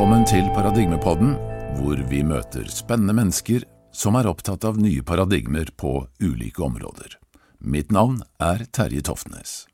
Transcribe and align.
Velkommen 0.00 0.22
til 0.24 0.46
Paradigmepodden, 0.56 1.34
hvor 1.76 1.98
vi 2.08 2.22
møter 2.24 2.64
spennende 2.72 3.12
mennesker 3.18 3.66
som 3.92 4.14
er 4.16 4.30
opptatt 4.30 4.64
av 4.64 4.78
nye 4.80 5.02
paradigmer 5.04 5.68
på 5.76 5.90
ulike 6.24 6.62
områder. 6.64 7.18
Mitt 7.60 7.92
navn 7.92 8.22
er 8.40 8.64
Terje 8.72 9.02
Toftnes. 9.04 9.66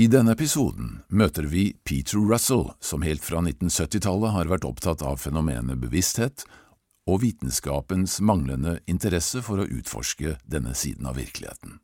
I 0.00 0.06
denne 0.08 0.32
episoden 0.32 1.02
møter 1.12 1.44
vi 1.52 1.74
Peter 1.84 2.24
Russell, 2.24 2.70
som 2.80 3.04
helt 3.04 3.20
fra 3.20 3.42
1970-tallet 3.44 4.32
har 4.32 4.48
vært 4.54 4.64
opptatt 4.64 5.04
av 5.04 5.20
fenomenet 5.20 5.84
bevissthet 5.84 6.46
og 7.04 7.20
vitenskapens 7.26 8.16
manglende 8.24 8.78
interesse 8.88 9.44
for 9.44 9.60
å 9.60 9.68
utforske 9.68 10.38
denne 10.48 10.72
siden 10.72 11.12
av 11.12 11.20
virkeligheten. 11.20 11.82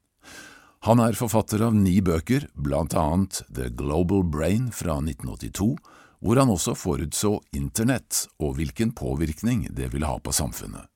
Han 0.89 1.05
er 1.05 1.21
forfatter 1.21 1.69
av 1.69 1.77
ni 1.77 1.99
bøker, 2.01 2.49
blant 2.57 2.97
annet 2.97 3.45
The 3.53 3.69
Global 3.69 4.25
Brain 4.25 4.73
fra 4.73 4.97
1982, 5.05 5.75
hvor 6.21 6.39
han 6.39 6.51
også 6.51 6.75
forutså 6.75 7.39
internett 7.55 8.27
og 8.39 8.57
hvilken 8.59 8.93
påvirkning 8.93 9.67
det 9.77 9.93
ville 9.93 10.07
ha 10.07 10.19
på 10.19 10.33
samfunnet. 10.33 10.89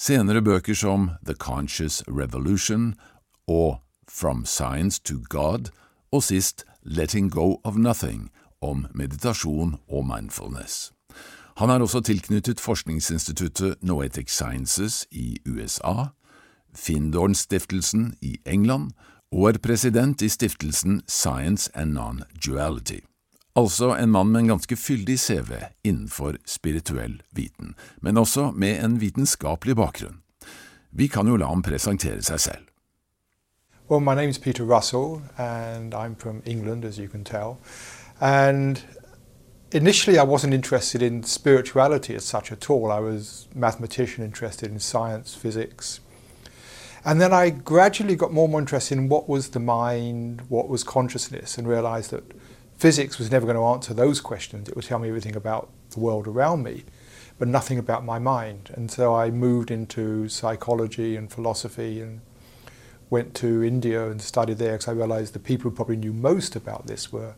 Senere 0.00 0.42
bøker 0.42 0.74
som 0.74 1.10
The 1.26 1.34
Conscious 1.34 2.02
Revolution 2.08 2.94
og 3.48 3.80
From 4.08 4.44
Science 4.46 5.00
to 5.04 5.20
God, 5.28 5.70
og 6.12 6.22
sist 6.22 6.64
Letting 6.82 7.30
Go 7.30 7.60
of 7.64 7.76
Nothing, 7.76 8.30
om 8.62 8.86
meditasjon 8.94 9.76
og 9.88 10.06
mindfulness. 10.06 10.92
Han 11.56 11.70
er 11.70 11.80
også 11.80 12.00
tilknyttet 12.00 12.60
forskningsinstituttet 12.60 13.76
Noetic 13.82 14.30
Sciences 14.32 15.06
i 15.10 15.38
USA, 15.48 16.10
Findorn-stiftelsen 16.74 18.14
i 18.22 18.36
England 18.46 18.90
og 19.32 19.48
er 19.48 19.58
president 19.62 20.22
i 20.22 20.28
stiftelsen 20.28 21.02
Science 21.08 21.70
and 21.74 21.98
Non-Duality. 21.98 23.09
Altså 23.56 23.96
en 23.96 24.10
mann 24.10 24.28
med 24.30 24.40
en 24.40 24.48
ganske 24.48 24.76
fyldig 24.76 25.18
CV 25.18 25.52
innenfor 25.84 26.36
spirituell 26.46 27.22
viten, 27.34 27.74
men 28.00 28.16
også 28.16 28.50
med 28.50 28.84
en 28.84 29.00
vitenskapelig 29.00 29.76
bakgrunn. 29.76 30.22
Vi 30.92 31.06
kan 31.06 31.26
jo 31.26 31.36
la 31.36 31.46
ham 31.46 31.62
presentere 31.62 32.22
seg 32.22 32.40
selv. 32.40 32.66
Well, 33.90 34.00
my 34.00 34.14
name 34.14 34.30
is 34.30 34.38
Peter 34.38 34.64
Russell, 34.64 35.22
and 35.36 35.94
I'm 35.94 36.14
from 36.14 36.42
England, 36.46 36.84
as 36.84 36.98
you 36.98 37.08
can 37.08 37.24
tell. 37.24 37.56
And 38.20 38.76
initially, 39.72 40.16
I 40.16 40.22
wasn't 40.22 40.54
interested 40.54 41.02
in 41.02 41.24
spirituality 41.24 42.14
as 42.14 42.22
such 42.24 42.52
at 42.52 42.70
all. 42.70 42.92
I 42.92 43.00
was 43.00 43.48
a 43.54 43.58
mathematician 43.58 44.24
interested 44.24 44.70
in 44.70 44.78
science, 44.78 45.34
physics. 45.34 46.00
And 47.04 47.20
then 47.20 47.32
I 47.32 47.50
gradually 47.50 48.14
got 48.14 48.32
more 48.32 48.44
and 48.44 48.52
more 48.52 48.60
interested 48.60 48.96
in 48.98 49.08
what 49.08 49.28
was 49.28 49.48
the 49.48 49.60
mind, 49.60 50.42
what 50.48 50.68
was 50.68 50.84
consciousness, 50.84 51.58
and 51.58 51.66
realized 51.66 52.10
that 52.10 52.22
physics 52.80 53.18
was 53.18 53.30
never 53.30 53.44
going 53.44 53.56
to 53.56 53.64
answer 53.64 53.92
those 53.92 54.22
questions. 54.22 54.66
It 54.66 54.74
would 54.74 54.86
tell 54.86 54.98
me 54.98 55.08
everything 55.08 55.36
about 55.36 55.68
the 55.90 56.00
world 56.00 56.26
around 56.26 56.62
me, 56.62 56.84
but 57.38 57.46
nothing 57.46 57.78
about 57.78 58.06
my 58.06 58.18
mind. 58.18 58.70
And 58.74 58.90
so 58.90 59.14
I 59.14 59.30
moved 59.30 59.70
into 59.70 60.30
psychology 60.30 61.14
and 61.14 61.30
philosophy 61.30 62.00
and 62.00 62.22
went 63.10 63.34
to 63.34 63.62
India 63.62 64.10
and 64.10 64.22
studied 64.22 64.56
there 64.56 64.72
because 64.72 64.88
I 64.88 64.92
realized 64.92 65.34
the 65.34 65.40
people 65.40 65.70
who 65.70 65.76
probably 65.76 65.96
knew 65.96 66.14
most 66.14 66.56
about 66.56 66.86
this 66.86 67.12
were 67.12 67.34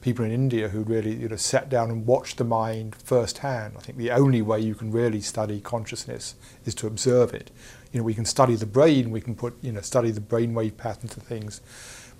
people 0.00 0.24
in 0.24 0.32
India 0.32 0.70
who 0.70 0.82
really 0.82 1.14
you 1.14 1.28
know, 1.28 1.36
sat 1.36 1.68
down 1.68 1.88
and 1.90 2.04
watched 2.04 2.38
the 2.38 2.44
mind 2.44 2.96
firsthand. 2.96 3.74
I 3.76 3.80
think 3.82 3.96
the 3.96 4.10
only 4.10 4.42
way 4.42 4.58
you 4.58 4.74
can 4.74 4.90
really 4.90 5.20
study 5.20 5.60
consciousness 5.60 6.34
is 6.64 6.74
to 6.76 6.88
observe 6.88 7.32
it. 7.32 7.52
You 7.92 8.00
know, 8.00 8.04
we 8.04 8.14
can 8.14 8.24
study 8.24 8.56
the 8.56 8.66
brain, 8.66 9.12
we 9.12 9.20
can 9.20 9.36
put, 9.36 9.54
you 9.62 9.70
know, 9.70 9.82
study 9.82 10.10
the 10.10 10.20
brainwave 10.20 10.76
patterns 10.76 11.14
and 11.14 11.22
things, 11.22 11.60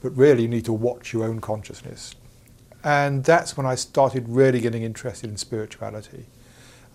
but 0.01 0.17
really 0.17 0.43
you 0.43 0.49
need 0.49 0.67
to 0.67 0.73
watch 0.73 1.13
your 1.13 1.25
own 1.25 1.41
consciousness. 1.41 2.15
And 2.83 3.25
that's 3.25 3.57
when 3.57 3.67
I 3.67 3.75
started 3.75 4.29
really 4.29 4.61
getting 4.61 4.83
interested 4.83 5.29
in 5.29 5.37
spirituality. 5.37 6.27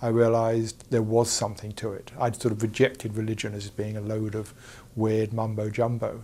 I 0.02 0.08
realized 0.08 0.90
there 0.92 1.02
was 1.02 1.30
something 1.30 1.72
to 1.74 1.94
it. 1.94 2.12
I'd 2.20 2.42
sort 2.42 2.52
of 2.52 2.62
rejected 2.62 3.16
religion 3.16 3.54
as 3.54 3.70
being 3.70 3.96
a 3.96 4.02
load 4.02 4.36
of 4.36 4.54
weird 4.96 5.32
mumbo 5.34 5.70
jumbo, 5.70 6.24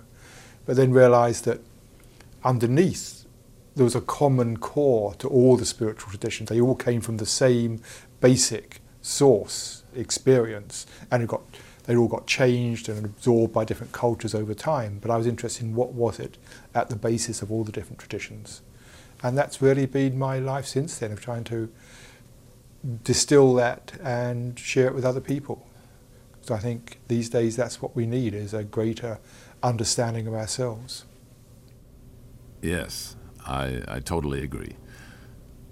but 0.65 0.75
then 0.75 0.91
realized 0.91 1.45
that 1.45 1.61
underneath 2.43 3.25
there 3.75 3.85
was 3.85 3.95
a 3.95 4.01
common 4.01 4.57
core 4.57 5.13
to 5.15 5.27
all 5.27 5.55
the 5.55 5.65
spiritual 5.65 6.09
traditions. 6.11 6.49
They 6.49 6.59
all 6.59 6.75
came 6.75 7.01
from 7.01 7.17
the 7.17 7.25
same 7.25 7.81
basic 8.19 8.81
source 9.01 9.83
experience, 9.95 10.85
and 11.09 11.23
it 11.23 11.29
got 11.29 11.41
they 11.85 11.95
all 11.95 12.07
got 12.07 12.27
changed 12.27 12.89
and 12.89 13.05
absorbed 13.05 13.53
by 13.53 13.65
different 13.65 13.91
cultures 13.91 14.35
over 14.35 14.53
time. 14.53 14.99
But 15.01 15.09
I 15.09 15.17
was 15.17 15.25
interested 15.25 15.63
in 15.63 15.75
what 15.75 15.93
was 15.93 16.19
it 16.19 16.37
at 16.75 16.89
the 16.89 16.95
basis 16.95 17.41
of 17.41 17.51
all 17.51 17.63
the 17.63 17.71
different 17.71 17.99
traditions, 17.99 18.61
and 19.23 19.37
that's 19.37 19.61
really 19.61 19.85
been 19.85 20.17
my 20.17 20.39
life 20.39 20.65
since 20.65 20.97
then 20.97 21.11
of 21.11 21.21
trying 21.21 21.43
to 21.45 21.71
distill 23.03 23.53
that 23.55 23.93
and 24.03 24.57
share 24.57 24.87
it 24.87 24.95
with 24.95 25.05
other 25.05 25.21
people. 25.21 25.67
So 26.41 26.55
I 26.55 26.59
think 26.59 26.99
these 27.07 27.29
days 27.29 27.55
that's 27.55 27.81
what 27.81 27.95
we 27.95 28.05
need 28.05 28.33
is 28.33 28.53
a 28.53 28.63
greater 28.63 29.19
understanding 29.61 30.27
of 30.27 30.33
ourselves. 30.33 31.05
Yes, 32.61 33.15
I, 33.45 33.83
I 33.87 33.99
totally 33.99 34.43
agree. 34.43 34.75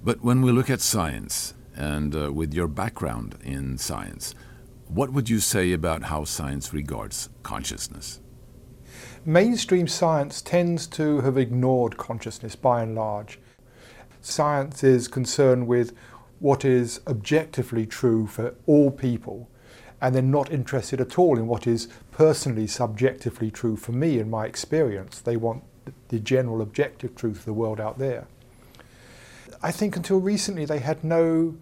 But 0.04 0.24
when 0.24 0.42
we 0.42 0.52
look 0.52 0.70
at 0.70 0.82
science, 0.82 1.54
and 1.76 2.16
uh, 2.16 2.32
with 2.32 2.54
your 2.54 2.68
background 2.68 3.38
in 3.42 3.78
science, 3.78 4.36
what 4.88 5.12
would 5.12 5.30
you 5.30 5.40
say 5.40 5.72
about 5.72 6.04
how 6.04 6.26
science 6.26 6.74
regards 6.74 7.30
consciousness? 7.42 8.20
Mainstream 9.26 9.88
science 9.88 10.42
tends 10.42 10.88
to 10.88 11.22
have 11.22 11.38
ignored 11.38 11.98
consciousness 11.98 12.56
by 12.56 12.82
and 12.82 12.96
large. 12.96 13.40
Science 14.22 14.84
is 14.84 15.08
concerned 15.08 15.68
with 15.68 15.94
what 16.40 16.64
is 16.64 17.02
objectively 17.08 17.86
true 17.86 18.28
for 18.28 18.56
all 18.66 18.92
people, 18.92 19.50
and 20.02 20.16
they're 20.16 20.22
not 20.22 20.52
interested 20.52 21.02
at 21.02 21.20
all 21.20 21.38
in 21.38 21.48
what 21.48 21.68
is 21.68 21.88
personally 22.12 22.68
subjectively 22.68 23.52
true 23.52 23.76
for 23.76 23.92
me 23.92 24.20
and 24.20 24.32
my 24.32 24.46
experience. 24.46 25.20
They 25.20 25.38
want 25.38 25.64
the 26.10 26.20
general 26.20 26.62
objective 26.62 27.16
truth 27.16 27.40
of 27.40 27.46
the 27.46 27.54
world 27.54 27.80
out 27.80 27.98
there. 28.00 28.28
I 29.62 29.72
think 29.72 29.96
until 29.96 30.20
recently 30.20 30.66
they 30.66 30.80
had 30.80 31.04
no 31.04 31.56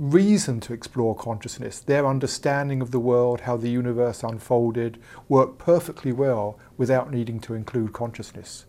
reason 0.00 0.60
to 0.60 0.72
explore 0.72 1.14
consciousness. 1.14 1.78
Their 1.78 2.06
understanding 2.06 2.80
of 2.80 2.90
the 2.90 2.98
world, 2.98 3.42
how 3.42 3.58
the 3.58 3.68
universe 3.68 4.22
unfolded, 4.22 4.98
worked 5.28 5.58
perfectly 5.58 6.10
well 6.10 6.58
without 6.78 7.12
needing 7.12 7.38
to 7.40 7.52
include 7.52 7.92
consciousness. 7.92 8.64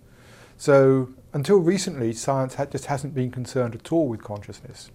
So 0.58 1.10
until 1.32 1.60
recently, 1.60 2.12
science 2.12 2.56
had, 2.56 2.70
just 2.70 2.88
hasn't 2.88 3.16
been 3.16 3.32
concerned 3.32 3.76
at 3.76 3.94
all 3.94 4.10
with 4.10 4.22
consciousness. 4.22 4.92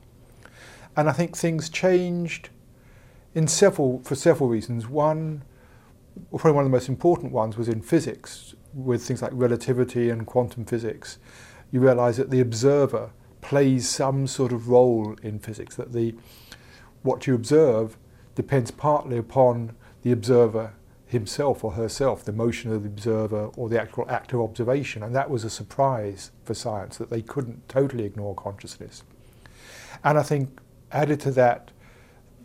And 0.94 1.08
I 1.08 1.12
think 1.12 1.34
things 1.34 1.70
changed 1.70 2.50
in 3.34 3.48
several, 3.48 4.00
for 4.00 4.14
several 4.14 4.50
reasons. 4.50 4.86
One, 4.86 5.42
probably 6.30 6.52
one 6.52 6.66
of 6.66 6.70
the 6.70 6.76
most 6.76 6.90
important 6.90 7.32
ones 7.32 7.56
was 7.56 7.68
in 7.68 7.80
physics, 7.80 8.54
with 8.74 9.02
things 9.02 9.22
like 9.22 9.32
relativity 9.34 10.10
and 10.10 10.26
quantum 10.26 10.66
physics. 10.66 11.18
You 11.72 11.80
realize 11.80 12.18
that 12.18 12.30
the 12.30 12.40
observer 12.40 13.10
plays 13.40 13.88
some 13.88 14.26
sort 14.26 14.52
of 14.52 14.68
role 14.68 15.16
in 15.22 15.38
physics, 15.38 15.76
that 15.76 15.92
the, 15.92 16.14
what 17.02 17.26
you 17.26 17.34
observe 17.34 17.96
depends 18.34 18.70
partly 18.70 19.16
upon 19.16 19.74
the 20.02 20.12
observer 20.12 20.74
himself 21.06 21.62
or 21.62 21.72
herself, 21.72 22.24
the 22.24 22.32
motion 22.32 22.72
of 22.72 22.82
the 22.82 22.88
observer 22.88 23.46
or 23.56 23.68
the 23.68 23.80
actual 23.80 24.04
act 24.10 24.32
of 24.32 24.40
observation. 24.40 25.02
And 25.02 25.14
that 25.14 25.30
was 25.30 25.44
a 25.44 25.50
surprise 25.50 26.32
for 26.44 26.54
science 26.54 26.98
that 26.98 27.10
they 27.10 27.22
couldn't 27.22 27.68
totally 27.68 28.04
ignore 28.04 28.34
consciousness. 28.34 29.04
And 30.02 30.18
I 30.18 30.22
think 30.22 30.58
added 30.92 31.20
to 31.20 31.30
that, 31.32 31.70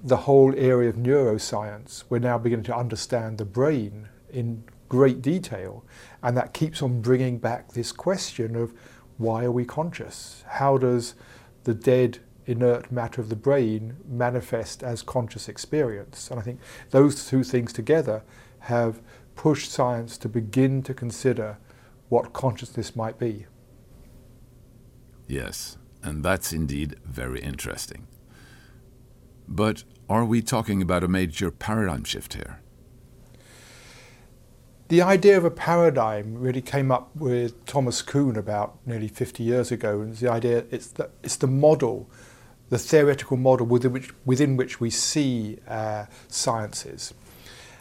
the 0.03 0.17
whole 0.17 0.53
area 0.55 0.89
of 0.89 0.95
neuroscience, 0.95 2.03
we're 2.09 2.19
now 2.19 2.37
beginning 2.37 2.65
to 2.65 2.75
understand 2.75 3.37
the 3.37 3.45
brain 3.45 4.09
in 4.31 4.63
great 4.89 5.21
detail. 5.21 5.83
And 6.23 6.35
that 6.37 6.53
keeps 6.53 6.81
on 6.81 7.01
bringing 7.01 7.37
back 7.37 7.73
this 7.73 7.91
question 7.91 8.55
of 8.55 8.73
why 9.21 9.45
are 9.45 9.51
we 9.51 9.65
conscious? 9.65 10.43
How 10.47 10.77
does 10.77 11.13
the 11.63 11.73
dead, 11.73 12.19
inert 12.47 12.91
matter 12.91 13.21
of 13.21 13.29
the 13.29 13.35
brain 13.35 13.97
manifest 14.07 14.83
as 14.83 15.03
conscious 15.03 15.47
experience? 15.47 16.29
And 16.31 16.39
I 16.39 16.43
think 16.43 16.59
those 16.89 17.27
two 17.27 17.43
things 17.43 17.71
together 17.71 18.23
have 18.61 19.01
pushed 19.35 19.71
science 19.71 20.17
to 20.17 20.27
begin 20.27 20.81
to 20.83 20.93
consider 20.93 21.57
what 22.09 22.33
consciousness 22.33 22.95
might 22.95 23.17
be. 23.17 23.45
Yes, 25.27 25.77
and 26.03 26.23
that's 26.23 26.51
indeed 26.51 26.95
very 27.05 27.39
interesting. 27.39 28.07
But 29.47 29.83
are 30.09 30.25
we 30.25 30.41
talking 30.41 30.81
about 30.81 31.03
a 31.03 31.07
major 31.07 31.51
paradigm 31.51 32.03
shift 32.03 32.33
here? 32.33 32.59
The 34.91 35.01
idea 35.01 35.37
of 35.37 35.45
a 35.45 35.49
paradigm 35.49 36.37
really 36.37 36.61
came 36.61 36.91
up 36.91 37.15
with 37.15 37.65
Thomas 37.65 38.01
Kuhn 38.01 38.35
about 38.35 38.77
nearly 38.85 39.07
50 39.07 39.41
years 39.41 39.71
ago, 39.71 40.01
and 40.01 40.13
the 40.17 40.29
idea 40.29 40.65
it's 40.69 40.87
the, 40.87 41.09
it's 41.23 41.37
the 41.37 41.47
model, 41.47 42.09
the 42.67 42.77
theoretical 42.77 43.37
model 43.37 43.65
within 43.65 43.93
which, 43.93 44.11
within 44.25 44.57
which 44.57 44.81
we 44.81 44.89
see 44.89 45.59
uh, 45.65 46.07
sciences. 46.27 47.13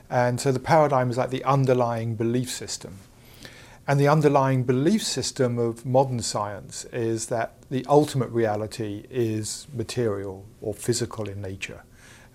And 0.09 0.41
so 0.41 0.53
the 0.53 0.61
paradigm 0.61 1.11
is 1.11 1.19
like 1.19 1.31
the 1.31 1.43
underlying 1.43 2.15
belief 2.15 2.49
system. 2.49 2.99
And 3.89 3.99
the 3.99 4.07
underlying 4.07 4.63
belief 4.63 5.03
system 5.03 5.59
of 5.59 5.85
modern 5.85 6.23
science 6.23 6.85
is 6.93 7.27
that 7.27 7.55
the 7.71 7.85
ultimate 7.89 8.31
reality 8.31 9.05
is 9.11 9.67
material 9.75 10.47
or 10.61 10.75
physical 10.75 11.29
in 11.29 11.43
nature. 11.43 11.83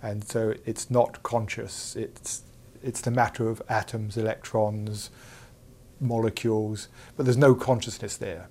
And 0.04 0.25
so 0.25 0.54
it's 0.66 0.92
not 0.92 1.24
conscious, 1.24 1.95
it's, 1.95 2.42
it's 2.86 3.02
the 3.02 3.12
matter 3.12 3.50
of 3.50 3.62
atoms, 3.68 4.16
electrons, 4.16 5.10
molecules, 6.00 6.88
but 7.18 7.26
there's 7.26 7.38
no 7.38 7.56
consciousness 7.56 8.16
there. 8.16 8.48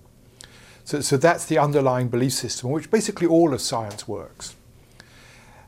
So, 0.84 1.00
so 1.00 1.16
that's 1.16 1.46
the 1.46 1.58
underlying 1.58 2.08
belief 2.08 2.32
system, 2.32 2.70
which 2.70 2.90
basically 2.90 3.26
all 3.26 3.54
of 3.54 3.60
science 3.60 4.06
works. 4.06 4.56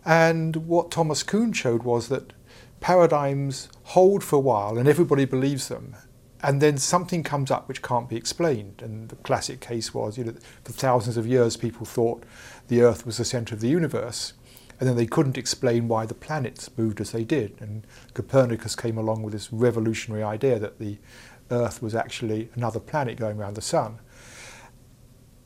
And 0.05 0.57
what 0.69 0.91
Thomas 0.91 1.23
Kuhn 1.23 1.53
showed 1.53 1.85
was 1.85 2.09
that 2.09 2.33
paradigms 2.81 3.69
hold 3.85 4.23
for 4.23 4.37
a 4.37 4.41
while 4.41 4.79
and 4.79 4.89
everybody 4.89 5.25
believes 5.25 5.69
them. 5.69 5.97
And 6.43 6.61
then 6.61 6.77
something 6.77 7.23
comes 7.23 7.51
up 7.51 7.67
which 7.67 7.83
can't 7.83 8.09
be 8.09 8.17
explained. 8.17 8.83
And 8.83 9.09
the 9.09 9.17
classic 9.17 9.61
case 9.61 9.95
was, 9.95 10.19
you 10.19 10.25
know, 10.25 10.35
for 10.65 10.73
thousands 10.73 11.17
of 11.17 11.27
years 11.27 11.57
people 11.57 11.87
thought 11.87 12.25
the 12.69 12.83
Earth 12.83 13.07
was 13.07 13.17
the 13.17 13.25
centre 13.25 13.55
of 13.55 13.61
the 13.61 13.69
universe 13.69 14.35
and 14.79 14.89
then 14.89 14.97
they 14.97 15.07
couldn't 15.07 15.39
explain 15.39 15.89
why 15.89 16.07
the 16.07 16.15
planets 16.15 16.71
moved 16.77 17.01
as 17.01 17.13
they 17.13 17.25
did. 17.25 17.57
And 17.61 17.87
Copernicus 18.15 18.77
came 18.77 18.99
along 18.99 19.23
with 19.23 19.33
this 19.33 19.53
revolutionary 19.53 20.23
idea 20.23 20.59
that 20.59 20.79
the 20.79 20.99
Earth 21.51 21.81
was 21.81 21.95
actually 21.95 22.51
another 22.55 22.81
planet 22.81 23.17
going 23.17 23.39
around 23.39 23.55
the 23.55 23.63
Sun. 23.63 23.99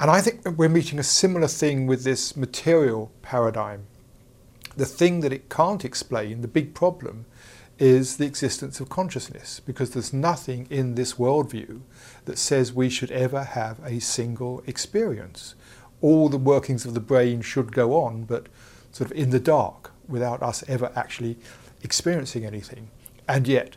And 0.00 0.10
I 0.10 0.20
think 0.20 0.58
we're 0.58 0.68
meeting 0.68 0.98
a 0.98 1.04
similar 1.04 1.46
thing 1.46 1.86
with 1.86 2.04
this 2.04 2.36
material 2.36 3.12
paradigm. 3.22 3.86
The 4.76 4.86
thing 4.86 5.20
that 5.20 5.32
it 5.32 5.50
can't 5.50 5.84
explain, 5.84 6.40
the 6.40 6.48
big 6.48 6.74
problem, 6.74 7.26
is 7.78 8.16
the 8.16 8.26
existence 8.26 8.80
of 8.80 8.88
consciousness, 8.88 9.60
because 9.60 9.90
there's 9.90 10.12
nothing 10.12 10.66
in 10.70 10.94
this 10.94 11.14
worldview 11.14 11.80
that 12.24 12.38
says 12.38 12.72
we 12.72 12.88
should 12.88 13.10
ever 13.10 13.42
have 13.42 13.80
a 13.84 14.00
single 14.00 14.62
experience. 14.66 15.54
All 16.00 16.28
the 16.28 16.38
workings 16.38 16.84
of 16.84 16.94
the 16.94 17.00
brain 17.00 17.42
should 17.42 17.72
go 17.72 18.02
on, 18.02 18.24
but 18.24 18.48
sort 18.92 19.10
of 19.10 19.16
in 19.16 19.30
the 19.30 19.40
dark 19.40 19.92
without 20.08 20.42
us 20.42 20.64
ever 20.68 20.92
actually 20.96 21.36
experiencing 21.82 22.44
anything. 22.44 22.90
And 23.28 23.46
yet, 23.46 23.76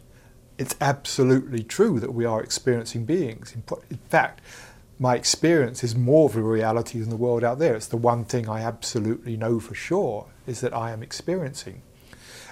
it's 0.58 0.76
absolutely 0.82 1.64
true 1.64 2.00
that 2.00 2.14
we 2.14 2.26
are 2.26 2.42
experiencing 2.42 3.06
beings. 3.06 3.54
In, 3.54 3.64
in 3.90 3.98
fact, 4.10 4.42
my 5.00 5.16
experience 5.16 5.84
is 5.84 5.96
more 5.96 6.30
of 6.30 6.36
a 6.36 6.42
reality 6.42 7.00
than 7.00 7.10
the 7.10 7.16
world 7.16 7.44
out 7.44 7.60
there. 7.60 7.76
It's 7.76 7.88
the 7.88 7.98
one 7.98 8.26
thing 8.26 8.48
I 8.48 8.62
absolutely 8.62 9.36
know 9.36 9.60
for 9.60 9.76
sure 9.76 10.28
is 10.46 10.62
that 10.62 10.74
I 10.74 10.92
am 10.92 11.02
experiencing. 11.02 11.82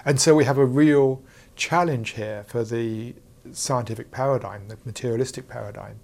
And 0.04 0.20
so 0.20 0.34
we 0.34 0.44
have 0.44 0.58
a 0.58 0.66
real 0.66 1.22
challenge 1.54 2.10
here 2.10 2.44
for 2.46 2.64
the 2.64 3.14
scientific 3.52 4.10
paradigm, 4.10 4.68
the 4.68 4.78
materialistic 4.84 5.48
paradigm. 5.48 6.00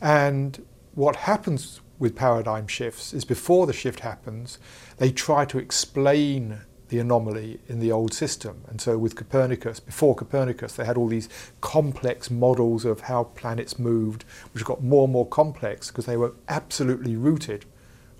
And 0.00 0.64
what 0.94 1.16
happens 1.16 1.80
with 1.98 2.14
paradigm 2.14 2.66
shifts 2.66 3.12
is 3.12 3.24
before 3.24 3.66
the 3.66 3.72
shift 3.72 4.00
happens, 4.00 4.58
they 4.98 5.10
try 5.10 5.44
to 5.44 5.58
explain 5.58 6.60
the 6.88 6.98
anomaly 6.98 7.58
in 7.68 7.80
the 7.80 7.90
old 7.90 8.14
system. 8.14 8.62
And 8.68 8.80
so 8.80 8.96
with 8.96 9.16
Copernicus, 9.16 9.80
before 9.80 10.14
Copernicus, 10.14 10.74
they 10.74 10.84
had 10.84 10.96
all 10.96 11.08
these 11.08 11.28
complex 11.60 12.30
models 12.30 12.84
of 12.84 13.00
how 13.00 13.24
planets 13.24 13.78
moved, 13.78 14.24
which 14.52 14.64
got 14.64 14.82
more 14.82 15.04
and 15.04 15.12
more 15.12 15.26
complex 15.26 15.88
because 15.88 16.06
they 16.06 16.16
were 16.16 16.34
absolutely 16.48 17.16
rooted 17.16 17.64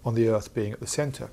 on 0.05 0.15
the 0.15 0.29
Earth 0.29 0.53
being 0.53 0.73
at 0.73 0.81
the 0.81 0.87
centre. 0.87 1.31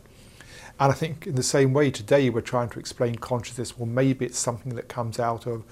And 0.80 0.92
I 0.92 0.96
think 0.96 1.28
in 1.28 1.36
the 1.36 1.44
same 1.44 1.74
way 1.74 1.92
today 1.92 2.30
we're 2.30 2.42
trying 2.42 2.70
to 2.70 2.80
explain 2.80 3.16
consciousness, 3.16 3.78
well 3.78 3.88
maybe 3.88 4.26
it's 4.26 4.40
something 4.40 4.76
that 4.76 4.88
comes 4.88 5.20
out 5.20 5.48
of 5.48 5.64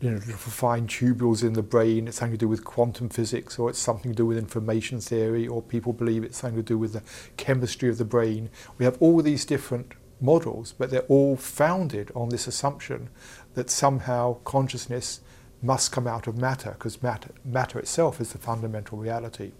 you 0.00 0.10
know, 0.10 0.18
fine 0.18 0.86
tubules 0.86 1.42
in 1.42 1.54
the 1.54 1.62
brain, 1.62 2.06
it's 2.06 2.18
something 2.18 2.34
to 2.34 2.38
do 2.38 2.48
with 2.48 2.64
quantum 2.64 3.08
physics, 3.08 3.58
or 3.58 3.70
it's 3.70 3.78
something 3.78 4.12
to 4.12 4.16
do 4.16 4.26
with 4.26 4.36
information 4.36 5.00
theory, 5.00 5.48
or 5.48 5.62
people 5.62 5.92
believe 5.92 6.22
it's 6.22 6.38
something 6.38 6.58
to 6.58 6.62
do 6.62 6.78
with 6.78 6.92
the 6.92 7.02
chemistry 7.36 7.88
of 7.88 7.96
the 7.96 8.04
brain. 8.04 8.50
We 8.78 8.84
have 8.84 8.96
all 9.00 9.22
these 9.22 9.44
different 9.44 9.94
models, 10.20 10.74
but 10.76 10.90
they're 10.90 11.00
all 11.02 11.36
founded 11.36 12.10
on 12.14 12.28
this 12.28 12.46
assumption 12.46 13.08
that 13.54 13.70
somehow 13.70 14.34
consciousness 14.44 15.20
must 15.62 15.92
come 15.92 16.06
out 16.06 16.26
of 16.26 16.36
matter, 16.36 16.72
because 16.72 17.02
matter, 17.02 17.30
matter 17.44 17.78
itself 17.78 18.20
is 18.20 18.32
the 18.32 18.38
fundamental 18.38 18.98
reality. 18.98 19.52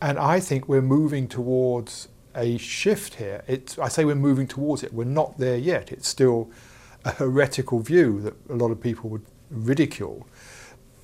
And 0.00 0.18
I 0.18 0.40
think 0.40 0.68
we're 0.68 0.82
moving 0.82 1.26
towards 1.26 2.08
a 2.34 2.58
shift 2.58 3.14
here. 3.14 3.42
It's, 3.48 3.78
I 3.78 3.88
say 3.88 4.04
we're 4.04 4.14
moving 4.14 4.46
towards 4.46 4.82
it, 4.84 4.92
we're 4.92 5.04
not 5.04 5.38
there 5.38 5.56
yet. 5.56 5.90
It's 5.90 6.06
still 6.06 6.50
a 7.04 7.12
heretical 7.12 7.80
view 7.80 8.20
that 8.20 8.34
a 8.50 8.54
lot 8.54 8.70
of 8.70 8.80
people 8.80 9.10
would 9.10 9.24
ridicule. 9.50 10.26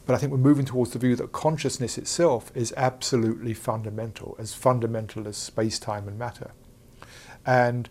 But 0.05 0.15
I 0.15 0.19
think 0.19 0.33
we're 0.33 0.39
moving 0.39 0.65
towards 0.65 0.93
the 0.93 0.99
view 0.99 1.15
that 1.17 1.33
consciousness 1.33 1.97
itself 1.97 2.51
is 2.55 2.75
absolutely 2.77 3.55
fundamental, 3.55 4.37
as 4.39 4.53
fundamental 4.53 5.29
as 5.29 5.37
space, 5.37 5.79
time, 5.79 6.09
and 6.09 6.19
matter. 6.19 6.51
And 7.47 7.89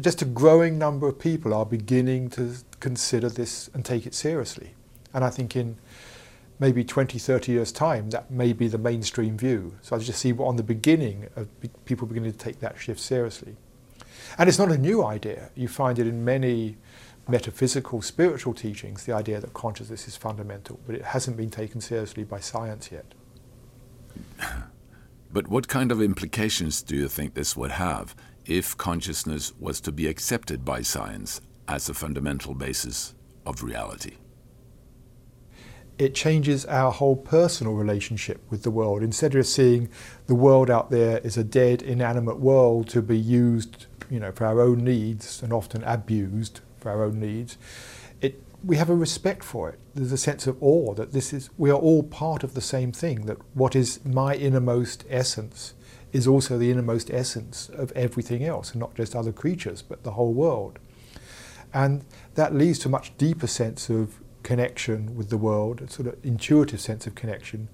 just 0.00 0.22
a 0.22 0.24
growing 0.24 0.78
number 0.78 1.08
of 1.08 1.18
people 1.18 1.52
are 1.54 1.66
beginning 1.66 2.30
to 2.30 2.56
consider 2.80 3.28
this 3.28 3.70
and 3.74 3.84
take 3.84 4.06
it 4.06 4.14
seriously. 4.14 4.74
And 5.14 5.24
I 5.24 5.30
think 5.30 5.56
in 5.56 5.78
maybe 6.58 6.84
20, 6.84 7.18
30 7.18 7.52
years' 7.52 7.72
time, 7.72 8.10
that 8.10 8.30
may 8.30 8.52
be 8.52 8.68
the 8.68 8.78
mainstream 8.78 9.36
view. 9.36 9.74
So 9.82 9.96
I 9.96 9.98
just 9.98 10.20
see 10.20 10.32
on 10.32 10.56
the 10.56 10.62
beginning 10.62 11.28
of 11.34 11.48
people 11.84 12.06
beginning 12.06 12.32
to 12.32 12.38
take 12.38 12.60
that 12.60 12.78
shift 12.78 13.00
seriously. 13.00 13.56
And 14.38 14.48
it's 14.48 14.58
not 14.58 14.70
a 14.70 14.78
new 14.78 15.04
idea. 15.04 15.50
You 15.56 15.68
find 15.68 15.98
it 15.98 16.06
in 16.06 16.24
many 16.24 16.76
metaphysical, 17.28 18.02
spiritual 18.02 18.54
teachings, 18.54 19.04
the 19.04 19.12
idea 19.12 19.40
that 19.40 19.54
consciousness 19.54 20.08
is 20.08 20.16
fundamental, 20.16 20.80
but 20.86 20.94
it 20.94 21.02
hasn't 21.02 21.36
been 21.36 21.50
taken 21.50 21.80
seriously 21.80 22.24
by 22.24 22.40
science 22.40 22.90
yet. 22.90 23.14
But 25.32 25.48
what 25.48 25.66
kind 25.66 25.90
of 25.90 26.02
implications 26.02 26.82
do 26.82 26.94
you 26.94 27.08
think 27.08 27.32
this 27.32 27.56
would 27.56 27.70
have 27.70 28.14
if 28.44 28.76
consciousness 28.76 29.54
was 29.58 29.80
to 29.80 29.90
be 29.90 30.06
accepted 30.06 30.62
by 30.62 30.82
science 30.82 31.40
as 31.66 31.88
a 31.88 31.94
fundamental 31.94 32.54
basis 32.54 33.14
of 33.46 33.62
reality? 33.62 34.16
It 35.98 36.14
changes 36.14 36.66
our 36.66 36.92
whole 36.92 37.16
personal 37.16 37.72
relationship 37.72 38.42
with 38.50 38.62
the 38.62 38.70
world. 38.70 39.02
Instead 39.02 39.34
of 39.34 39.46
seeing 39.46 39.88
the 40.26 40.34
world 40.34 40.68
out 40.68 40.90
there 40.90 41.24
as 41.24 41.38
a 41.38 41.44
dead, 41.44 41.80
inanimate 41.80 42.38
world 42.38 42.88
to 42.90 43.00
be 43.00 43.18
used 43.18 43.86
you 44.10 44.20
know, 44.20 44.32
for 44.32 44.44
our 44.44 44.60
own 44.60 44.84
needs 44.84 45.42
and 45.42 45.52
often 45.52 45.82
abused 45.84 46.60
for 46.82 46.90
our 46.90 47.04
own 47.04 47.20
needs, 47.20 47.56
it, 48.20 48.42
we 48.64 48.76
have 48.76 48.90
a 48.90 48.94
respect 48.94 49.42
for 49.42 49.70
it. 49.70 49.78
There's 49.94 50.12
a 50.12 50.18
sense 50.18 50.46
of 50.46 50.62
awe 50.62 50.94
that 50.94 51.12
this 51.12 51.32
is, 51.32 51.50
we 51.56 51.70
are 51.70 51.78
all 51.78 52.02
part 52.02 52.44
of 52.44 52.54
the 52.54 52.60
same 52.60 52.92
thing, 52.92 53.26
that 53.26 53.38
what 53.54 53.74
is 53.74 54.04
my 54.04 54.34
innermost 54.34 55.04
essence 55.08 55.74
is 56.12 56.26
also 56.26 56.58
the 56.58 56.70
innermost 56.70 57.10
essence 57.10 57.70
of 57.70 57.90
everything 57.92 58.44
else, 58.44 58.72
and 58.72 58.80
not 58.80 58.94
just 58.94 59.16
other 59.16 59.32
creatures, 59.32 59.80
but 59.80 60.02
the 60.04 60.12
whole 60.12 60.32
world. 60.32 60.78
And 61.72 62.04
that 62.34 62.54
leads 62.54 62.78
to 62.80 62.88
a 62.88 62.90
much 62.90 63.16
deeper 63.16 63.46
sense 63.46 63.88
of 63.88 64.20
connection 64.42 65.16
with 65.16 65.30
the 65.30 65.38
world, 65.38 65.80
a 65.80 65.90
sort 65.90 66.08
of 66.08 66.16
intuitive 66.22 66.80
sense 66.80 67.06
of 67.06 67.14
connection, 67.14 67.68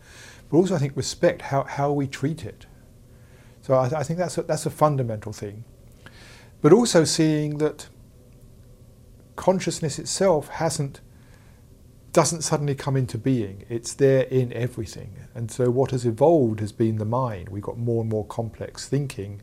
but 0.49 0.57
also 0.59 0.77
I 0.77 0.79
think 0.79 0.97
respect 0.97 1.43
how, 1.43 1.65
how 1.65 1.93
we 1.93 2.07
treat 2.07 2.45
it. 2.45 2.67
So 3.63 3.75
I, 3.75 3.87
I 3.87 4.03
think 4.03 4.19
that's 4.19 4.39
a, 4.39 4.43
that's 4.43 4.67
a 4.67 4.71
fundamental 4.71 5.33
thing. 5.33 5.65
But 6.63 6.73
also 6.73 7.05
seeing 7.05 7.59
that 7.59 7.89
consciousness 9.39 10.01
itself 10.01 10.49
hasn't 10.49 11.01
doesn't 12.13 12.43
suddenly 12.43 12.75
come 12.75 12.97
into 12.97 13.17
being. 13.17 13.65
It's 13.69 13.95
there 13.95 14.23
in 14.23 14.53
everything. 14.53 15.15
And 15.35 15.51
so 15.51 15.71
what 15.71 15.93
has 15.93 16.05
evolved 16.05 16.59
has 16.59 16.73
been 16.73 16.97
the 16.97 17.05
mind. 17.05 17.49
We've 17.51 17.63
got 17.63 17.79
more 17.79 18.01
and 18.01 18.11
more 18.11 18.27
complex 18.27 18.89
thinking, 18.89 19.41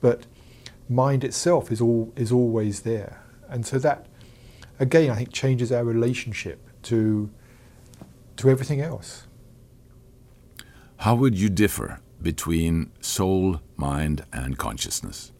but 0.00 0.26
mind 0.88 1.24
itself 1.24 1.72
is 1.72 1.80
all 1.80 2.12
is 2.14 2.30
always 2.30 2.82
there. 2.82 3.22
And 3.48 3.64
so 3.64 3.78
that 3.78 4.06
again 4.78 5.10
I 5.10 5.16
think 5.16 5.32
changes 5.32 5.72
our 5.72 5.84
relationship 5.84 6.58
to 6.82 7.30
to 8.36 8.50
everything 8.50 8.82
else. 8.82 9.26
How 10.98 11.14
would 11.14 11.38
you 11.38 11.48
differ 11.48 12.00
between 12.20 12.92
soul, 13.00 13.62
mind 13.76 14.24
and 14.32 14.58
consciousness? 14.58 15.32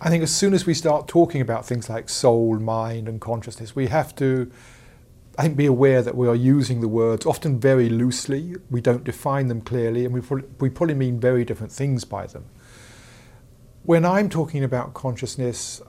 I 0.00 0.10
think 0.10 0.22
as 0.22 0.34
soon 0.34 0.54
as 0.54 0.66
we 0.66 0.74
start 0.74 1.08
talking 1.08 1.40
about 1.40 1.64
things 1.64 1.88
like 1.88 2.08
soul, 2.08 2.58
mind, 2.58 3.08
and 3.08 3.20
consciousness, 3.20 3.74
we 3.74 3.86
have 3.86 4.14
to, 4.16 4.50
I 5.38 5.42
think, 5.42 5.56
be 5.56 5.66
aware 5.66 6.02
that 6.02 6.16
we 6.16 6.28
are 6.28 6.34
using 6.34 6.80
the 6.80 6.88
words 6.88 7.24
often 7.24 7.58
very 7.58 7.88
loosely. 7.88 8.56
We 8.70 8.80
don't 8.80 9.04
define 9.04 9.48
them 9.48 9.60
clearly, 9.60 10.04
and 10.04 10.12
we 10.12 10.20
we 10.58 10.68
probably 10.68 10.94
mean 10.94 11.20
very 11.20 11.44
different 11.44 11.72
things 11.72 12.04
by 12.04 12.26
them. 12.26 12.44
When 13.84 14.04
I'm 14.04 14.28
talking 14.28 14.64
about 14.64 14.94
consciousness, 14.94 15.80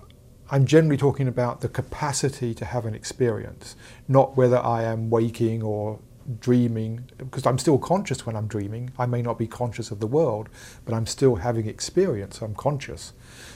I'm 0.51 0.65
generally 0.65 0.97
talking 0.97 1.27
about 1.27 1.61
the 1.61 1.69
capacity 1.69 2.53
to 2.53 2.65
have 2.65 2.85
an 2.85 2.93
experience, 2.93 3.75
not 4.07 4.37
whether 4.37 4.59
I 4.59 4.83
am 4.83 5.09
waking 5.09 5.63
or 5.63 5.99
dreaming, 6.39 7.09
because 7.17 7.45
I'm 7.45 7.57
still 7.57 7.77
conscious 7.77 8.25
when 8.25 8.35
I'm 8.35 8.47
dreaming. 8.47 8.91
I 8.97 9.05
may 9.05 9.21
not 9.21 9.37
be 9.37 9.47
conscious 9.47 9.91
of 9.91 9.99
the 9.99 10.07
world, 10.07 10.49
but 10.83 10.93
I'm 10.93 11.05
still 11.05 11.37
having 11.37 11.67
experience, 11.67 12.41
I'm 12.41 12.55
conscious. 12.55 13.13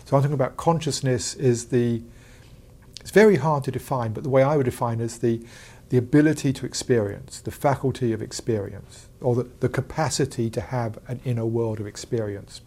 So 0.10 0.18
I'm 0.18 0.24
talking 0.24 0.34
about 0.34 0.58
consciousness 0.58 1.36
is 1.36 1.68
the, 1.68 2.02
it's 3.00 3.12
very 3.12 3.36
hard 3.36 3.64
to 3.66 3.72
define, 3.72 4.12
but 4.12 4.24
the 4.24 4.30
way 4.30 4.42
I 4.42 4.58
would 4.58 4.64
define 4.64 5.02
is 5.02 5.20
the, 5.20 5.40
the 5.90 6.00
ability 6.00 6.52
to 6.52 6.66
experience, 6.66 7.40
the 7.42 7.52
faculty 7.52 8.12
of 8.12 8.20
experience, 8.20 9.08
or 9.22 9.36
the, 9.36 9.44
the 9.60 9.70
capacity 9.70 10.50
to 10.50 10.62
have 10.62 10.98
an 11.08 11.20
inner 11.26 11.46
world 11.46 11.80
of 11.80 11.86
experience. 11.86 12.62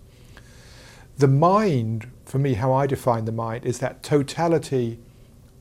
The 1.18 1.26
mind, 1.26 2.08
for 2.24 2.38
me, 2.38 2.54
how 2.54 2.72
I 2.72 2.86
define 2.86 3.24
the 3.24 3.32
mind, 3.32 3.64
is 3.64 3.80
that 3.80 4.04
totality 4.04 5.00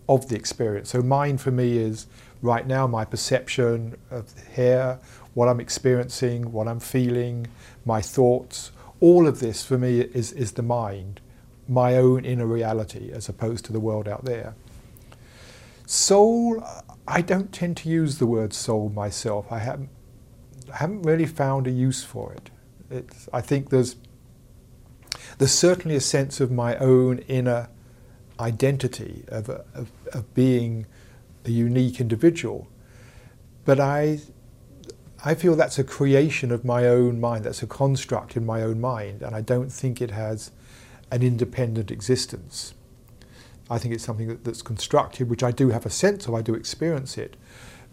of 0.07 0.29
the 0.29 0.35
experience. 0.35 0.91
So, 0.91 1.01
mind 1.01 1.41
for 1.41 1.49
me 1.49 1.79
is 1.79 2.05
right 2.43 2.67
now 2.67 2.85
my 2.85 3.05
perception 3.05 3.97
of 4.11 4.31
here, 4.55 4.99
what 5.33 5.49
I'm 5.49 5.59
experiencing, 5.59 6.51
what 6.51 6.67
I'm 6.67 6.79
feeling, 6.79 7.47
my 7.85 8.03
thoughts. 8.03 8.71
All 8.99 9.25
of 9.27 9.39
this 9.39 9.65
for 9.65 9.79
me 9.79 10.01
is, 10.01 10.31
is 10.33 10.51
the 10.51 10.61
mind, 10.61 11.21
my 11.71 11.95
own 11.95 12.25
inner 12.25 12.45
reality, 12.45 13.11
as 13.13 13.29
opposed 13.29 13.63
to 13.63 13.71
the 13.71 13.79
world 13.79 14.05
out 14.05 14.25
there. 14.25 14.55
Soul, 15.85 16.61
I 17.07 17.21
don't 17.21 17.53
tend 17.53 17.77
to 17.77 17.89
use 17.89 18.17
the 18.17 18.25
word 18.25 18.53
soul 18.53 18.89
myself. 18.89 19.49
I 19.49 19.59
haven't, 19.59 19.89
I 20.71 20.77
haven't 20.77 21.03
really 21.03 21.25
found 21.25 21.67
a 21.67 21.71
use 21.71 22.03
for 22.03 22.33
it. 22.33 22.49
It's, 22.89 23.29
I 23.31 23.39
think 23.39 23.69
there's, 23.69 23.95
there's 25.37 25.53
certainly 25.53 25.95
a 25.95 26.01
sense 26.01 26.41
of 26.41 26.51
my 26.51 26.75
own 26.75 27.19
inner 27.19 27.69
identity, 28.37 29.23
of, 29.29 29.49
of, 29.49 29.91
of 30.11 30.33
being 30.33 30.85
a 31.45 31.51
unique 31.51 32.01
individual. 32.01 32.67
But 33.63 33.79
I, 33.79 34.19
I 35.23 35.35
feel 35.35 35.55
that's 35.55 35.79
a 35.79 35.85
creation 35.85 36.51
of 36.51 36.65
my 36.65 36.85
own 36.85 37.21
mind, 37.21 37.45
that's 37.45 37.63
a 37.63 37.67
construct 37.67 38.35
in 38.35 38.45
my 38.45 38.61
own 38.61 38.81
mind, 38.81 39.21
and 39.21 39.33
I 39.33 39.39
don't 39.39 39.71
think 39.71 40.01
it 40.01 40.11
has 40.11 40.51
an 41.11 41.23
independent 41.23 41.91
existence. 41.91 42.73
I 43.69 43.77
think 43.77 43.93
it's 43.93 44.03
something 44.03 44.27
that, 44.27 44.43
that's 44.43 44.61
constructed, 44.61 45.29
which 45.29 45.43
I 45.43 45.51
do 45.51 45.69
have 45.69 45.85
a 45.85 45.89
sense 45.89 46.27
of, 46.27 46.33
I 46.33 46.41
do 46.41 46.53
experience 46.53 47.17
it, 47.17 47.37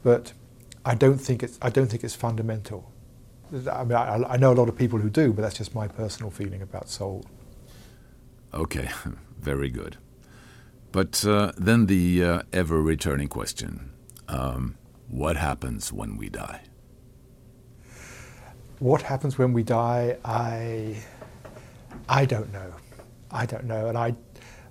but 0.03 0.33
I 0.85 0.95
don't 0.95 1.19
think 1.19 1.43
it's, 1.43 1.59
I 1.61 1.71
don't 1.71 1.87
think 1.87 2.05
it's 2.05 2.15
fundamental. 2.15 2.93
I 3.53 3.85
mean, 3.85 3.93
I, 3.93 4.25
I 4.29 4.37
know 4.37 4.53
a 4.53 4.55
lot 4.55 4.69
of 4.69 4.77
people 4.77 4.99
who 4.99 5.11
do, 5.11 5.33
but 5.33 5.43
that's 5.43 5.57
just 5.57 5.75
my 5.75 5.89
personal 5.89 6.31
feeling 6.31 6.63
about 6.63 6.89
soul. 6.89 7.25
Okay, 8.53 8.89
very 9.41 9.71
good. 9.71 9.97
But 10.93 11.25
uh, 11.25 11.53
then 11.57 11.87
the 11.87 12.25
uh, 12.25 12.43
ever 12.53 12.81
returning 12.83 13.29
question 13.29 13.93
um, 14.29 14.77
what 15.09 15.37
happens 15.37 15.93
when 15.93 16.17
we 16.17 16.29
die? 16.29 16.63
What 18.79 19.03
happens 19.03 19.39
when 19.39 19.53
we 19.53 19.63
die? 19.63 20.19
I, 20.25 20.97
I 22.09 22.25
don't 22.25 22.53
know. 22.53 22.75
I 23.31 23.47
don't 23.47 23.65
know. 23.65 23.89
And 23.89 23.99
I, 23.99 24.15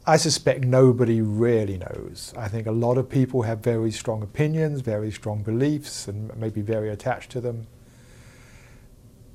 I 0.05 0.17
suspect 0.17 0.63
nobody 0.63 1.21
really 1.21 1.77
knows. 1.77 2.33
I 2.37 2.47
think 2.47 2.67
a 2.67 2.71
lot 2.71 2.97
of 2.97 3.09
people 3.09 3.41
have 3.43 3.59
very 3.59 3.91
strong 3.91 4.23
opinions, 4.23 4.81
very 4.81 5.11
strong 5.11 5.43
beliefs, 5.43 6.07
and 6.07 6.35
maybe 6.37 6.61
very 6.61 6.89
attached 6.89 7.31
to 7.31 7.41
them. 7.41 7.67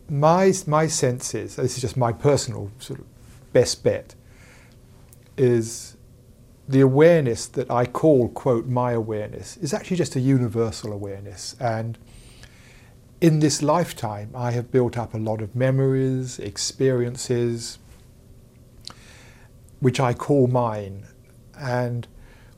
My, 0.08 0.52
my 0.66 0.86
sense 0.86 1.34
is, 1.34 1.56
this 1.56 1.76
is 1.76 1.80
just 1.80 1.96
my 1.96 2.12
personal 2.12 2.70
sort 2.78 3.00
of 3.00 3.06
best 3.52 3.84
bet, 3.84 4.14
is 5.36 5.96
the 6.68 6.80
awareness 6.80 7.46
that 7.46 7.70
I 7.70 7.86
call, 7.86 8.28
quote, 8.28 8.66
my 8.66 8.92
awareness 8.92 9.56
is 9.58 9.74
actually 9.74 9.96
just 9.98 10.16
a 10.16 10.20
universal 10.20 10.92
awareness. 10.92 11.56
And 11.60 11.98
in 13.20 13.40
this 13.40 13.62
lifetime, 13.62 14.30
I 14.34 14.52
have 14.52 14.70
built 14.70 14.96
up 14.96 15.14
a 15.14 15.18
lot 15.18 15.42
of 15.42 15.54
memories, 15.54 16.38
experiences, 16.38 17.78
which 19.82 19.98
I 19.98 20.14
call 20.14 20.46
mine. 20.46 21.06
And 21.58 22.06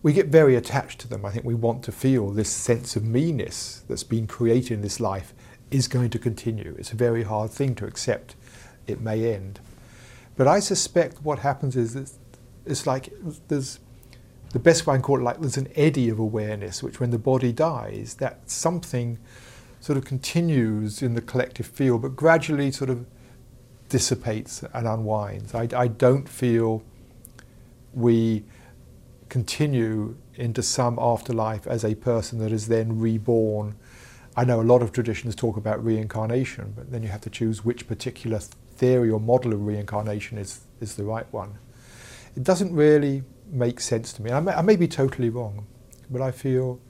we 0.03 0.13
get 0.13 0.27
very 0.27 0.55
attached 0.57 1.01
to 1.01 1.09
them. 1.09 1.25
I 1.25 1.31
think 1.31 1.47
we 1.47 1.55
want 1.55 1.83
to 1.85 1.93
feel 1.93 2.29
this 2.29 2.51
sense 2.51 2.97
of 2.97 3.03
me-ness 3.03 3.83
that's 3.89 4.05
been 4.05 4.27
created 4.27 4.73
in 4.73 4.83
this 4.83 5.01
life 5.01 5.33
is 5.71 5.89
going 5.89 6.11
to 6.11 6.19
continue. 6.19 6.77
It's 6.79 6.93
a 6.93 6.97
very 6.97 7.23
hard 7.23 7.51
thing 7.51 7.75
to 7.77 7.87
accept. 7.87 8.37
It 8.87 9.01
may 9.01 9.35
end. 9.35 9.59
But 10.37 10.47
I 10.47 10.61
suspect 10.61 11.23
what 11.23 11.39
happens 11.39 11.77
is 11.77 11.95
that 11.95 12.13
it's 12.67 12.87
like 12.87 13.11
there's 13.49 13.81
the 14.53 14.59
best 14.59 14.87
way 14.87 14.93
I 14.93 14.97
can 14.99 15.03
call 15.03 15.19
it 15.19 15.23
like 15.23 15.41
there's 15.41 15.57
an 15.57 15.69
eddy 15.75 16.11
of 16.11 16.19
awareness, 16.19 16.83
which 16.83 17.01
when 17.01 17.11
the 17.11 17.19
body 17.19 17.53
dies, 17.53 18.17
that 18.17 18.51
something 18.51 19.19
sort 19.81 19.97
of 19.97 20.05
continues 20.05 21.03
in 21.03 21.15
the 21.15 21.23
collective 21.23 21.67
field, 21.67 22.03
but 22.03 22.15
gradually 22.15 22.71
sort 22.71 22.91
of 22.91 23.07
dissipates 23.89 24.63
and 24.75 24.87
unwinds. 24.87 25.55
I, 25.55 25.69
I 25.75 25.89
don't 25.89 26.29
feel 26.29 26.83
we 27.95 28.45
continue 29.29 30.17
into 30.37 30.63
some 30.63 30.99
afterlife 30.99 31.67
as 31.67 31.85
a 31.85 31.95
person 31.95 32.39
that 32.39 32.53
is 32.53 32.69
then 32.69 32.99
reborn. 32.99 33.75
I 34.37 34.45
know 34.45 34.61
a 34.61 34.63
lot 34.63 34.83
of 34.83 34.93
traditions 34.93 35.35
talk 35.35 35.57
about 35.57 35.85
reincarnation, 35.85 36.73
but 36.77 36.91
then 36.91 37.03
you 37.03 37.09
have 37.09 37.21
to 37.23 37.31
choose 37.31 37.65
which 37.65 37.87
particular 37.87 38.41
theory 38.77 39.11
or 39.11 39.21
model 39.21 39.53
of 39.53 39.65
reincarnation 39.65 40.39
is, 40.39 40.61
is 40.81 40.97
the 40.97 41.05
right 41.05 41.27
one. 41.33 41.59
It 42.37 42.43
doesn't 42.43 42.75
really 42.75 43.23
make 43.51 43.81
sense 43.81 44.13
to 44.15 44.23
me. 44.23 44.33
I 44.33 44.41
may, 44.41 44.53
I 44.53 44.63
may 44.63 44.77
be 44.77 44.89
totally 44.89 45.31
wrong, 45.31 45.67
but 46.11 46.21
I 46.21 46.33
feel 46.33 46.81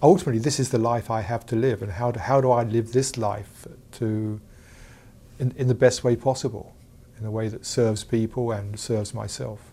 ultimately 0.00 0.38
this 0.38 0.60
is 0.60 0.70
the 0.70 0.78
life 0.78 1.10
I 1.10 1.22
have 1.22 1.44
to 1.46 1.56
live, 1.56 1.82
and 1.82 1.92
how 1.92 2.12
do, 2.12 2.20
how 2.20 2.40
do 2.40 2.50
I 2.52 2.62
live 2.62 2.92
this 2.92 3.16
life 3.16 3.66
to 3.92 4.40
in, 5.38 5.52
in 5.56 5.68
the 5.68 5.74
best 5.74 6.04
way 6.04 6.16
possible, 6.16 6.74
in 7.18 7.26
a 7.26 7.30
way 7.30 7.48
that 7.48 7.64
serves 7.64 8.04
people 8.04 8.50
and 8.50 8.78
serves 8.78 9.14
myself. 9.14 9.67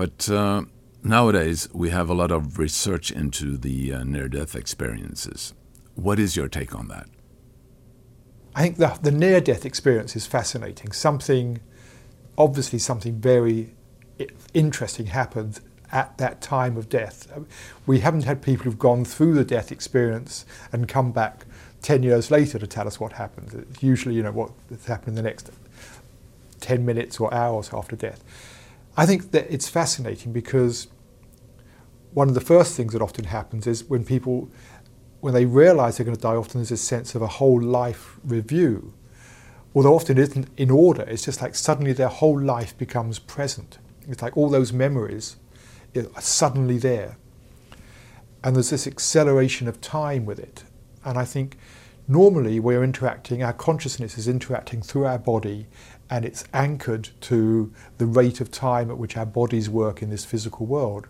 But 0.00 0.30
uh, 0.30 0.62
nowadays, 1.04 1.68
we 1.74 1.90
have 1.90 2.08
a 2.08 2.14
lot 2.14 2.30
of 2.30 2.58
research 2.58 3.10
into 3.10 3.58
the 3.58 3.92
uh, 3.92 4.02
near 4.02 4.28
death 4.28 4.54
experiences. 4.54 5.52
What 5.94 6.18
is 6.18 6.36
your 6.36 6.48
take 6.48 6.74
on 6.74 6.88
that? 6.88 7.06
I 8.54 8.62
think 8.62 8.78
the, 8.78 8.98
the 9.02 9.10
near 9.10 9.42
death 9.42 9.66
experience 9.66 10.16
is 10.16 10.24
fascinating. 10.24 10.92
Something, 10.92 11.60
obviously, 12.38 12.78
something 12.78 13.20
very 13.20 13.74
interesting 14.54 15.04
happens 15.04 15.60
at 15.92 16.16
that 16.16 16.40
time 16.40 16.78
of 16.78 16.88
death. 16.88 17.30
We 17.84 18.00
haven't 18.00 18.24
had 18.24 18.40
people 18.40 18.64
who've 18.64 18.78
gone 18.78 19.04
through 19.04 19.34
the 19.34 19.44
death 19.44 19.70
experience 19.70 20.46
and 20.72 20.88
come 20.88 21.12
back 21.12 21.44
10 21.82 22.04
years 22.04 22.30
later 22.30 22.58
to 22.58 22.66
tell 22.66 22.86
us 22.86 22.98
what 22.98 23.12
happened. 23.12 23.66
It's 23.70 23.82
usually, 23.82 24.14
you 24.14 24.22
know, 24.22 24.32
what 24.32 24.52
happened 24.86 25.18
in 25.18 25.22
the 25.22 25.28
next 25.28 25.50
10 26.60 26.86
minutes 26.86 27.20
or 27.20 27.34
hours 27.34 27.68
after 27.74 27.96
death. 27.96 28.24
I 28.96 29.06
think 29.06 29.30
that 29.30 29.50
it's 29.50 29.68
fascinating 29.68 30.32
because 30.32 30.88
one 32.12 32.28
of 32.28 32.34
the 32.34 32.40
first 32.40 32.76
things 32.76 32.92
that 32.92 33.02
often 33.02 33.26
happens 33.26 33.66
is 33.66 33.84
when 33.84 34.04
people, 34.04 34.48
when 35.20 35.32
they 35.32 35.44
realize 35.44 35.96
they're 35.96 36.04
going 36.04 36.16
to 36.16 36.20
die, 36.22 36.34
often 36.34 36.60
there's 36.60 36.72
a 36.72 36.76
sense 36.76 37.14
of 37.14 37.22
a 37.22 37.26
whole 37.26 37.60
life 37.60 38.18
review. 38.24 38.92
Although 39.74 39.94
often 39.94 40.18
it 40.18 40.22
isn't 40.22 40.48
in 40.56 40.70
order, 40.70 41.02
it's 41.02 41.24
just 41.24 41.40
like 41.40 41.54
suddenly 41.54 41.92
their 41.92 42.08
whole 42.08 42.40
life 42.40 42.76
becomes 42.76 43.20
present. 43.20 43.78
It's 44.08 44.22
like 44.22 44.36
all 44.36 44.48
those 44.48 44.72
memories 44.72 45.36
are 45.96 46.20
suddenly 46.20 46.78
there. 46.78 47.16
And 48.42 48.56
there's 48.56 48.70
this 48.70 48.86
acceleration 48.86 49.68
of 49.68 49.80
time 49.80 50.26
with 50.26 50.40
it. 50.40 50.64
And 51.04 51.16
I 51.16 51.24
think 51.24 51.56
normally 52.08 52.58
we're 52.58 52.82
interacting, 52.82 53.42
our 53.42 53.52
consciousness 53.52 54.18
is 54.18 54.26
interacting 54.26 54.82
through 54.82 55.04
our 55.04 55.18
body 55.18 55.68
and 56.10 56.24
it's 56.24 56.44
anchored 56.52 57.08
to 57.20 57.72
the 57.98 58.06
rate 58.06 58.40
of 58.40 58.50
time 58.50 58.90
at 58.90 58.98
which 58.98 59.16
our 59.16 59.24
bodies 59.24 59.70
work 59.70 60.02
in 60.02 60.10
this 60.10 60.24
physical 60.24 60.66
world. 60.66 61.06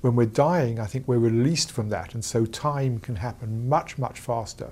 When 0.00 0.16
we're 0.16 0.24
dying, 0.24 0.80
I 0.80 0.86
think 0.86 1.06
we're 1.06 1.18
released 1.18 1.70
from 1.70 1.90
that, 1.90 2.14
and 2.14 2.24
so 2.24 2.46
time 2.46 3.00
can 3.00 3.16
happen 3.16 3.68
much, 3.68 3.98
much 3.98 4.18
faster. 4.18 4.70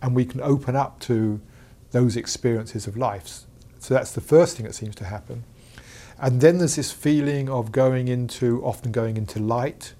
And 0.00 0.16
we 0.16 0.24
can 0.24 0.40
open 0.40 0.76
up 0.76 0.98
to 1.00 1.42
those 1.90 2.16
experiences 2.16 2.86
of 2.86 2.96
life. 2.96 3.40
So 3.80 3.92
that's 3.92 4.12
the 4.12 4.22
first 4.22 4.56
thing 4.56 4.64
that 4.64 4.72
seems 4.74 4.94
to 4.96 5.04
happen. 5.04 5.44
And 6.18 6.40
then 6.40 6.56
there's 6.56 6.76
this 6.76 6.90
feeling 6.90 7.50
of 7.50 7.72
going 7.72 8.08
into, 8.08 8.64
often 8.64 8.92
going 8.92 9.18
into 9.18 9.40
light, 9.40 9.92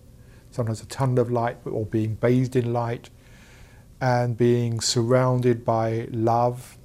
sometimes 0.51 0.81
a 0.81 0.87
tunnel 0.87 1.19
of 1.19 1.31
light, 1.31 1.59
or 1.67 1.85
being 1.85 2.15
bathed 2.15 2.57
in 2.57 2.73
light, 2.73 3.11
and 4.01 4.39
being 4.39 4.81
surrounded 4.81 5.67
by 5.67 6.09
love 6.11 6.79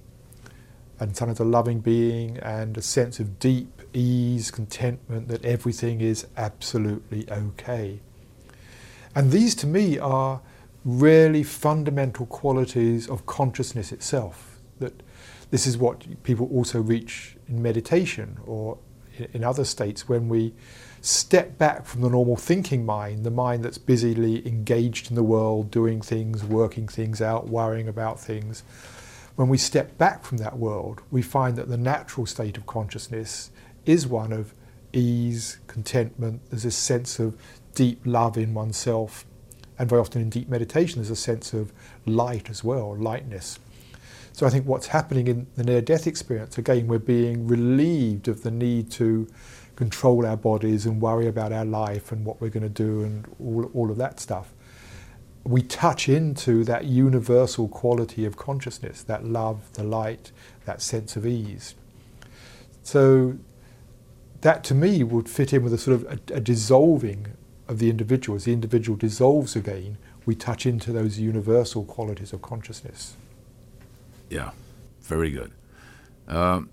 and 0.99 1.15
sometimes 1.15 1.39
a 1.39 1.43
loving 1.43 1.79
being 1.79 2.37
and 2.37 2.77
a 2.77 2.81
sense 2.81 3.19
of 3.19 3.39
deep 3.39 3.81
ease, 3.93 4.51
contentment 4.51 5.27
that 5.27 5.43
everything 5.45 6.01
is 6.01 6.27
absolutely 6.37 7.29
okay. 7.31 7.99
And 9.15 9.31
these 9.31 9.55
to 9.55 9.67
me 9.67 9.97
are 9.97 10.41
really 10.83 11.43
fundamental 11.43 12.25
qualities 12.25 13.09
of 13.09 13.25
consciousness 13.25 13.91
itself. 13.91 14.59
That 14.79 15.01
this 15.51 15.65
is 15.65 15.77
what 15.77 16.23
people 16.23 16.49
also 16.51 16.81
reach 16.81 17.37
in 17.47 17.61
meditation 17.61 18.37
or 18.45 18.77
in 19.33 19.43
other 19.43 19.63
states 19.63 20.09
when 20.09 20.27
we 20.27 20.53
step 21.01 21.57
back 21.57 21.85
from 21.85 22.01
the 22.01 22.09
normal 22.09 22.35
thinking 22.35 22.85
mind, 22.85 23.23
the 23.23 23.31
mind 23.31 23.63
that's 23.63 23.77
busily 23.77 24.45
engaged 24.47 25.09
in 25.09 25.15
the 25.15 25.23
world, 25.23 25.71
doing 25.71 26.01
things, 26.01 26.43
working 26.43 26.87
things 26.87 27.21
out, 27.21 27.47
worrying 27.47 27.87
about 27.87 28.19
things 28.19 28.63
when 29.35 29.49
we 29.49 29.57
step 29.57 29.97
back 29.97 30.23
from 30.23 30.37
that 30.37 30.57
world, 30.57 31.01
we 31.11 31.21
find 31.21 31.57
that 31.57 31.67
the 31.67 31.77
natural 31.77 32.25
state 32.25 32.57
of 32.57 32.65
consciousness 32.65 33.51
is 33.85 34.07
one 34.07 34.31
of 34.31 34.53
ease, 34.93 35.59
contentment, 35.67 36.41
there's 36.49 36.63
this 36.63 36.77
sense 36.77 37.19
of 37.19 37.35
deep 37.73 37.99
love 38.05 38.37
in 38.37 38.53
oneself. 38.53 39.25
And 39.77 39.89
very 39.89 39.99
often 39.99 40.21
in 40.21 40.29
deep 40.29 40.47
meditation, 40.47 40.99
there's 40.99 41.09
a 41.09 41.17
sense 41.17 41.53
of 41.53 41.73
light 42.05 42.49
as 42.49 42.63
well, 42.63 42.95
lightness. 42.95 43.59
So 44.31 44.45
I 44.45 44.49
think 44.49 44.65
what's 44.65 44.87
happening 44.87 45.27
in 45.27 45.47
the 45.55 45.63
near 45.63 45.81
death 45.81 46.07
experience, 46.07 46.57
again, 46.57 46.87
we're 46.87 46.99
being 46.99 47.47
relieved 47.47 48.27
of 48.29 48.43
the 48.43 48.51
need 48.51 48.89
to 48.91 49.27
control 49.75 50.25
our 50.25 50.37
bodies 50.37 50.85
and 50.85 51.01
worry 51.01 51.27
about 51.27 51.51
our 51.51 51.65
life 51.65 52.13
and 52.13 52.25
what 52.25 52.39
we're 52.39 52.49
going 52.49 52.63
to 52.63 52.69
do 52.69 53.03
and 53.03 53.27
all, 53.39 53.69
all 53.73 53.91
of 53.91 53.97
that 53.97 54.19
stuff. 54.19 54.53
We 55.45 55.61
touch 55.61 56.09
into 56.09 56.63
that 56.65 56.85
universal 56.85 57.67
quality 57.67 58.25
of 58.25 58.35
consciousness, 58.35 59.03
that 59.03 59.23
love, 59.23 59.71
the 59.73 59.83
light, 59.83 60.31
that 60.65 60.81
sense 60.81 61.15
of 61.15 61.25
ease. 61.25 61.75
So 62.83 63.37
that 64.41 64.63
to 64.65 64.75
me 64.75 65.03
would 65.03 65.29
fit 65.29 65.53
in 65.53 65.63
with 65.63 65.73
a 65.73 65.77
sort 65.77 66.01
of 66.01 66.03
a, 66.05 66.35
a 66.35 66.39
dissolving 66.39 67.27
of 67.67 67.79
the 67.79 67.89
individual. 67.89 68.35
As 68.35 68.45
the 68.45 68.53
individual 68.53 68.97
dissolves 68.97 69.55
again, 69.55 69.97
we 70.25 70.35
touch 70.35 70.65
into 70.65 70.91
those 70.91 71.19
universal 71.19 71.85
qualities 71.85 72.33
of 72.33 72.41
consciousness. 72.41 73.15
Yeah, 74.29 74.51
very 75.01 75.29
good. 75.31 75.51
Um, 76.27 76.69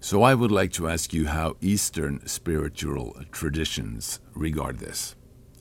so 0.00 0.22
I 0.22 0.34
would 0.34 0.52
like 0.52 0.72
to 0.72 0.88
ask 0.88 1.12
you 1.12 1.26
how 1.26 1.56
Eastern 1.60 2.26
spiritual 2.26 3.16
traditions 3.32 4.20
regard 4.34 4.78
this, 4.78 5.14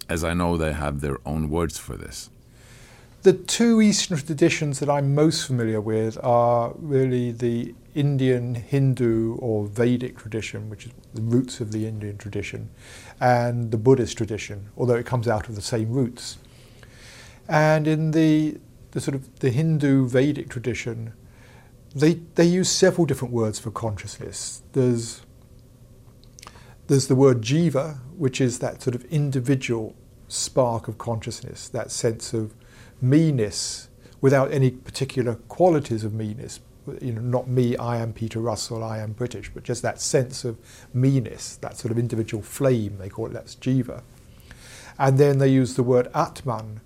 as 0.10 0.24
I 0.24 0.34
know 0.34 0.58
they 0.58 0.74
have 0.74 1.02
their 1.02 1.18
own 1.26 1.50
words 1.50 1.78
for 1.78 1.96
this. 1.98 2.30
The 3.24 3.34
two 3.34 3.82
Eastern 3.82 4.18
traditions 4.18 4.80
that 4.80 4.90
I'm 4.90 5.16
most 5.16 5.48
familiar 5.48 5.82
with 5.82 6.18
are 6.24 6.74
really 6.78 7.32
the 7.32 7.74
Indian 7.96 8.54
Hindu 8.54 9.38
or 9.38 9.66
Vedic 9.66 10.18
tradition, 10.18 10.70
which 10.70 10.86
is 10.86 10.92
the 11.16 11.24
roots 11.24 11.60
of 11.60 11.72
the 11.72 11.88
Indian 11.88 12.18
tradition, 12.18 12.70
and 13.20 13.72
the 13.72 13.78
Buddhist 13.78 14.18
tradition, 14.18 14.70
although 14.78 14.94
it 14.94 15.08
comes 15.08 15.28
out 15.28 15.50
of 15.50 15.56
the 15.56 15.62
same 15.62 15.92
roots. 15.92 16.38
And 17.48 17.88
in 17.88 18.12
the, 18.12 18.60
the 18.92 19.02
sort 19.02 19.16
of 19.16 19.40
the 19.40 19.50
Hindu 19.50 20.08
Vedic 20.08 20.50
tradition, 20.50 21.14
they, 21.96 22.16
they 22.36 22.46
use 22.46 22.70
several 22.70 23.06
different 23.06 23.34
words 23.34 23.58
for 23.58 23.72
consciousness. 23.72 24.62
There's, 24.74 25.22
there's 26.88 27.08
the 27.08 27.16
word 27.16 27.42
jiva, 27.42 28.00
which 28.18 28.40
is 28.40 28.60
that 28.60 28.82
sort 28.82 28.96
of 28.96 29.04
individual 29.06 29.96
spark 30.28 30.88
of 30.88 30.98
consciousness, 30.98 31.70
that 31.70 31.92
sense 31.92 32.34
of 32.34 32.54
me-ness 33.02 33.90
without 34.22 34.52
any 34.52 34.72
particular 34.72 35.36
qualities 35.48 36.04
of 36.04 36.14
me-ness. 36.14 36.60
You 37.02 37.14
know, 37.14 37.22
not 37.22 37.48
me, 37.48 37.76
I 37.78 37.98
am 37.98 38.14
Peter 38.14 38.40
Russell, 38.40 38.84
I 38.84 39.00
am 39.00 39.14
British, 39.14 39.52
but 39.54 39.64
just 39.64 39.82
that 39.82 40.00
sense 40.00 40.46
of 40.46 40.58
me-ness, 40.94 41.58
that 41.58 41.78
sort 41.78 41.92
of 41.92 41.98
individual 41.98 42.44
flame, 42.44 42.98
they 43.00 43.10
call 43.10 43.28
it, 43.28 43.34
that's 43.34 43.56
jiva. 43.56 44.04
And 44.98 45.18
then 45.18 45.40
they 45.40 45.50
use 45.50 45.76
the 45.76 45.84
word 45.84 46.10
atman, 46.14 46.82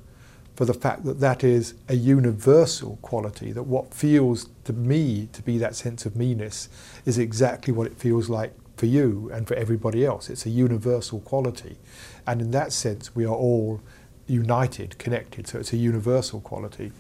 for 0.56 0.66
the 0.66 0.74
fact 0.74 1.06
that 1.06 1.22
that 1.22 1.42
is 1.42 1.76
a 1.88 1.96
universal 1.96 2.98
quality, 3.02 3.54
that 3.54 3.64
what 3.64 3.94
feels 3.94 4.50
to 4.66 4.74
me 4.74 5.30
to 5.32 5.42
be 5.42 5.58
that 5.58 5.74
sense 5.74 6.06
of 6.06 6.18
me-ness 6.18 6.68
is 7.06 7.18
exactly 7.18 7.72
what 7.72 7.88
it 7.88 7.98
feels 7.98 8.30
like 8.30 8.54
for 8.80 8.86
you 8.86 9.30
and 9.34 9.48
for 9.48 9.56
everybody 9.56 10.06
else. 10.06 10.30
It's 10.30 10.46
a 10.46 10.50
universal 10.50 11.20
quality. 11.20 11.78
And 12.26 12.42
in 12.42 12.52
that 12.52 12.72
sense, 12.72 13.14
we 13.14 13.26
are 13.26 13.36
all 13.36 13.82
united, 14.26 14.98
connected, 14.98 15.48
so 15.48 15.60
it's 15.60 15.74
a 15.74 15.78
universal 15.78 16.40
quality. 16.40 16.94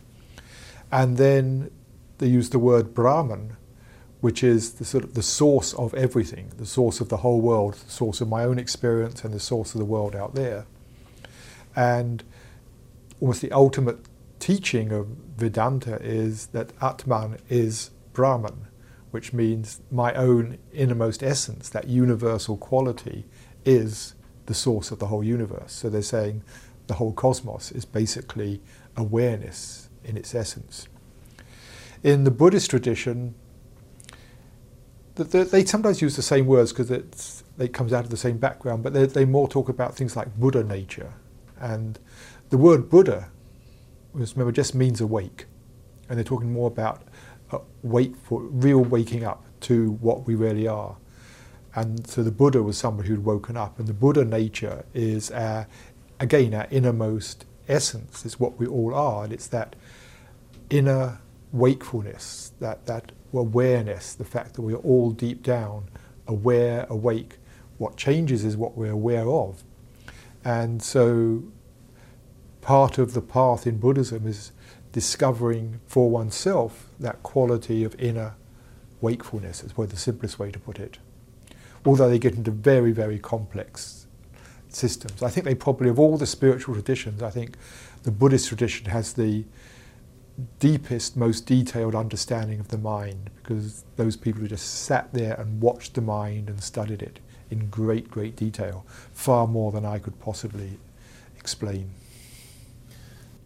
And 0.91 1.17
then 1.17 1.71
they 2.17 2.27
use 2.27 2.50
the 2.50 2.59
word 2.59 2.93
Brahman, 2.93 3.55
which 4.19 4.43
is 4.43 4.74
the 4.74 4.86
sort 4.86 5.05
of 5.05 5.13
the 5.13 5.24
source 5.24 5.74
of 5.75 5.93
everything, 5.93 6.51
the 6.57 6.65
source 6.65 7.00
of 7.00 7.07
the 7.07 7.17
whole 7.17 7.39
world, 7.39 7.75
the 7.75 7.91
source 7.91 8.19
of 8.19 8.27
my 8.27 8.43
own 8.43 8.59
experience 8.59 9.24
and 9.24 9.33
the 9.33 9.39
source 9.39 9.74
of 9.74 9.79
the 9.79 9.86
world 9.86 10.15
out 10.15 10.36
there. 10.36 10.65
And 11.75 12.24
almost 13.21 13.41
the 13.41 13.53
ultimate 13.53 14.00
teaching 14.39 14.91
of 14.91 15.07
Vedanta 15.38 15.95
is 16.01 16.48
that 16.48 16.74
Atman 16.81 17.38
is 17.48 17.91
Brahman, 18.12 18.67
which 19.11 19.33
means 19.33 19.81
my 19.91 20.13
own 20.13 20.57
innermost 20.73 21.23
essence, 21.23 21.69
that 21.69 21.88
universal 21.88 22.57
quality, 22.57 23.25
is 23.65 24.15
the 24.45 24.53
source 24.53 24.91
of 24.91 24.99
the 24.99 25.07
whole 25.07 25.23
universe. 25.23 25.73
So 25.73 25.89
they're 25.89 26.01
saying 26.01 26.43
the 26.88 26.95
whole 26.95 27.13
cosmos 27.13 27.71
is 27.71 27.86
basically 27.86 28.62
awareness 28.95 29.89
in 30.03 30.17
its 30.17 30.34
essence. 30.34 30.88
In 32.03 32.23
the 32.23 32.31
Buddhist 32.31 32.69
tradition, 32.69 33.36
they 35.15 35.65
sometimes 35.65 36.01
use 36.01 36.15
the 36.15 36.21
same 36.21 36.45
words 36.45 36.71
because 36.71 36.89
it 36.91 37.73
comes 37.73 37.91
out 37.91 38.05
of 38.05 38.10
the 38.10 38.17
same 38.17 38.38
background, 38.38 38.84
but 38.84 38.93
they, 38.93 39.05
they 39.05 39.25
more 39.25 39.47
talk 39.47 39.67
about 39.69 39.95
things 39.95 40.15
like 40.15 40.34
Buddha 40.38 40.63
nature 40.63 41.13
and 41.60 41.99
the 42.49 42.57
word 42.57 42.89
Buddha, 42.89 43.29
remember, 44.13 44.51
just 44.51 44.73
means 44.73 45.01
awake. 45.01 45.45
And 46.07 46.17
they're 46.17 46.23
talking 46.23 46.51
more 46.51 46.67
about 46.67 47.03
Uh, 47.51 47.59
wake 47.81 48.15
for 48.15 48.41
real 48.41 48.83
waking 48.83 49.23
up 49.23 49.43
to 49.62 49.91
what 50.01 50.27
we 50.27 50.35
really 50.35 50.67
are. 50.67 50.95
And 51.75 52.05
so 52.07 52.23
the 52.23 52.31
Buddha 52.31 52.62
was 52.62 52.77
somebody 52.77 53.09
who'd 53.09 53.25
woken 53.25 53.57
up. 53.57 53.79
And 53.79 53.88
the 53.88 53.93
Buddha 53.93 54.25
nature 54.25 54.85
is, 54.93 55.31
our, 55.31 55.67
again, 56.19 56.53
our 56.53 56.67
innermost 56.71 57.45
essence. 57.67 58.25
It's 58.25 58.39
what 58.39 58.59
we 58.59 58.67
all 58.67 58.93
are. 58.93 59.23
And 59.23 59.33
it's 59.33 59.47
that 59.47 59.75
inner 60.69 61.19
wakefulness, 61.51 62.53
that, 62.59 62.85
that 62.85 63.12
awareness, 63.33 64.13
the 64.13 64.25
fact 64.25 64.55
that 64.55 64.62
we're 64.62 64.75
all 64.77 65.12
deep 65.12 65.43
down 65.43 65.89
aware, 66.27 66.85
awake. 66.89 67.38
What 67.77 67.97
changes 67.97 68.43
is 68.43 68.57
what 68.57 68.77
we're 68.77 68.91
aware 68.91 69.27
of. 69.27 69.63
And 70.43 70.81
so 70.81 71.43
part 72.62 72.97
of 72.97 73.13
the 73.13 73.21
path 73.21 73.65
in 73.65 73.77
Buddhism 73.77 74.27
is 74.27 74.51
discovering 74.91 75.80
for 75.88 76.10
oneself 76.10 76.89
that 76.99 77.21
quality 77.23 77.84
of 77.84 77.99
inner 77.99 78.36
wakefulness, 79.02 79.63
is 79.63 79.73
probably 79.73 79.91
the 79.91 79.97
simplest 79.97 80.39
way 80.39 80.52
to 80.52 80.60
put 80.60 80.80
it. 80.80 80.97
Although 81.86 82.10
they 82.10 82.19
get 82.19 82.36
into 82.36 82.52
very, 82.52 82.91
very 82.91 83.19
complex 83.19 84.08
systems. 84.67 85.23
I 85.23 85.30
think 85.30 85.45
they 85.45 85.56
probably, 85.56 85.89
of 85.89 85.99
all 85.99 86.17
the 86.17 86.25
spiritual 86.25 86.75
traditions, 86.75 87.23
I 87.23 87.30
think 87.30 87.56
the 88.04 88.12
Buddhist 88.12 88.47
tradition 88.47 88.86
has 88.88 89.13
the 89.13 89.45
deepest, 90.60 91.17
most 91.17 91.45
detailed 91.45 91.95
understanding 91.95 92.60
of 92.60 92.69
the 92.69 92.78
mind 92.78 93.30
because 93.36 93.84
those 93.95 94.15
people 94.15 94.41
who 94.41 94.47
just 94.47 94.84
sat 94.84 95.12
there 95.13 95.34
and 95.34 95.62
watched 95.62 95.95
the 95.95 96.02
mind 96.02 96.49
and 96.49 96.62
studied 96.62 97.02
it 97.02 97.19
in 97.49 97.69
great, 97.69 98.10
great 98.10 98.36
detail, 98.36 98.86
far 99.12 99.47
more 99.47 99.71
than 99.71 99.86
I 99.86 99.97
could 99.99 100.19
possibly 100.19 100.78
explain. 101.38 101.89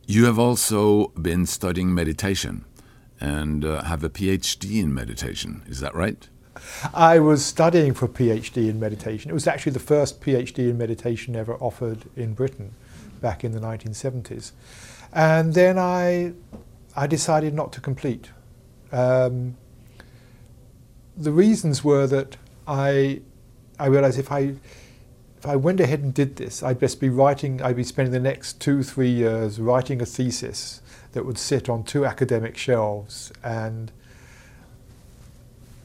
You 0.06 0.26
have 0.26 0.38
also 0.38 1.08
been 1.10 1.46
studying 1.46 1.94
meditation 1.94 2.66
and 3.22 3.64
uh, 3.64 3.84
have 3.84 4.04
a 4.04 4.10
PhD 4.10 4.82
in 4.82 4.94
meditation. 4.94 5.64
Is 5.66 5.80
that 5.80 5.96
right? 5.96 6.28
I 6.94 7.20
was 7.20 7.46
studying 7.46 7.94
for 7.94 8.06
a 8.06 8.10
PhD 8.10 8.70
in 8.70 8.80
meditation. 8.80 9.32
It 9.32 9.34
was 9.34 9.48
actually 9.48 9.72
the 9.72 9.80
first 9.80 10.20
PhD 10.20 10.70
in 10.70 10.78
meditation 10.78 11.36
ever 11.38 11.56
offered 11.56 12.04
in 12.18 12.34
Britain 12.34 12.74
back 13.22 13.46
in 13.46 13.54
the 13.54 13.62
1970s. 13.62 14.52
And 15.14 15.54
then 15.54 15.80
I, 15.80 16.34
I 16.96 17.08
decided 17.08 17.54
not 17.54 17.72
to 17.74 17.82
complete. 17.82 18.30
Um, 18.92 19.56
the 21.16 21.32
reasons 21.32 21.84
were 21.84 22.08
that 22.08 22.36
I, 22.68 23.22
I 23.80 23.86
realized 23.88 24.20
if 24.20 24.32
I 24.32 24.56
if 25.44 25.50
I 25.50 25.58
went 25.58 25.82
ahead 25.82 26.00
and 26.00 26.14
did 26.14 26.38
this, 26.38 26.64
I'd 26.64 26.80
best 26.80 27.02
be 27.02 27.10
writing, 27.10 27.62
I'd 27.62 27.76
be 27.76 27.84
spending 27.84 28.14
the 28.14 28.20
next 28.22 28.62
two, 28.62 28.82
three 28.82 29.10
years 29.10 29.60
writing 29.60 30.02
a 30.02 30.06
thesis 30.06 30.82
that 31.12 31.26
would 31.26 31.38
sit 31.38 31.68
on 31.68 31.84
two 31.84 32.06
academic 32.06 32.56
shelves. 32.56 33.30
And 33.44 33.92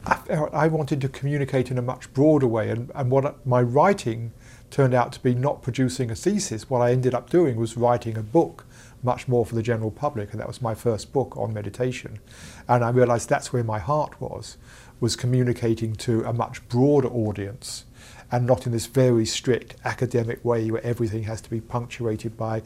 I, 0.07 0.16
I 0.53 0.68
wanted 0.68 1.01
to 1.01 1.09
communicate 1.09 1.73
in 1.73 1.79
a 1.79 1.83
much 1.83 2.12
broader 2.14 2.47
way. 2.47 2.71
And, 2.71 2.92
and 2.94 3.11
what 3.11 3.44
my 3.44 3.61
writing 3.61 4.31
turned 4.71 4.94
out 4.94 5.12
to 5.14 5.21
be 5.21 5.35
not 5.35 5.61
producing 5.61 6.09
a 6.12 6.14
thesis. 6.14 6.71
What 6.71 6.79
I 6.79 6.92
ended 6.92 7.12
up 7.12 7.29
doing 7.29 7.57
was 7.57 7.77
writing 7.77 8.16
a 8.16 8.23
book, 8.23 8.64
much 9.03 9.27
more 9.27 9.44
for 9.44 9.57
the 9.57 9.62
general 9.64 9.90
public. 9.90 10.31
And 10.31 10.38
that 10.38 10.47
was 10.47 10.62
my 10.62 10.77
first 10.77 11.12
book 11.12 11.37
on 11.37 11.53
meditation. 11.53 12.21
And 12.68 12.85
I 12.85 12.90
realized 12.90 13.29
that's 13.29 13.53
where 13.53 13.64
my 13.64 13.81
heart 13.81 14.21
was, 14.21 14.57
was 15.01 15.16
communicating 15.16 15.97
to 15.97 16.23
a 16.23 16.33
much 16.33 16.66
broader 16.68 17.09
audience 17.09 17.87
and 18.31 18.47
not 18.47 18.67
in 18.67 18.73
this 18.73 18.87
very 18.87 19.25
strict 19.25 19.77
academic 19.85 20.45
way 20.45 20.71
where 20.71 20.85
everything 20.85 21.23
has 21.25 21.41
to 21.41 21.51
be 21.51 21.61
punctuated 21.61 22.37
by 22.37 22.62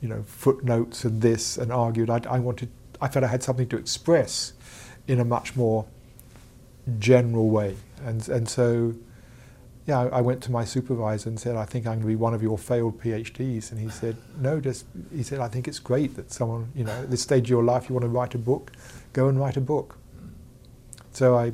you 0.00 0.08
know 0.08 0.22
footnotes 0.24 1.04
and 1.04 1.22
this 1.22 1.56
and 1.56 1.72
argued. 1.72 2.10
I, 2.10 2.20
I 2.28 2.38
wanted, 2.38 2.70
I 3.00 3.08
felt 3.08 3.24
I 3.24 3.28
had 3.28 3.42
something 3.42 3.68
to 3.68 3.76
express 3.76 4.52
in 5.06 5.20
a 5.20 5.24
much 5.24 5.56
more 5.56 5.86
general 6.98 7.48
way, 7.50 7.76
and 8.04 8.28
and 8.28 8.48
so 8.48 8.94
yeah, 9.86 10.02
I 10.12 10.20
went 10.20 10.42
to 10.44 10.52
my 10.52 10.64
supervisor 10.64 11.28
and 11.28 11.40
said, 11.40 11.56
I 11.56 11.64
think 11.64 11.84
I'm 11.84 11.94
going 11.94 12.02
to 12.02 12.06
be 12.06 12.14
one 12.14 12.32
of 12.32 12.42
your 12.42 12.56
failed 12.56 13.00
PhDs. 13.00 13.72
And 13.72 13.80
he 13.80 13.88
said, 13.88 14.16
no, 14.38 14.60
just, 14.60 14.84
he 15.12 15.24
said, 15.24 15.40
I 15.40 15.48
think 15.48 15.66
it's 15.66 15.80
great 15.80 16.14
that 16.14 16.30
someone, 16.30 16.70
you 16.76 16.84
know, 16.84 16.92
at 16.92 17.10
this 17.10 17.22
stage 17.22 17.44
of 17.46 17.50
your 17.50 17.64
life, 17.64 17.88
you 17.88 17.94
want 17.94 18.04
to 18.04 18.08
write 18.08 18.36
a 18.36 18.38
book, 18.38 18.70
go 19.12 19.28
and 19.28 19.40
write 19.40 19.56
a 19.56 19.60
book. 19.60 19.98
So 21.12 21.36
I, 21.36 21.52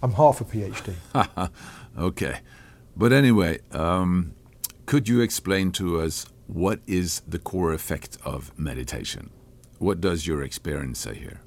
I'm 0.00 0.12
half 0.12 0.40
a 0.40 0.44
PhD. 0.44 0.94
Okay. 1.98 2.40
But 2.96 3.12
anyway, 3.12 3.58
um, 3.72 4.34
could 4.86 5.08
you 5.08 5.20
explain 5.20 5.72
to 5.72 6.00
us 6.00 6.26
what 6.46 6.80
is 6.86 7.20
the 7.26 7.38
core 7.38 7.72
effect 7.72 8.18
of 8.24 8.56
meditation? 8.58 9.30
What 9.78 10.00
does 10.00 10.26
your 10.26 10.42
experience 10.42 11.00
say 11.00 11.14
here? 11.14 11.40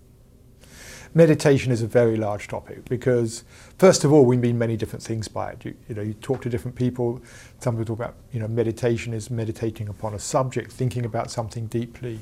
meditation 1.13 1.71
is 1.71 1.81
a 1.81 1.87
very 1.87 2.15
large 2.15 2.47
topic 2.47 2.85
because, 2.85 3.43
first 3.77 4.03
of 4.03 4.13
all, 4.13 4.25
we 4.25 4.37
mean 4.37 4.57
many 4.57 4.77
different 4.77 5.03
things 5.03 5.27
by 5.27 5.51
it. 5.51 5.65
You, 5.65 5.75
you, 5.87 5.95
know, 5.95 6.01
you 6.01 6.13
talk 6.13 6.41
to 6.43 6.49
different 6.49 6.75
people. 6.75 7.21
Some 7.59 7.75
people 7.75 7.95
talk 7.95 8.05
about, 8.05 8.15
you 8.31 8.39
know, 8.39 8.47
meditation 8.47 9.13
is 9.13 9.29
meditating 9.29 9.89
upon 9.89 10.13
a 10.13 10.19
subject, 10.19 10.71
thinking 10.71 11.05
about 11.05 11.31
something 11.31 11.67
deeply. 11.67 12.19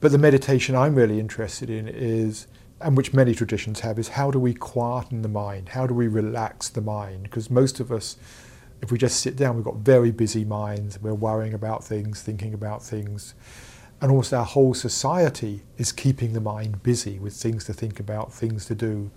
But 0.00 0.12
the 0.12 0.18
meditation 0.18 0.76
I'm 0.76 0.94
really 0.94 1.18
interested 1.18 1.70
in 1.70 1.88
is, 1.88 2.46
and 2.80 2.96
which 2.96 3.14
many 3.14 3.34
traditions 3.34 3.80
have, 3.80 3.98
is 3.98 4.08
how 4.08 4.30
do 4.30 4.38
we 4.38 4.54
quieten 4.54 5.22
the 5.22 5.28
mind? 5.28 5.70
How 5.70 5.86
do 5.86 5.94
we 5.94 6.08
relax 6.08 6.68
the 6.68 6.80
mind? 6.80 7.24
Because 7.24 7.50
most 7.50 7.80
of 7.80 7.90
us, 7.90 8.16
if 8.82 8.92
we 8.92 8.98
just 8.98 9.20
sit 9.20 9.36
down, 9.36 9.56
we've 9.56 9.64
got 9.64 9.76
very 9.76 10.10
busy 10.10 10.44
minds. 10.44 11.00
We're 11.00 11.14
worrying 11.14 11.54
about 11.54 11.84
things, 11.84 12.22
thinking 12.22 12.52
about 12.52 12.82
things 12.82 13.34
and 14.00 14.10
almost 14.10 14.32
our 14.32 14.44
whole 14.44 14.74
society 14.74 15.62
is 15.78 15.90
keeping 15.90 16.32
the 16.32 16.40
mind 16.40 16.82
busy 16.82 17.18
with 17.18 17.34
things 17.34 17.64
to 17.64 17.72
think 17.72 17.98
about, 17.98 18.32
things 18.32 18.66
to 18.66 18.74
do. 18.74 19.10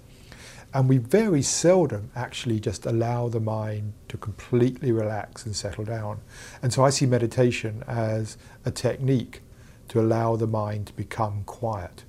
And 0.74 0.88
we 0.88 0.98
very 1.00 1.42
seldom 1.42 2.12
actually 2.16 2.60
just 2.60 2.86
allow 2.86 3.28
the 3.28 3.40
mind 3.40 3.94
to 4.08 4.18
completely 4.18 4.92
relax 4.92 5.46
and 5.46 5.56
settle 5.56 5.84
down. 5.84 6.22
And 6.62 6.72
so 6.72 6.84
I 6.84 6.92
see 6.92 7.06
meditation 7.06 7.84
as 7.88 8.38
a 8.66 8.72
technique 8.72 9.42
to 9.90 10.00
allow 10.00 10.36
the 10.36 10.48
mind 10.48 10.88
to 10.88 10.94
become 10.94 11.44
quiet. 11.46 12.04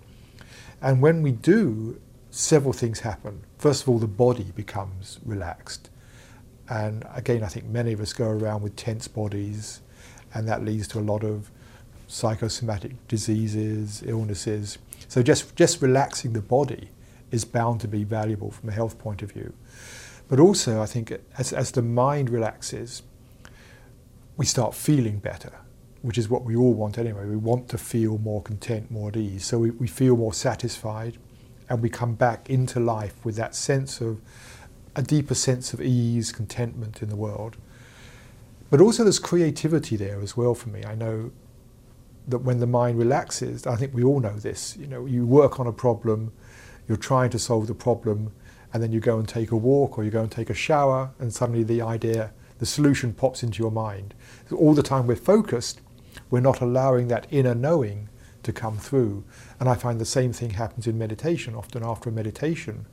And 0.82 1.02
when 1.02 1.22
we 1.22 1.32
do, 1.32 2.00
several 2.30 2.72
things 2.72 3.00
happen. 3.00 3.42
First 3.58 3.82
of 3.82 3.88
all, 3.88 3.98
the 3.98 4.06
body 4.06 4.52
becomes 4.54 5.18
relaxed. 5.24 5.90
And 6.68 7.04
again, 7.14 7.42
I 7.42 7.48
think 7.48 7.66
many 7.66 7.92
of 7.92 8.00
us 8.00 8.12
go 8.12 8.28
around 8.28 8.62
with 8.62 8.76
tense 8.76 9.08
bodies, 9.08 9.80
and 10.32 10.48
that 10.48 10.64
leads 10.64 10.86
to 10.88 10.98
a 10.98 11.00
lot 11.00 11.24
of 11.24 11.50
psychosomatic 12.06 12.92
diseases, 13.08 14.02
illnesses. 14.06 14.78
So 15.08 15.22
just, 15.22 15.54
just 15.56 15.82
relaxing 15.82 16.32
the 16.32 16.40
body 16.40 16.88
is 17.30 17.44
bound 17.44 17.80
to 17.80 17.88
be 17.88 18.04
valuable 18.04 18.50
from 18.50 18.68
a 18.68 18.72
health 18.72 18.98
point 18.98 19.22
of 19.22 19.32
view. 19.32 19.52
But 20.28 20.38
also, 20.38 20.80
I 20.80 20.86
think 20.86 21.12
as, 21.38 21.52
as 21.52 21.72
the 21.72 21.82
mind 21.82 22.30
relaxes, 22.30 23.02
we 24.36 24.46
start 24.46 24.74
feeling 24.74 25.18
better, 25.18 25.52
which 26.02 26.18
is 26.18 26.28
what 26.28 26.44
we 26.44 26.56
all 26.56 26.72
want 26.72 26.98
anyway. 26.98 27.26
We 27.26 27.36
want 27.36 27.68
to 27.70 27.78
feel 27.78 28.18
more 28.18 28.42
content, 28.42 28.90
more 28.90 29.08
at 29.08 29.16
ease. 29.16 29.44
So 29.44 29.58
we, 29.58 29.70
we 29.70 29.86
feel 29.86 30.16
more 30.16 30.32
satisfied 30.32 31.18
and 31.68 31.82
we 31.82 31.88
come 31.88 32.14
back 32.14 32.48
into 32.48 32.80
life 32.80 33.24
with 33.24 33.36
that 33.36 33.54
sense 33.54 34.00
of 34.00 34.20
a 34.96 35.02
deeper 35.02 35.34
sense 35.34 35.72
of 35.72 35.80
ease, 35.80 36.32
contentment 36.32 37.02
in 37.02 37.08
the 37.08 37.16
world. 37.16 37.56
But 38.70 38.80
also, 38.80 39.02
there's 39.02 39.18
creativity 39.18 39.96
there 39.96 40.20
as 40.20 40.36
well 40.36 40.54
for 40.54 40.68
me. 40.68 40.84
I 40.84 40.94
know 40.94 41.32
that 42.28 42.38
when 42.38 42.60
the 42.60 42.66
mind 42.66 42.98
relaxes, 42.98 43.66
I 43.66 43.76
think 43.76 43.94
we 43.94 44.04
all 44.04 44.20
know 44.20 44.36
this, 44.36 44.76
you 44.76 44.86
know, 44.86 45.06
you 45.06 45.26
work 45.26 45.58
on 45.58 45.66
a 45.66 45.72
problem, 45.72 46.32
you're 46.86 46.96
trying 46.96 47.30
to 47.30 47.38
solve 47.38 47.66
the 47.66 47.74
problem, 47.74 48.32
and 48.72 48.82
then 48.82 48.92
you 48.92 49.00
go 49.00 49.18
and 49.18 49.28
take 49.28 49.50
a 49.50 49.56
walk 49.56 49.98
or 49.98 50.04
you 50.04 50.10
go 50.10 50.22
and 50.22 50.30
take 50.30 50.50
a 50.50 50.54
shower, 50.54 51.10
and 51.18 51.32
suddenly 51.32 51.64
the 51.64 51.82
idea, 51.82 52.32
the 52.58 52.66
solution 52.66 53.12
pops 53.12 53.42
into 53.42 53.60
your 53.62 53.72
mind. 53.72 54.14
So 54.48 54.56
all 54.56 54.74
the 54.74 54.82
time 54.82 55.06
we're 55.06 55.16
focused, 55.16 55.80
we're 56.30 56.40
not 56.40 56.60
allowing 56.60 57.08
that 57.08 57.26
inner 57.30 57.54
knowing 57.54 58.08
to 58.42 58.52
come 58.52 58.78
through. 58.78 59.24
And 59.58 59.68
I 59.68 59.74
find 59.74 60.00
the 60.00 60.04
same 60.04 60.32
thing 60.32 60.50
happens 60.50 60.86
in 60.86 60.98
meditation. 60.98 61.54
Often 61.54 61.84
after 61.84 62.08
a 62.08 62.12
meditation, 62.12 62.86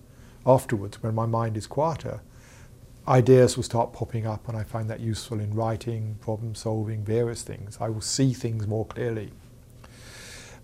afterwards, 0.46 1.02
when 1.02 1.16
my 1.16 1.26
mind 1.26 1.58
is 1.58 1.68
quieter, 1.68 2.22
ideas 3.08 3.56
will 3.56 3.64
start 3.64 3.94
popping 3.94 4.28
up, 4.28 4.48
and 4.48 4.58
I 4.58 4.64
find 4.64 4.90
that 4.90 5.00
useful 5.00 5.40
in 5.40 5.54
writing, 5.54 6.18
problem 6.22 6.56
solving, 6.56 7.06
various 7.06 7.42
things. 7.42 7.78
I 7.80 7.90
will 7.90 8.02
see 8.02 8.34
things 8.34 8.68
more 8.68 8.86
clearly. 8.86 9.32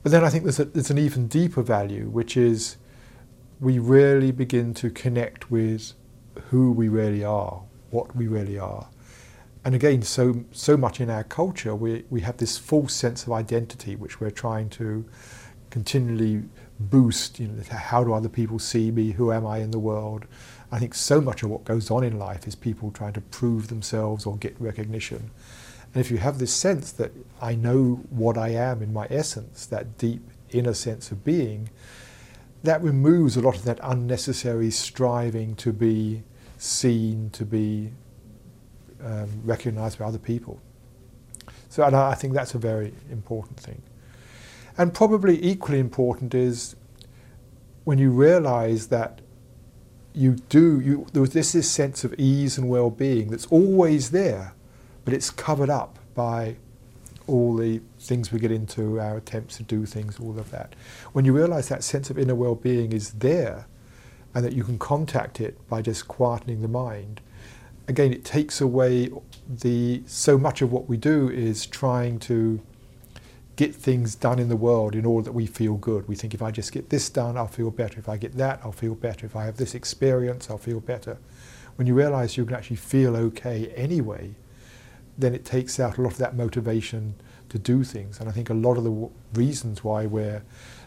But 0.04 0.12
then 0.12 0.26
I 0.26 0.30
think 0.30 0.44
there's, 0.44 0.60
a, 0.60 0.66
there's 0.66 0.90
an 0.90 0.98
even 0.98 1.28
deeper 1.28 1.62
value, 1.62 2.10
which 2.10 2.36
is 2.36 2.76
we 3.62 3.80
really 3.80 4.32
begin 4.32 4.74
to 4.76 4.90
connect 4.90 5.50
with 5.50 5.94
who 6.50 6.72
we 6.74 6.90
really 6.90 7.24
are, 7.24 7.64
what 7.92 8.14
we 8.14 8.28
really 8.28 8.60
are. 8.60 8.90
And 9.66 9.76
again, 9.76 10.02
so, 10.02 10.44
so 10.52 10.76
much 10.76 11.00
in 11.00 11.10
our 11.10 11.24
culture, 11.24 11.74
we, 11.74 12.04
we 12.10 12.22
have 12.22 12.38
this 12.38 12.58
false 12.58 12.94
sense 12.94 13.24
of 13.24 13.32
identity, 13.32 13.96
which 13.96 14.20
we're 14.20 14.30
trying 14.30 14.70
to 14.72 15.06
continually 15.70 16.44
boost. 16.80 17.40
You 17.40 17.48
know, 17.48 17.64
how 17.70 18.04
do 18.04 18.14
other 18.14 18.30
people 18.30 18.60
see 18.60 18.92
me? 18.92 19.12
Who 19.12 19.32
am 19.32 19.46
I 19.46 19.60
in 19.60 19.72
the 19.72 19.80
world? 19.80 20.26
I 20.72 20.80
think 20.80 20.94
so 20.94 21.22
much 21.22 21.44
of 21.44 21.50
what 21.50 21.64
goes 21.64 21.90
on 21.92 22.04
in 22.04 22.20
life 22.20 22.46
is 22.46 22.56
people 22.56 22.92
trying 22.92 23.14
to 23.14 23.22
prove 23.22 23.70
themselves 23.70 24.26
or 24.26 24.36
get 24.36 24.60
recognition. 24.60 25.32
And 25.94 26.04
if 26.04 26.12
you 26.12 26.18
have 26.18 26.40
this 26.40 26.54
sense 26.54 26.92
that 26.94 27.12
I 27.42 27.56
know 27.56 28.04
what 28.10 28.38
I 28.38 28.50
am 28.50 28.82
in 28.82 28.92
my 28.92 29.08
essence, 29.10 29.66
that 29.68 29.98
deep 29.98 30.22
inner 30.50 30.74
sense 30.74 31.12
of 31.12 31.24
being, 31.24 31.70
that 32.64 32.82
removes 32.82 33.38
a 33.38 33.42
lot 33.42 33.56
of 33.56 33.64
that 33.66 33.80
unnecessary 33.84 34.72
striving 34.72 35.56
to 35.56 35.72
be 35.72 36.24
seen, 36.58 37.30
to 37.32 37.46
be 37.46 37.92
um, 39.04 39.30
recognized 39.44 40.00
by 40.00 40.06
other 40.06 40.20
people. 40.20 40.60
So 41.70 41.84
and 41.84 41.96
I 41.96 42.14
think 42.14 42.34
that's 42.34 42.54
a 42.54 42.60
very 42.60 42.94
important 43.12 43.60
thing. 43.60 43.82
And 44.78 44.94
probably 44.94 45.44
equally 45.44 45.80
important 45.80 46.34
is 46.34 46.76
when 47.84 47.98
you 47.98 48.12
realize 48.12 48.88
that 48.88 49.22
you 50.14 50.36
do, 50.50 50.80
you, 50.80 51.08
there's 51.14 51.34
this 51.34 51.70
sense 51.70 52.04
of 52.04 52.14
ease 52.18 52.58
and 52.58 52.70
well 52.70 52.90
being 52.90 53.30
that's 53.30 53.48
always 53.48 54.12
there, 54.12 54.54
but 55.06 55.14
it's 55.14 55.30
covered 55.30 55.70
up 55.70 56.00
by 56.14 56.56
all 57.28 57.56
the 57.56 57.82
things 58.00 58.32
we 58.32 58.40
get 58.40 58.52
into, 58.52 59.00
our 59.00 59.18
attempts 59.18 59.58
to 59.58 59.64
do 59.64 59.86
things, 59.86 60.20
all 60.20 60.38
of 60.38 60.52
that. 60.52 60.76
When 61.14 61.26
you 61.26 61.34
realize 61.34 61.70
that 61.70 61.84
sense 61.84 62.10
of 62.10 62.18
inner 62.18 62.36
well 62.36 62.56
being 62.56 62.92
is 62.94 63.14
there 63.14 63.66
and 64.36 64.44
that 64.44 64.54
you 64.54 64.64
can 64.64 64.78
contact 64.78 65.40
it 65.40 65.58
by 65.70 65.82
just 65.82 66.08
quietening 66.08 66.62
the 66.62 66.68
mind, 66.68 67.22
again, 67.88 68.14
it 68.14 68.24
takes 68.24 68.62
away 68.62 69.12
the 69.48 70.04
so 70.06 70.38
much 70.38 70.62
of 70.62 70.72
what 70.72 70.88
we 70.88 70.98
do 70.98 71.30
is 71.30 71.66
trying 71.66 72.20
to 72.20 72.62
get 73.56 73.76
things 73.76 74.16
done 74.16 74.40
in 74.40 74.50
the 74.50 74.56
world 74.56 74.96
in 74.96 75.06
order 75.06 75.26
that 75.26 75.34
we 75.34 75.46
feel 75.46 75.76
good. 75.76 76.08
We 76.08 76.16
think 76.16 76.34
if 76.34 76.42
I 76.42 76.50
just 76.50 76.72
get 76.72 76.90
this 76.90 77.10
done, 77.10 77.38
I'll 77.38 77.48
feel 77.48 77.70
better. 77.70 78.00
If 78.00 78.10
I 78.10 78.18
get 78.18 78.36
that, 78.38 78.60
I'll 78.64 78.72
feel 78.72 78.96
better. 78.96 79.26
If 79.26 79.36
I 79.36 79.46
have 79.46 79.58
this 79.58 79.76
experience, 79.76 80.50
I'll 80.50 80.58
feel 80.58 80.80
better. 80.80 81.18
When 81.76 81.88
you 81.88 81.94
realize 81.94 82.36
you 82.38 82.46
can 82.46 82.56
actually 82.56 82.78
feel 82.78 83.16
okay 83.16 83.68
anyway, 83.76 84.34
then 85.18 85.36
it 85.36 85.46
takes 85.46 85.80
out 85.80 85.98
a 85.98 86.02
lot 86.02 86.14
of 86.14 86.18
that 86.18 86.36
motivation 86.36 87.16
to 87.50 87.60
do 87.60 87.84
things. 87.84 88.20
And 88.20 88.28
I 88.28 88.32
think 88.32 88.50
a 88.50 88.56
lot 88.56 88.78
of 88.78 88.84
the 88.84 89.10
reasons 89.34 89.84
why 89.84 90.08
we're 90.08 90.44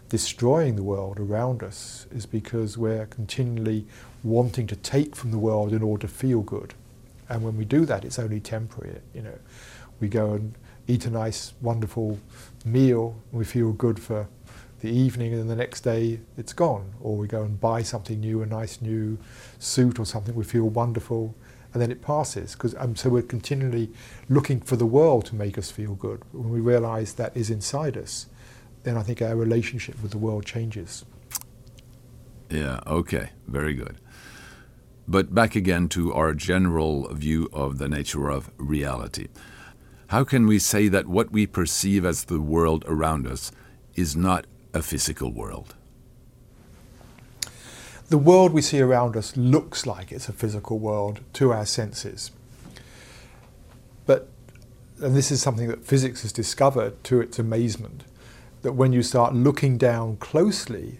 destroying 0.09 0.75
the 0.75 0.83
world 0.83 1.19
around 1.19 1.63
us 1.63 2.07
is 2.11 2.25
because 2.25 2.77
we're 2.77 3.05
continually 3.05 3.85
wanting 4.23 4.67
to 4.67 4.75
take 4.75 5.15
from 5.15 5.31
the 5.31 5.37
world 5.37 5.71
in 5.71 5.81
order 5.81 6.07
to 6.07 6.13
feel 6.13 6.41
good. 6.41 6.73
And 7.29 7.43
when 7.43 7.57
we 7.57 7.65
do 7.65 7.85
that, 7.85 8.05
it's 8.05 8.19
only 8.19 8.39
temporary. 8.39 9.01
You 9.13 9.21
know, 9.23 9.39
we 9.99 10.07
go 10.07 10.33
and 10.33 10.55
eat 10.87 11.05
a 11.05 11.09
nice, 11.09 11.53
wonderful 11.61 12.19
meal, 12.65 13.15
we 13.31 13.43
feel 13.43 13.73
good 13.73 13.99
for 13.99 14.27
the 14.79 14.89
evening, 14.89 15.33
and 15.33 15.41
then 15.41 15.47
the 15.47 15.55
next 15.55 15.81
day 15.81 16.19
it's 16.37 16.53
gone. 16.53 16.93
Or 17.01 17.17
we 17.17 17.27
go 17.27 17.43
and 17.43 17.59
buy 17.59 17.81
something 17.81 18.19
new, 18.19 18.41
a 18.41 18.45
nice 18.45 18.81
new 18.81 19.17
suit 19.59 19.99
or 19.99 20.05
something, 20.05 20.35
we 20.35 20.43
feel 20.43 20.69
wonderful, 20.69 21.35
and 21.73 21.81
then 21.81 21.91
it 21.91 22.01
passes. 22.01 22.55
Cause, 22.55 22.75
um, 22.77 22.95
so 22.95 23.09
we're 23.09 23.21
continually 23.21 23.91
looking 24.29 24.61
for 24.61 24.75
the 24.75 24.85
world 24.85 25.25
to 25.25 25.35
make 25.35 25.57
us 25.57 25.71
feel 25.71 25.95
good. 25.95 26.21
When 26.31 26.49
we 26.49 26.59
realize 26.59 27.13
that 27.13 27.35
is 27.35 27.49
inside 27.49 27.97
us, 27.97 28.27
then 28.83 28.97
I 28.97 29.03
think 29.03 29.21
our 29.21 29.35
relationship 29.35 30.01
with 30.01 30.11
the 30.11 30.17
world 30.17 30.45
changes. 30.45 31.03
Yeah, 32.49 32.79
okay, 32.87 33.31
very 33.47 33.73
good. 33.73 33.97
But 35.07 35.33
back 35.33 35.55
again 35.55 35.87
to 35.89 36.13
our 36.13 36.33
general 36.33 37.13
view 37.13 37.49
of 37.53 37.77
the 37.77 37.87
nature 37.87 38.29
of 38.29 38.51
reality. 38.57 39.27
How 40.07 40.23
can 40.23 40.47
we 40.47 40.59
say 40.59 40.89
that 40.89 41.07
what 41.07 41.31
we 41.31 41.47
perceive 41.47 42.05
as 42.05 42.25
the 42.25 42.41
world 42.41 42.83
around 42.87 43.25
us 43.25 43.51
is 43.95 44.15
not 44.15 44.45
a 44.73 44.81
physical 44.81 45.31
world? 45.31 45.75
The 48.09 48.17
world 48.17 48.53
we 48.53 48.61
see 48.61 48.79
around 48.79 49.17
us 49.17 49.35
looks 49.35 49.85
like 49.85 50.11
it's 50.11 50.29
a 50.29 50.33
physical 50.33 50.79
world 50.79 51.21
to 51.33 51.51
our 51.51 51.65
senses. 51.65 52.31
But, 54.05 54.29
and 55.01 55.15
this 55.15 55.31
is 55.31 55.41
something 55.41 55.67
that 55.67 55.85
physics 55.85 56.21
has 56.21 56.31
discovered 56.31 57.03
to 57.05 57.19
its 57.19 57.37
amazement, 57.37 58.05
that 58.61 58.73
when 58.73 58.93
you 58.93 59.03
start 59.03 59.33
looking 59.33 59.77
down 59.77 60.17
closely, 60.17 60.99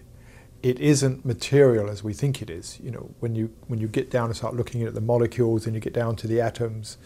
it 0.62 0.80
isn't 0.80 1.24
material 1.24 1.88
as 1.88 2.02
we 2.02 2.12
think 2.12 2.42
it 2.42 2.50
is. 2.50 2.78
You 2.80 2.90
know, 2.90 3.10
when 3.20 3.34
you 3.34 3.52
when 3.68 3.80
you 3.80 3.88
get 3.88 4.10
down 4.10 4.26
and 4.26 4.36
start 4.36 4.54
looking 4.56 4.82
at 4.82 4.94
the 4.94 5.00
molecules 5.00 5.66
and 5.66 5.74
you 5.74 5.80
get 5.80 5.92
down 5.92 6.16
to 6.16 6.26
the 6.26 6.40
atoms, 6.40 6.98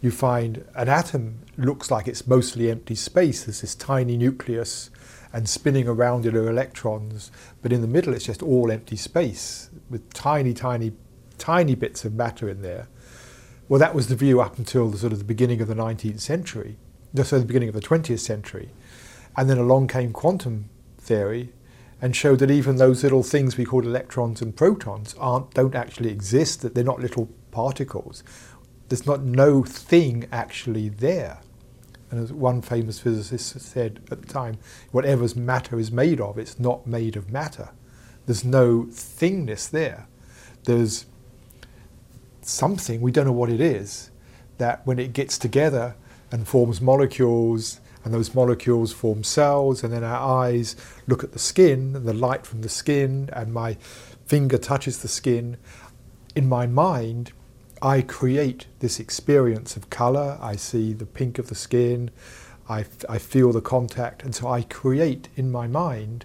you 0.00 0.10
find 0.10 0.64
an 0.74 0.88
atom 0.88 1.40
looks 1.56 1.90
like 1.90 2.06
it's 2.06 2.26
mostly 2.26 2.70
empty 2.70 2.94
space. 2.94 3.44
There's 3.44 3.60
this 3.60 3.74
tiny 3.74 4.16
nucleus, 4.16 4.90
and 5.32 5.48
spinning 5.48 5.88
around 5.88 6.26
it 6.26 6.36
are 6.36 6.48
electrons, 6.48 7.32
but 7.62 7.72
in 7.72 7.80
the 7.80 7.86
middle 7.88 8.14
it's 8.14 8.26
just 8.26 8.42
all 8.42 8.70
empty 8.70 8.96
space 8.96 9.70
with 9.90 10.12
tiny, 10.12 10.52
tiny, 10.52 10.92
tiny 11.38 11.74
bits 11.74 12.04
of 12.04 12.14
matter 12.14 12.48
in 12.48 12.62
there. 12.62 12.88
Well, 13.68 13.80
that 13.80 13.94
was 13.94 14.08
the 14.08 14.16
view 14.16 14.40
up 14.40 14.58
until 14.58 14.90
the 14.90 14.98
sort 14.98 15.12
of 15.12 15.18
the 15.18 15.24
beginning 15.24 15.60
of 15.60 15.68
the 15.68 15.74
19th 15.74 16.20
century, 16.20 16.76
so 17.22 17.38
the 17.38 17.46
beginning 17.46 17.68
of 17.68 17.74
the 17.74 17.80
20th 17.80 18.20
century. 18.20 18.70
And 19.36 19.48
then 19.48 19.56
along 19.56 19.88
came 19.88 20.12
quantum 20.12 20.68
theory 20.98 21.52
and 22.02 22.16
showed 22.16 22.40
that 22.40 22.50
even 22.50 22.76
those 22.76 23.04
little 23.04 23.22
things 23.22 23.56
we 23.56 23.64
call 23.64 23.86
electrons 23.86 24.42
and 24.42 24.56
protons 24.56 25.14
aren't, 25.20 25.54
don't 25.54 25.76
actually 25.76 26.10
exist, 26.10 26.60
that 26.60 26.74
they're 26.74 26.82
not 26.82 27.00
little 27.00 27.30
particles. 27.52 28.24
There's 28.88 29.06
not 29.06 29.22
no 29.22 29.62
thing 29.62 30.26
actually 30.32 30.88
there. 30.88 31.38
And 32.10 32.20
as 32.20 32.32
one 32.32 32.60
famous 32.60 32.98
physicist 32.98 33.58
said 33.60 34.00
at 34.10 34.20
the 34.20 34.26
time, 34.26 34.58
whatever 34.90 35.26
matter 35.38 35.78
is 35.78 35.92
made 35.92 36.20
of, 36.20 36.38
it's 36.38 36.58
not 36.58 36.88
made 36.88 37.16
of 37.16 37.30
matter. 37.30 37.70
There's 38.26 38.44
no 38.44 38.88
thingness 38.90 39.70
there. 39.70 40.08
There's 40.64 41.06
something, 42.42 43.00
we 43.00 43.12
don't 43.12 43.26
know 43.26 43.32
what 43.32 43.48
it 43.48 43.60
is, 43.60 44.10
that 44.58 44.84
when 44.84 44.98
it 44.98 45.12
gets 45.12 45.38
together 45.38 45.94
and 46.32 46.48
forms 46.48 46.80
molecules, 46.80 47.80
and 48.04 48.12
those 48.12 48.34
molecules 48.34 48.92
form 48.92 49.22
cells, 49.24 49.84
and 49.84 49.92
then 49.92 50.04
our 50.04 50.44
eyes 50.44 50.76
look 51.06 51.22
at 51.22 51.32
the 51.32 51.38
skin, 51.38 51.94
and 51.96 52.06
the 52.06 52.12
light 52.12 52.46
from 52.46 52.62
the 52.62 52.68
skin, 52.68 53.30
and 53.32 53.52
my 53.52 53.76
finger 54.26 54.58
touches 54.58 55.02
the 55.02 55.08
skin. 55.08 55.56
In 56.34 56.48
my 56.48 56.66
mind, 56.66 57.32
I 57.82 58.00
create 58.02 58.66
this 58.78 59.00
experience 59.00 59.76
of 59.76 59.90
colour. 59.90 60.38
I 60.40 60.56
see 60.56 60.92
the 60.92 61.04
pink 61.04 61.38
of 61.38 61.48
the 61.48 61.54
skin. 61.54 62.10
I, 62.68 62.84
I 63.08 63.18
feel 63.18 63.52
the 63.52 63.60
contact. 63.60 64.22
And 64.22 64.34
so 64.34 64.48
I 64.48 64.62
create 64.62 65.28
in 65.34 65.50
my 65.50 65.66
mind 65.66 66.24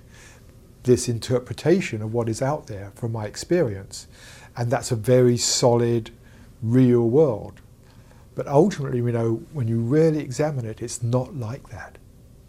this 0.83 1.09
interpretation 1.09 2.01
of 2.01 2.13
what 2.13 2.29
is 2.29 2.41
out 2.41 2.67
there 2.67 2.91
from 2.95 3.11
my 3.11 3.25
experience. 3.25 4.07
And 4.55 4.69
that's 4.69 4.91
a 4.91 4.95
very 4.95 5.35
solid, 5.35 6.11
real 6.61 7.09
world. 7.09 7.59
But 8.37 8.47
ultimately, 8.47 8.99
you 8.99 9.11
know, 9.11 9.41
when 9.51 9.67
you 9.67 9.79
really 9.79 10.19
examine 10.19 10.63
it, 10.63 10.79
it's 10.79 11.01
not 11.01 11.35
like 11.35 11.69
that. 11.69 11.97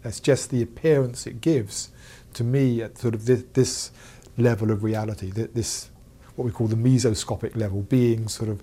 That's 0.03 0.19
just 0.19 0.51
the 0.51 0.61
appearance 0.61 1.25
it 1.25 1.41
gives 1.41 1.89
to 2.35 2.43
me 2.43 2.83
at 2.83 2.99
sort 2.99 3.15
of 3.15 3.25
this, 3.25 3.43
this 3.53 3.91
level 4.37 4.69
of 4.69 4.83
reality, 4.83 5.31
that 5.31 5.55
this 5.55 5.89
what 6.35 6.45
we 6.45 6.51
call 6.51 6.67
the 6.67 6.75
mesoscopic 6.75 7.55
level, 7.55 7.81
beings 7.81 8.35
sort 8.35 8.51
of, 8.51 8.61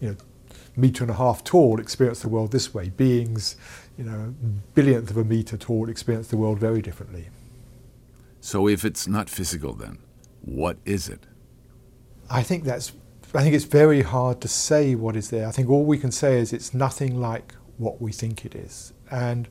you 0.00 0.10
know, 0.10 0.16
meter 0.76 1.02
and 1.02 1.10
a 1.10 1.14
half 1.14 1.42
tall 1.42 1.80
experience 1.80 2.20
the 2.20 2.28
world 2.28 2.52
this 2.52 2.72
way. 2.72 2.90
Beings, 2.90 3.56
you 3.98 4.04
know, 4.04 4.32
billionth 4.74 5.10
of 5.10 5.16
a 5.16 5.24
meter 5.24 5.56
tall 5.56 5.88
experience 5.88 6.28
the 6.28 6.36
world 6.36 6.60
very 6.60 6.80
differently. 6.80 7.28
So 8.40 8.68
if 8.68 8.84
it's 8.84 9.08
not 9.08 9.28
physical 9.28 9.72
then, 9.72 9.98
what 10.42 10.76
is 10.84 11.08
it? 11.08 11.24
I 12.30 12.44
think 12.44 12.62
that's 12.62 12.92
I 13.34 13.42
think 13.42 13.54
it's 13.54 13.64
very 13.64 14.02
hard 14.02 14.40
to 14.40 14.48
say 14.48 14.94
what 14.94 15.16
is 15.16 15.30
there. 15.30 15.46
I 15.46 15.50
think 15.50 15.68
all 15.68 15.84
we 15.84 15.98
can 15.98 16.10
say 16.10 16.38
is 16.38 16.52
it's 16.52 16.72
nothing 16.72 17.20
like 17.20 17.54
what 17.76 18.00
we 18.00 18.10
think 18.10 18.44
it 18.44 18.54
is. 18.54 18.92
And 19.10 19.48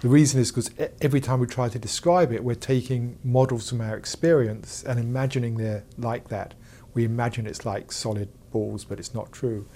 the 0.00 0.08
reason 0.08 0.40
is 0.40 0.50
because 0.50 0.70
every 1.00 1.20
time 1.20 1.40
we 1.40 1.46
try 1.46 1.68
to 1.68 1.78
describe 1.78 2.32
it, 2.32 2.42
we're 2.42 2.54
taking 2.54 3.18
models 3.22 3.68
from 3.68 3.80
our 3.80 3.96
experience 3.96 4.82
and 4.84 4.98
imagining 4.98 5.56
they're 5.56 5.84
like 5.98 6.28
that 6.28 6.54
we 6.98 7.04
imagine 7.04 7.46
it's 7.46 7.64
like 7.64 7.92
solid 7.92 8.28
balls, 8.50 8.84
but 8.84 8.98
it's 8.98 9.14
not 9.14 9.30
true. 9.30 9.68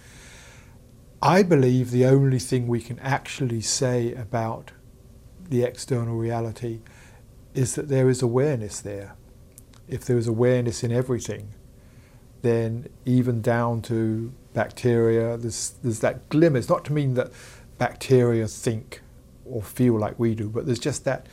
I 1.23 1.45
believe 1.45 1.93
the 1.93 2.05
only 2.05 2.41
thing 2.41 2.67
we 2.67 2.81
can 2.81 2.99
actually 2.99 3.61
say 3.61 4.13
about 4.13 4.73
the 5.49 5.63
external 5.63 6.17
reality 6.17 6.81
is 7.55 7.77
that 7.77 7.89
there 7.89 8.09
is 8.09 8.23
awareness 8.23 8.81
there. 8.81 9.15
If 9.87 10.05
there 10.05 10.19
is 10.19 10.27
awareness 10.27 10.83
in 10.83 10.91
everything, 10.91 11.55
then 12.43 12.89
even 13.05 13.41
down 13.41 13.83
to 13.83 14.33
bacteria, 14.55 15.37
there's, 15.37 15.75
there's 15.83 16.01
that 16.01 16.29
glimmer. 16.29 16.59
It's 16.59 16.69
not 16.69 16.85
to 16.87 16.93
mean 16.93 17.15
that 17.15 17.31
bacteria 17.79 18.47
think 18.47 19.01
or 19.45 19.63
feel 19.63 19.99
like 19.99 20.19
we 20.19 20.35
do, 20.35 20.49
but 20.49 20.67
there's 20.67 20.79
just 20.79 21.05
that 21.05 21.27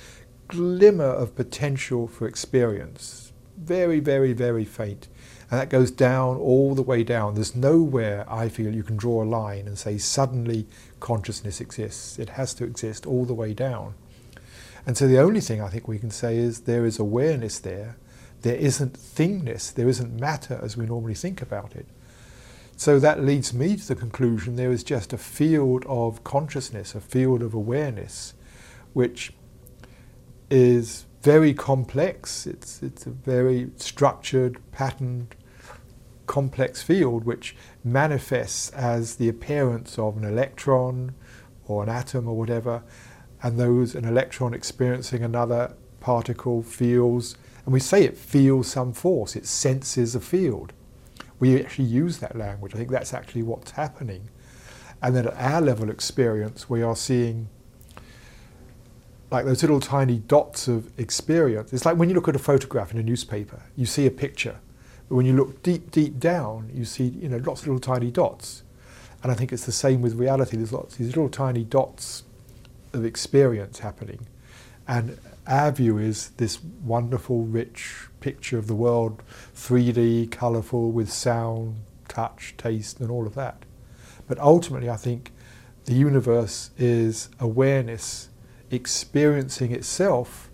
glimmer 0.47 1.05
of 1.05 1.35
potential 1.35 2.07
for 2.07 2.27
experience. 2.27 3.33
Very, 3.57 3.99
very, 3.99 4.33
very 4.33 4.65
faint 4.65 5.07
and 5.51 5.59
that 5.59 5.69
goes 5.69 5.89
down 5.89 6.37
all 6.37 6.75
the 6.75 6.83
way 6.83 7.03
down. 7.03 7.33
There's 7.33 7.55
nowhere 7.55 8.23
I 8.31 8.49
feel 8.49 8.73
you 8.73 8.83
can 8.83 8.97
draw 8.97 9.23
a 9.23 9.25
line 9.25 9.67
and 9.67 9.77
say 9.77 9.97
suddenly 9.97 10.67
consciousness 10.99 11.59
exists. 11.59 12.19
It 12.19 12.29
has 12.29 12.53
to 12.55 12.65
exist 12.65 13.07
all 13.07 13.25
the 13.25 13.33
way 13.33 13.53
down. 13.53 13.95
And 14.85 14.95
so 14.95 15.07
the 15.07 15.19
only 15.19 15.41
thing 15.41 15.59
I 15.61 15.69
think 15.69 15.87
we 15.87 15.97
can 15.97 16.11
say 16.11 16.37
is 16.37 16.61
there 16.61 16.85
is 16.85 16.99
awareness 16.99 17.57
there. 17.59 17.97
There 18.41 18.55
isn't 18.55 18.93
thingness, 18.93 19.73
there 19.73 19.89
isn't 19.89 20.19
matter 20.19 20.59
as 20.61 20.77
we 20.77 20.85
normally 20.85 21.13
think 21.13 21.41
about 21.41 21.75
it. 21.75 21.85
So 22.77 22.97
that 22.99 23.23
leads 23.23 23.53
me 23.53 23.75
to 23.75 23.87
the 23.87 23.95
conclusion 23.95 24.55
there 24.55 24.71
is 24.71 24.83
just 24.83 25.11
a 25.11 25.17
field 25.17 25.85
of 25.87 26.23
consciousness, 26.23 26.95
a 26.95 27.01
field 27.01 27.41
of 27.41 27.53
awareness, 27.53 28.33
which 28.93 29.33
is 30.49 31.05
very 31.21 31.53
complex. 31.53 32.47
It's, 32.47 32.81
it's 32.81 33.05
a 33.05 33.09
very 33.09 33.71
structured, 33.75 34.59
patterned, 34.71 35.35
complex 36.29 36.83
field 36.83 37.25
which 37.25 37.55
manifests 37.83 38.69
as 38.69 39.15
the 39.15 39.27
appearance 39.27 39.97
of 39.97 40.15
an 40.15 40.23
electron 40.23 41.15
or 41.67 41.81
an 41.81 41.89
atom 41.89 42.27
or 42.27 42.37
whatever, 42.37 42.83
and 43.41 43.59
those 43.59 43.95
an 43.95 44.05
electron 44.05 44.53
experiencing 44.53 45.23
another 45.23 45.73
particle 45.99 46.61
feels, 46.61 47.35
and 47.65 47.73
we 47.73 47.79
say 47.79 48.03
it 48.03 48.17
feels 48.17 48.67
some 48.67 48.93
force, 48.93 49.35
it 49.35 49.45
senses 49.45 50.15
a 50.15 50.19
field. 50.19 50.73
We 51.39 51.61
actually 51.61 51.85
use 51.85 52.17
that 52.19 52.35
language. 52.35 52.73
I 52.73 52.77
think 52.77 52.89
that's 52.89 53.13
actually 53.13 53.43
what's 53.43 53.71
happening. 53.71 54.29
And 55.01 55.15
then 55.15 55.27
at 55.27 55.33
our 55.35 55.61
level 55.61 55.89
experience, 55.89 56.69
we 56.69 56.81
are 56.81 56.95
seeing 56.95 57.47
like 59.31 59.45
those 59.45 59.61
little 59.61 59.79
tiny 59.79 60.17
dots 60.17 60.67
of 60.67 60.91
experience. 60.99 61.71
It's 61.71 61.85
like 61.85 61.97
when 61.97 62.09
you 62.09 62.15
look 62.15 62.27
at 62.27 62.35
a 62.35 62.39
photograph 62.39 62.91
in 62.91 62.97
a 62.97 63.03
newspaper, 63.03 63.61
you 63.75 63.85
see 63.85 64.05
a 64.05 64.11
picture, 64.11 64.57
but 65.07 65.15
when 65.15 65.25
you 65.25 65.33
look 65.33 65.61
deep, 65.63 65.91
deep 65.91 66.19
down, 66.19 66.69
you 66.73 66.85
see 66.85 67.05
you 67.05 67.29
know 67.29 67.37
lots 67.37 67.61
of 67.61 67.67
little 67.67 67.79
tiny 67.79 68.11
dots. 68.11 68.63
And 69.21 69.31
I 69.31 69.35
think 69.35 69.51
it's 69.51 69.65
the 69.65 69.71
same 69.71 70.01
with 70.01 70.15
reality. 70.15 70.57
There's 70.57 70.71
lots 70.71 70.93
of 70.93 70.99
these 70.99 71.07
little 71.07 71.29
tiny 71.29 71.63
dots 71.63 72.23
of 72.93 73.05
experience 73.05 73.79
happening. 73.79 74.27
And 74.87 75.19
our 75.49 75.71
view 75.71 75.97
is 75.97 76.29
this 76.37 76.63
wonderful, 76.63 77.43
rich 77.43 78.07
picture 78.19 78.57
of 78.57 78.67
the 78.67 78.75
world, 78.75 79.23
3D, 79.55 80.31
colourful, 80.31 80.91
with 80.91 81.11
sound, 81.11 81.81
touch, 82.07 82.53
taste, 82.57 82.99
and 82.99 83.09
all 83.09 83.25
of 83.25 83.33
that. 83.35 83.65
But 84.27 84.39
ultimately, 84.39 84.89
I 84.89 84.95
think 84.95 85.31
the 85.85 85.95
universe 85.95 86.69
is 86.77 87.29
awareness 87.39 88.29
experiencing 88.69 89.71
itself 89.71 90.51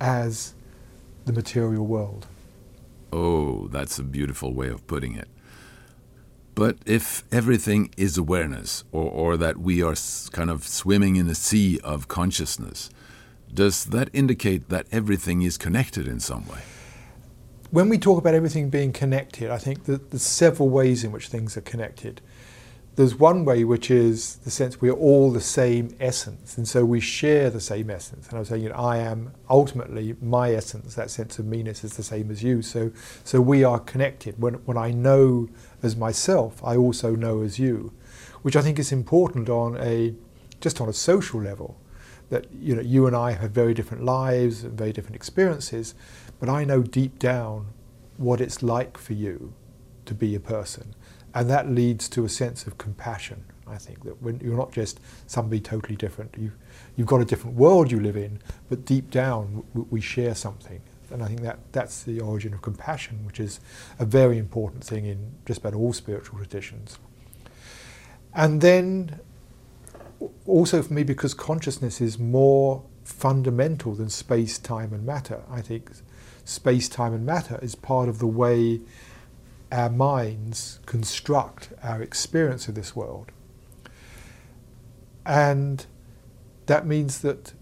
as 0.00 0.54
the 1.24 1.32
material 1.32 1.86
world. 1.86 2.26
Oh, 3.12 3.68
that's 3.68 4.00
a 4.00 4.02
beautiful 4.02 4.52
way 4.52 4.68
of 4.68 4.84
putting 4.88 5.14
it. 5.14 5.28
But 6.56 6.78
if 6.86 7.22
everything 7.32 7.90
is 7.96 8.18
awareness, 8.18 8.82
or, 8.90 9.08
or 9.08 9.36
that 9.36 9.58
we 9.58 9.82
are 9.82 9.94
kind 10.32 10.50
of 10.50 10.64
swimming 10.64 11.14
in 11.16 11.28
a 11.28 11.34
sea 11.34 11.78
of 11.84 12.08
consciousness, 12.08 12.90
does 13.54 13.86
that 13.86 14.10
indicate 14.12 14.68
that 14.68 14.86
everything 14.90 15.42
is 15.42 15.56
connected 15.56 16.08
in 16.08 16.20
some 16.20 16.46
way? 16.48 16.60
When 17.70 17.88
we 17.88 17.98
talk 17.98 18.18
about 18.18 18.34
everything 18.34 18.70
being 18.70 18.92
connected, 18.92 19.50
I 19.50 19.58
think 19.58 19.84
that 19.84 20.10
there's 20.10 20.22
several 20.22 20.68
ways 20.68 21.04
in 21.04 21.12
which 21.12 21.28
things 21.28 21.56
are 21.56 21.62
connected 21.62 22.20
there's 22.96 23.14
one 23.16 23.44
way 23.44 23.64
which 23.64 23.90
is 23.90 24.36
the 24.36 24.50
sense 24.50 24.80
we 24.80 24.88
are 24.88 24.94
all 24.94 25.32
the 25.32 25.40
same 25.40 25.94
essence, 25.98 26.56
and 26.56 26.66
so 26.68 26.84
we 26.84 27.00
share 27.00 27.50
the 27.50 27.60
same 27.60 27.90
essence. 27.90 28.28
And 28.28 28.36
I 28.36 28.38
was 28.40 28.48
saying, 28.48 28.62
you 28.62 28.68
know, 28.68 28.76
I 28.76 28.98
am 28.98 29.32
ultimately 29.50 30.14
my 30.20 30.52
essence. 30.52 30.94
That 30.94 31.10
sense 31.10 31.38
of 31.38 31.46
me-ness 31.46 31.82
is 31.82 31.96
the 31.96 32.02
same 32.02 32.30
as 32.30 32.42
you. 32.42 32.62
So, 32.62 32.92
so 33.24 33.40
we 33.40 33.64
are 33.64 33.80
connected. 33.80 34.40
When 34.40 34.54
when 34.66 34.76
I 34.76 34.92
know 34.92 35.48
as 35.82 35.96
myself, 35.96 36.62
I 36.62 36.76
also 36.76 37.16
know 37.16 37.42
as 37.42 37.58
you, 37.58 37.92
which 38.42 38.56
I 38.56 38.62
think 38.62 38.78
is 38.78 38.92
important 38.92 39.48
on 39.48 39.76
a 39.78 40.14
just 40.60 40.80
on 40.80 40.88
a 40.88 40.92
social 40.92 41.40
level. 41.42 41.80
That 42.30 42.46
you 42.52 42.74
know, 42.74 42.82
you 42.82 43.06
and 43.06 43.14
I 43.14 43.32
have 43.32 43.50
very 43.50 43.74
different 43.74 44.04
lives 44.04 44.64
and 44.64 44.76
very 44.76 44.92
different 44.92 45.16
experiences, 45.16 45.94
but 46.40 46.48
I 46.48 46.64
know 46.64 46.82
deep 46.82 47.18
down 47.18 47.66
what 48.16 48.40
it's 48.40 48.62
like 48.62 48.96
for 48.98 49.12
you 49.12 49.52
to 50.06 50.14
be 50.14 50.34
a 50.34 50.40
person 50.40 50.94
and 51.34 51.50
that 51.50 51.68
leads 51.68 52.08
to 52.10 52.24
a 52.24 52.28
sense 52.28 52.66
of 52.66 52.78
compassion. 52.78 53.44
I 53.66 53.76
think 53.76 54.04
that 54.04 54.22
when 54.22 54.38
you're 54.40 54.56
not 54.56 54.72
just 54.72 55.00
somebody 55.26 55.60
totally 55.60 55.96
different, 55.96 56.34
you, 56.38 56.52
you've 56.96 57.08
got 57.08 57.20
a 57.20 57.24
different 57.24 57.56
world 57.56 57.90
you 57.90 57.98
live 57.98 58.16
in, 58.16 58.38
but 58.68 58.84
deep 58.84 59.10
down 59.10 59.64
we 59.90 60.00
share 60.00 60.34
something. 60.34 60.80
And 61.10 61.22
I 61.22 61.26
think 61.26 61.40
that 61.42 61.58
that's 61.72 62.02
the 62.04 62.20
origin 62.20 62.54
of 62.54 62.62
compassion, 62.62 63.24
which 63.26 63.40
is 63.40 63.60
a 63.98 64.04
very 64.04 64.38
important 64.38 64.84
thing 64.84 65.06
in 65.06 65.32
just 65.44 65.60
about 65.60 65.74
all 65.74 65.92
spiritual 65.92 66.38
traditions. 66.38 66.98
And 68.32 68.60
then 68.60 69.20
also 70.46 70.82
for 70.82 70.92
me, 70.92 71.02
because 71.02 71.34
consciousness 71.34 72.00
is 72.00 72.18
more 72.18 72.84
fundamental 73.04 73.94
than 73.94 74.08
space, 74.08 74.58
time, 74.58 74.92
and 74.92 75.04
matter, 75.04 75.42
I 75.50 75.60
think 75.60 75.90
space, 76.44 76.88
time, 76.88 77.12
and 77.12 77.24
matter 77.24 77.58
is 77.62 77.74
part 77.74 78.08
of 78.08 78.18
the 78.18 78.26
way 78.26 78.80
our 79.72 79.90
minds 79.90 80.78
construct 80.86 81.70
our 81.82 82.02
experience 82.02 82.68
of 82.68 82.74
this 82.74 82.94
world. 82.94 83.32
And 85.26 85.84
that 86.66 86.86
means 86.86 87.20
that 87.22 87.54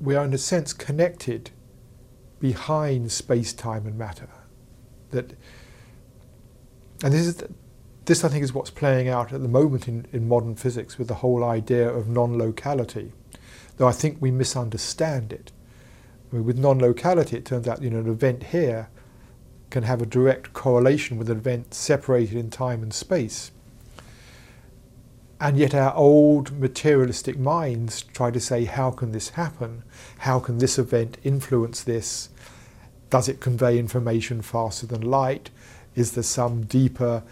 we 0.00 0.14
are, 0.14 0.24
in 0.24 0.32
a 0.32 0.38
sense, 0.38 0.72
connected 0.72 1.50
behind 2.38 3.10
space, 3.10 3.52
time, 3.52 3.86
and 3.86 3.98
matter. 3.98 4.28
That, 5.10 5.32
and 7.02 7.12
this 7.12 7.26
is, 7.26 7.42
this 8.08 8.24
I 8.24 8.28
think 8.28 8.42
is 8.42 8.54
what's 8.54 8.70
playing 8.70 9.06
out 9.06 9.34
at 9.34 9.42
the 9.42 9.48
moment 9.48 9.86
in, 9.86 10.06
in 10.12 10.26
modern 10.26 10.56
physics 10.56 10.96
with 10.96 11.08
the 11.08 11.16
whole 11.16 11.44
idea 11.44 11.86
of 11.86 12.08
non-locality. 12.08 13.12
Though 13.76 13.86
I 13.86 13.92
think 13.92 14.16
we 14.18 14.30
misunderstand 14.30 15.30
it. 15.30 15.52
I 16.32 16.36
mean, 16.36 16.46
with 16.46 16.56
non-locality, 16.56 17.36
it 17.36 17.44
turns 17.44 17.68
out 17.68 17.82
you 17.82 17.90
know 17.90 17.98
an 17.98 18.08
event 18.08 18.44
here 18.44 18.88
can 19.68 19.82
have 19.82 20.00
a 20.00 20.06
direct 20.06 20.54
correlation 20.54 21.18
with 21.18 21.28
an 21.28 21.36
event 21.36 21.74
separated 21.74 22.38
in 22.38 22.48
time 22.48 22.82
and 22.82 22.94
space. 22.94 23.50
And 25.38 25.58
yet 25.58 25.74
our 25.74 25.94
old 25.94 26.58
materialistic 26.58 27.38
minds 27.38 28.02
try 28.14 28.30
to 28.30 28.40
say, 28.40 28.64
how 28.64 28.90
can 28.90 29.12
this 29.12 29.30
happen? 29.30 29.84
How 30.20 30.40
can 30.40 30.58
this 30.58 30.78
event 30.78 31.18
influence 31.24 31.84
this? 31.84 32.30
Does 33.10 33.28
it 33.28 33.40
convey 33.40 33.78
information 33.78 34.40
faster 34.40 34.86
than 34.86 35.02
light? 35.02 35.50
Is 35.94 36.12
there 36.12 36.22
some 36.22 36.62
deeper 36.64 37.22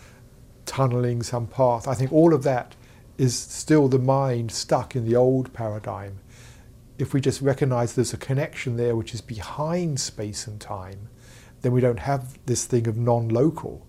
tunneling, 0.66 1.22
some 1.22 1.46
path? 1.46 1.88
I 1.88 1.94
think 1.94 2.12
all 2.12 2.35
of 2.35 2.42
that 2.42 2.76
is 3.16 3.37
still 3.37 3.88
the 3.88 3.98
mind 3.98 4.52
stuck 4.52 4.94
in 4.94 5.05
the 5.05 5.16
old 5.16 5.52
paradigm. 5.52 6.18
If 6.98 7.14
we 7.14 7.20
just 7.20 7.40
recognize 7.40 7.94
there's 7.94 8.12
a 8.12 8.18
connection 8.18 8.76
there 8.76 8.96
which 8.96 9.14
is 9.14 9.20
behind 9.20 10.00
space 10.00 10.46
and 10.46 10.61
time, 10.61 11.09
then 11.62 11.72
we 11.72 11.81
don't 11.81 12.00
have 12.00 12.38
this 12.46 12.66
thing 12.66 12.87
of 12.87 12.96
non-local 12.96 13.87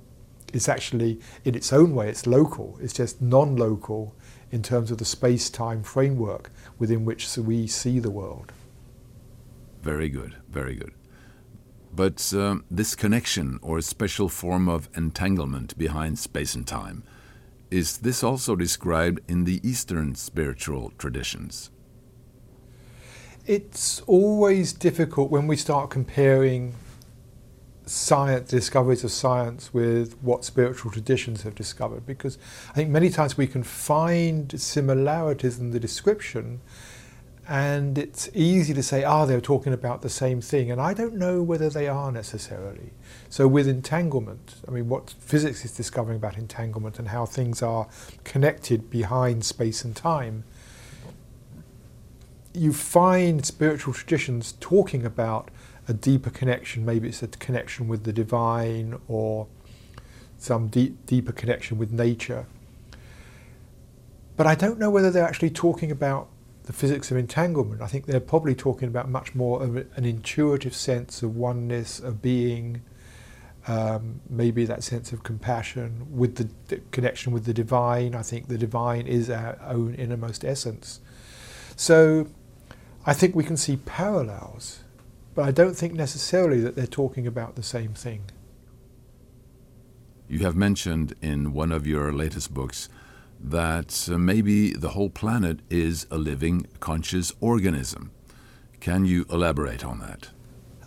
it's 0.54 0.70
actually, 0.70 1.20
in 1.44 1.56
its 1.56 1.74
own 1.74 1.94
way, 1.94 2.10
it's 2.10 2.26
local. 2.26 2.78
It's 2.82 2.94
just 2.94 3.22
non-local 3.22 4.16
in 4.52 4.64
terms 4.64 4.92
of 4.92 4.98
the 4.98 5.06
space-time 5.06 5.84
framework 5.84 6.52
within 6.80 7.04
which 7.06 7.38
we 7.38 7.68
see 7.68 8.00
the 8.00 8.12
world. 8.12 8.54
Very 9.82 10.10
good, 10.10 10.38
very 10.50 10.76
good. 10.76 10.94
But 11.98 12.32
um, 12.36 12.64
this 12.70 12.94
connection 12.94 13.58
or 13.64 13.80
a 13.80 13.82
special 13.82 14.30
form 14.30 14.70
of 14.70 14.88
entanglement 14.96 15.76
behind 15.80 16.20
space 16.20 16.54
and 16.54 16.66
time, 16.68 17.02
is 17.72 17.98
this 17.98 18.24
also 18.24 18.56
described 18.56 19.20
in 19.28 19.46
the 19.46 19.60
Eastern 19.68 20.14
spiritual 20.14 20.94
traditions? 21.00 21.72
It's 23.48 24.02
always 24.02 24.74
difficult 24.74 25.32
when 25.32 25.48
we 25.48 25.56
start 25.56 25.90
comparing 25.90 26.76
science 27.88 28.48
discoveries 28.48 29.04
of 29.04 29.10
science 29.10 29.74
with 29.74 30.18
what 30.22 30.46
spiritual 30.46 30.92
traditions 30.92 31.42
have 31.42 31.56
discovered 31.56 32.06
because 32.06 32.38
I 32.70 32.74
think 32.74 32.92
many 32.92 33.10
times 33.10 33.38
we 33.38 33.48
can 33.48 33.64
find 33.64 34.62
similarities 34.62 35.58
in 35.58 35.72
the 35.72 35.80
description 35.80 36.62
and 37.48 37.98
it's 37.98 38.30
easy 38.34 38.74
to 38.74 38.84
say 38.84 39.04
ah 39.04 39.26
they're 39.26 39.40
talking 39.40 39.74
about 39.74 40.02
the 40.02 40.10
same 40.10 40.42
thing 40.42 40.70
and 40.70 40.82
I 40.82 40.94
don't 40.94 41.16
know 41.16 41.42
whether 41.42 41.70
they 41.70 41.88
are 41.88 42.12
necessarily 42.12 42.92
so 43.30 43.48
with 43.48 43.68
entanglement 43.68 44.56
I 44.68 44.72
mean 44.72 44.90
what 44.90 45.16
physics 45.20 45.64
is 45.64 45.72
discovering 45.72 46.18
about 46.18 46.38
entanglement 46.38 47.00
and 47.00 47.10
how 47.10 47.26
things 47.26 47.62
are 47.62 47.88
connected 48.24 48.90
behind 48.90 49.46
space 49.46 49.84
and 49.86 49.96
time 49.96 50.44
you 52.58 52.74
find 52.74 53.46
spiritual 53.46 53.94
traditions 53.94 54.56
talking 54.60 55.06
about 55.06 55.52
a 55.88 55.94
deeper 55.94 56.30
connection. 56.30 56.86
Maybe 56.86 57.08
it's 57.08 57.24
a 57.24 57.28
connection 57.28 57.88
with 57.88 58.04
the 58.04 58.12
divine 58.12 59.00
or 59.08 59.48
some 60.38 60.68
deep, 60.68 61.06
deeper 61.06 61.32
connection 61.32 61.78
with 61.78 61.92
nature. 61.92 62.46
But 64.36 64.48
I 64.48 64.56
don't 64.56 64.78
know 64.78 64.90
whether 64.90 65.10
they're 65.10 65.28
actually 65.28 65.50
talking 65.50 65.92
about 65.92 66.28
the 66.68 66.74
physics 66.74 67.12
of 67.12 67.18
entanglement. 67.18 67.82
I 67.82 67.88
think 67.88 68.06
they're 68.06 68.20
probably 68.20 68.56
talking 68.56 68.88
about 68.88 69.10
much 69.10 69.34
more 69.34 69.64
of 69.64 69.76
an 69.76 70.06
intuitive 70.06 70.76
sense 70.76 71.24
of 71.24 71.36
oneness, 71.36 72.00
of 72.00 72.22
being, 72.22 72.84
um, 73.68 74.22
maybe 74.30 74.64
that 74.66 74.84
sense 74.84 75.12
of 75.12 75.24
compassion 75.24 76.08
with 76.12 76.36
the, 76.36 76.50
the, 76.68 76.82
connection 76.92 77.34
with 77.34 77.46
the 77.46 77.54
divine. 77.54 78.16
I 78.16 78.22
think 78.22 78.48
the 78.48 78.58
divine 78.58 79.08
is 79.08 79.30
our 79.30 79.58
own 79.66 79.96
innermost 79.96 80.46
essence. 80.46 81.00
So 81.76 82.28
I 83.06 83.14
think 83.14 83.36
we 83.36 83.44
can 83.44 83.58
see 83.58 83.78
parallels 83.78 84.82
but 85.38 85.46
I 85.46 85.52
don't 85.52 85.76
think 85.76 85.94
necessarily 85.94 86.62
that 86.62 86.76
they're 86.76 86.88
talking 86.88 87.28
about 87.28 87.58
the 87.58 87.62
same 87.62 87.94
thing. 87.94 88.24
You 90.28 90.40
have 90.40 90.56
mentioned 90.56 91.14
in 91.22 91.54
one 91.54 91.72
of 91.72 91.86
your 91.86 92.12
latest 92.12 92.56
books 92.56 92.90
that 93.40 94.10
uh, 94.12 94.18
maybe 94.18 94.74
the 94.74 94.90
whole 94.90 95.10
planet 95.10 95.60
is 95.70 96.08
a 96.12 96.18
living, 96.18 96.68
conscious 96.80 97.34
organism. 97.40 98.12
Can 98.80 99.06
you 99.06 99.26
elaborate 99.30 99.84
on 99.84 100.00
that? 100.00 100.30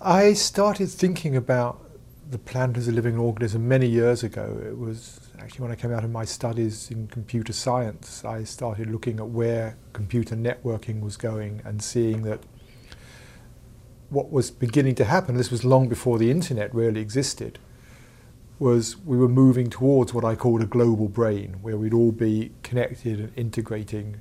I 0.01 0.33
started 0.33 0.89
thinking 0.89 1.37
about 1.37 1.91
the 2.31 2.39
planet 2.39 2.77
as 2.77 2.89
a 2.89 2.93
living 2.93 3.19
organism 3.19 3.67
many 3.67 3.87
years 3.87 4.23
ago. 4.23 4.61
It 4.65 4.79
was 4.79 5.21
actually 5.39 5.63
when 5.63 5.73
I 5.73 5.75
came 5.75 5.93
out 5.93 6.05
of 6.05 6.11
my 6.11 6.25
studies 6.25 6.91
in 6.91 7.09
computer 7.09 7.53
science, 7.53 8.25
I 8.25 8.45
started 8.45 8.91
looking 8.91 9.19
at 9.19 9.29
where 9.29 9.77
computer 9.93 10.37
networking 10.37 11.01
was 11.01 11.17
going 11.17 11.61
and 11.65 11.83
seeing 11.83 12.23
that 12.23 12.41
what 14.11 14.31
was 14.31 14.51
beginning 14.51 14.95
to 14.97 15.05
happen, 15.05 15.37
this 15.37 15.51
was 15.51 15.65
long 15.65 15.89
before 15.89 16.19
the 16.19 16.31
internet 16.31 16.75
really 16.75 17.01
existed, 17.01 17.59
was 18.61 18.99
we 18.99 19.17
were 19.17 19.29
moving 19.29 19.71
towards 19.71 20.13
what 20.13 20.23
I 20.23 20.37
called 20.37 20.63
a 20.63 20.67
global 20.67 21.09
brain, 21.09 21.57
where 21.63 21.79
we'd 21.79 21.95
all 21.95 22.13
be 22.13 22.53
connected 22.63 23.19
and 23.19 23.33
integrating 23.35 24.21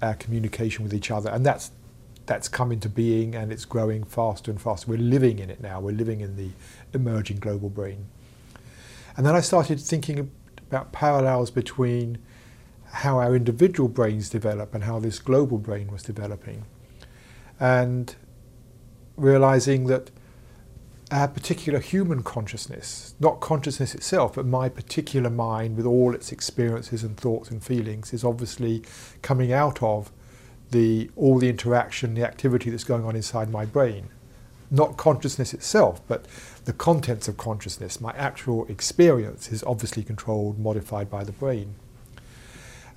our 0.00 0.14
communication 0.14 0.84
with 0.84 0.94
each 0.94 1.10
other. 1.10 1.28
And 1.30 1.44
that's, 1.44 1.72
that's 2.26 2.48
come 2.48 2.70
into 2.70 2.88
being 2.88 3.34
and 3.34 3.52
it's 3.52 3.64
growing 3.64 4.04
faster 4.04 4.52
and 4.52 4.62
faster. 4.62 4.88
We're 4.88 4.98
living 4.98 5.40
in 5.40 5.50
it 5.50 5.60
now. 5.60 5.80
We're 5.80 5.90
living 5.90 6.20
in 6.20 6.36
the 6.36 6.50
emerging 6.94 7.38
global 7.38 7.68
brain. 7.68 8.06
And 9.16 9.26
then 9.26 9.34
I 9.34 9.40
started 9.40 9.80
thinking 9.80 10.30
about 10.68 10.92
parallels 10.92 11.50
between 11.50 12.18
how 12.92 13.18
our 13.18 13.34
individual 13.34 13.88
brains 13.88 14.30
develop 14.30 14.72
and 14.72 14.84
how 14.84 15.00
this 15.00 15.18
global 15.18 15.58
brain 15.58 15.90
was 15.90 16.04
developing. 16.04 16.64
And 17.58 18.14
realizing 19.16 19.86
that 19.86 20.12
our 21.10 21.28
particular 21.28 21.78
human 21.78 22.22
consciousness, 22.22 23.14
not 23.20 23.40
consciousness 23.40 23.94
itself, 23.94 24.34
but 24.34 24.46
my 24.46 24.68
particular 24.68 25.30
mind 25.30 25.76
with 25.76 25.86
all 25.86 26.14
its 26.14 26.32
experiences 26.32 27.04
and 27.04 27.16
thoughts 27.16 27.50
and 27.50 27.62
feelings, 27.62 28.12
is 28.12 28.24
obviously 28.24 28.82
coming 29.22 29.52
out 29.52 29.82
of 29.82 30.10
the, 30.72 31.08
all 31.14 31.38
the 31.38 31.48
interaction, 31.48 32.14
the 32.14 32.24
activity 32.24 32.70
that's 32.70 32.84
going 32.84 33.04
on 33.04 33.14
inside 33.14 33.50
my 33.50 33.64
brain. 33.64 34.08
Not 34.68 34.96
consciousness 34.96 35.54
itself, 35.54 36.00
but 36.08 36.26
the 36.64 36.72
contents 36.72 37.28
of 37.28 37.36
consciousness, 37.36 38.00
my 38.00 38.12
actual 38.16 38.66
experience, 38.66 39.52
is 39.52 39.62
obviously 39.62 40.02
controlled, 40.02 40.58
modified 40.58 41.08
by 41.08 41.22
the 41.22 41.30
brain. 41.30 41.76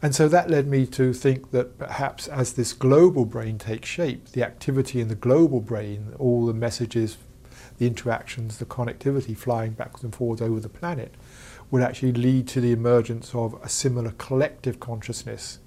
And 0.02 0.15
so 0.15 0.28
that 0.30 0.50
led 0.50 0.65
me 0.65 0.88
to 0.88 1.13
think 1.13 1.52
that 1.52 1.78
perhaps 1.78 2.28
as 2.28 2.54
this 2.54 2.74
global 2.74 3.26
brain 3.26 3.60
takes 3.60 3.88
shape, 3.88 4.30
the 4.30 4.43
activity 4.43 5.00
in 5.00 5.10
the 5.10 5.15
global 5.15 5.60
brain, 5.60 6.13
all 6.17 6.48
the 6.48 6.54
messages, 6.54 7.17
the 7.80 7.88
interactions, 7.88 8.58
the 8.58 8.65
connectivity 8.65 9.36
flying 9.36 9.72
backwards 9.72 10.04
and 10.04 10.13
forwards 10.13 10.42
over 10.42 10.60
the 10.60 10.70
planet, 10.70 11.15
would 11.72 11.82
actually 11.82 12.12
lead 12.12 12.48
to 12.50 12.62
the 12.62 12.72
emergence 12.72 13.34
of 13.34 13.60
a 13.63 13.70
similar 13.70 14.12
collective 14.12 14.80
consciousness 14.80 15.60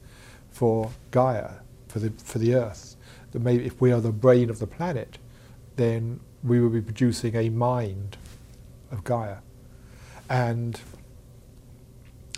for 0.51 0.91
Gaia, 1.11 1.55
for 1.89 1.99
the, 1.99 2.13
for 2.23 2.39
the 2.39 2.55
Earth. 2.55 2.97
That 3.33 3.41
maybe 3.41 3.65
if 3.65 3.81
we 3.81 3.91
are 3.93 4.01
the 4.01 4.13
brain 4.13 4.51
of 4.51 4.59
the 4.59 4.67
planet, 4.67 5.19
then 5.77 6.21
we 6.45 6.61
will 6.61 6.69
be 6.69 6.83
producing 6.83 7.35
a 7.35 7.49
mind 7.49 8.19
of 8.91 9.05
Gaia. 9.05 9.39
And 10.29 10.79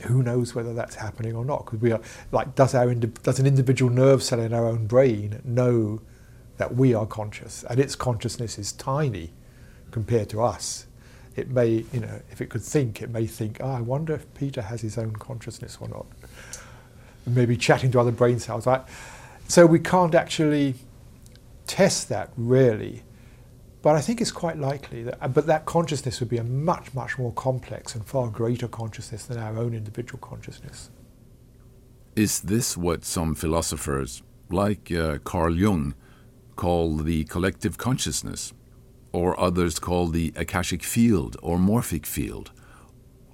who 0.05 0.23
knows 0.23 0.55
whether 0.55 0.73
that's 0.73 0.95
happening 0.97 1.35
or 1.35 1.45
not? 1.45 1.65
Because 1.65 1.81
we 1.81 1.91
are 1.91 2.01
like, 2.31 2.55
does 2.55 2.75
our 2.75 2.93
does 2.95 3.41
an 3.41 3.47
individual 3.47 3.91
nerve 3.91 4.22
cell 4.22 4.41
in 4.41 4.53
our 4.53 4.66
own 4.66 4.87
brain 4.87 5.41
know 5.45 6.01
that 6.59 6.77
we 6.77 6.95
are 6.95 7.07
conscious 7.07 7.64
and 7.64 7.81
its 7.81 7.97
consciousness 7.97 8.59
is 8.59 8.70
tiny 8.72 9.33
compared 9.95 10.28
to 10.30 10.42
us? 10.42 10.86
It 11.36 11.49
may, 11.49 11.84
you 11.92 12.01
know, 12.01 12.20
if 12.30 12.40
it 12.40 12.51
could 12.51 12.62
think, 12.62 13.01
it 13.01 13.11
may 13.11 13.26
think, 13.26 13.59
oh, 13.61 13.70
I 13.70 13.80
wonder 13.80 14.14
if 14.14 14.32
Peter 14.34 14.61
has 14.61 14.82
his 14.82 14.99
own 14.99 15.14
consciousness 15.16 15.78
or 15.80 15.88
not. 15.88 16.07
Maybe 17.26 17.57
chatting 17.57 17.90
to 17.92 18.01
other 18.01 18.12
brain 18.12 18.38
cells. 18.38 18.66
Right? 18.66 18.82
So 19.49 19.64
we 19.64 19.78
can't 19.78 20.14
actually 20.14 20.74
test 21.66 22.09
that 22.11 22.30
really 22.36 23.03
but 23.84 23.97
I 23.97 24.01
think 24.01 24.22
it's 24.22 24.32
quite 24.32 24.57
likely 24.57 25.03
that, 25.03 25.18
uh, 25.20 25.28
but 25.28 25.45
that 25.47 25.66
consciousness 25.66 26.18
would 26.18 26.30
be 26.30 26.38
a 26.38 26.42
much, 26.42 26.95
much 26.95 27.18
more 27.18 27.32
complex 27.34 27.95
and 27.95 28.03
far 28.07 28.28
greater 28.28 28.66
consciousness 28.66 29.26
than 29.26 29.36
our 29.36 29.59
own 29.59 29.74
individual 29.74 30.18
consciousness. 30.20 30.88
Is 32.16 32.40
this 32.40 32.78
what 32.78 33.05
some 33.05 33.34
philosophers, 33.34 34.22
like 34.49 34.90
uh, 34.90 35.18
Carl 35.18 35.55
Jung, 35.55 35.95
call 36.57 36.97
the 36.97 37.24
collective 37.24 37.76
consciousness, 37.76 38.55
or 39.15 39.39
others 39.39 39.79
call 39.79 40.09
the 40.09 40.33
Akashic 40.35 40.83
field 40.83 41.37
or 41.41 41.57
morphic 41.57 42.05
field? 42.05 42.51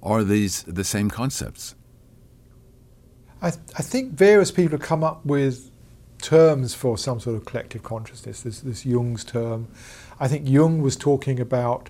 Are 0.03 0.23
these 0.23 0.61
the 0.63 0.83
same 0.83 1.09
concepts? 1.09 1.73
I, 3.41 3.49
th- 3.49 3.63
I 3.77 3.81
think 3.81 4.13
various 4.13 4.51
people 4.51 4.77
have 4.77 4.87
come 4.87 5.03
up 5.03 5.25
with 5.25 5.71
terms 6.21 6.75
for 6.75 6.99
some 6.99 7.19
sort 7.19 7.35
of 7.35 7.45
collective 7.45 7.81
consciousness. 7.81 8.41
There's 8.41 8.61
this 8.61 8.85
Jung's 8.85 9.23
term. 9.23 9.67
I 10.19 10.27
think 10.27 10.47
Jung 10.47 10.83
was 10.83 10.95
talking 10.95 11.39
about 11.39 11.89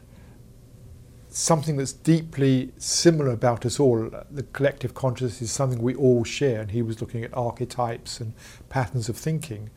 something 1.28 1.76
that's 1.76 1.92
deeply 1.92 2.72
similar 2.78 3.32
about 3.32 3.66
us 3.66 3.78
all. 3.78 4.10
The 4.32 4.44
collective 4.54 4.94
consciousness 4.94 5.42
is 5.42 5.52
something 5.52 5.82
we 5.82 5.96
all 5.96 6.24
share, 6.24 6.62
and 6.62 6.72
he 6.72 6.82
was 6.82 7.02
looking 7.02 7.26
at 7.26 7.36
archetypes 7.36 8.22
and 8.22 8.32
patterns 8.70 9.10
of 9.10 9.18
thinking. 9.18 9.70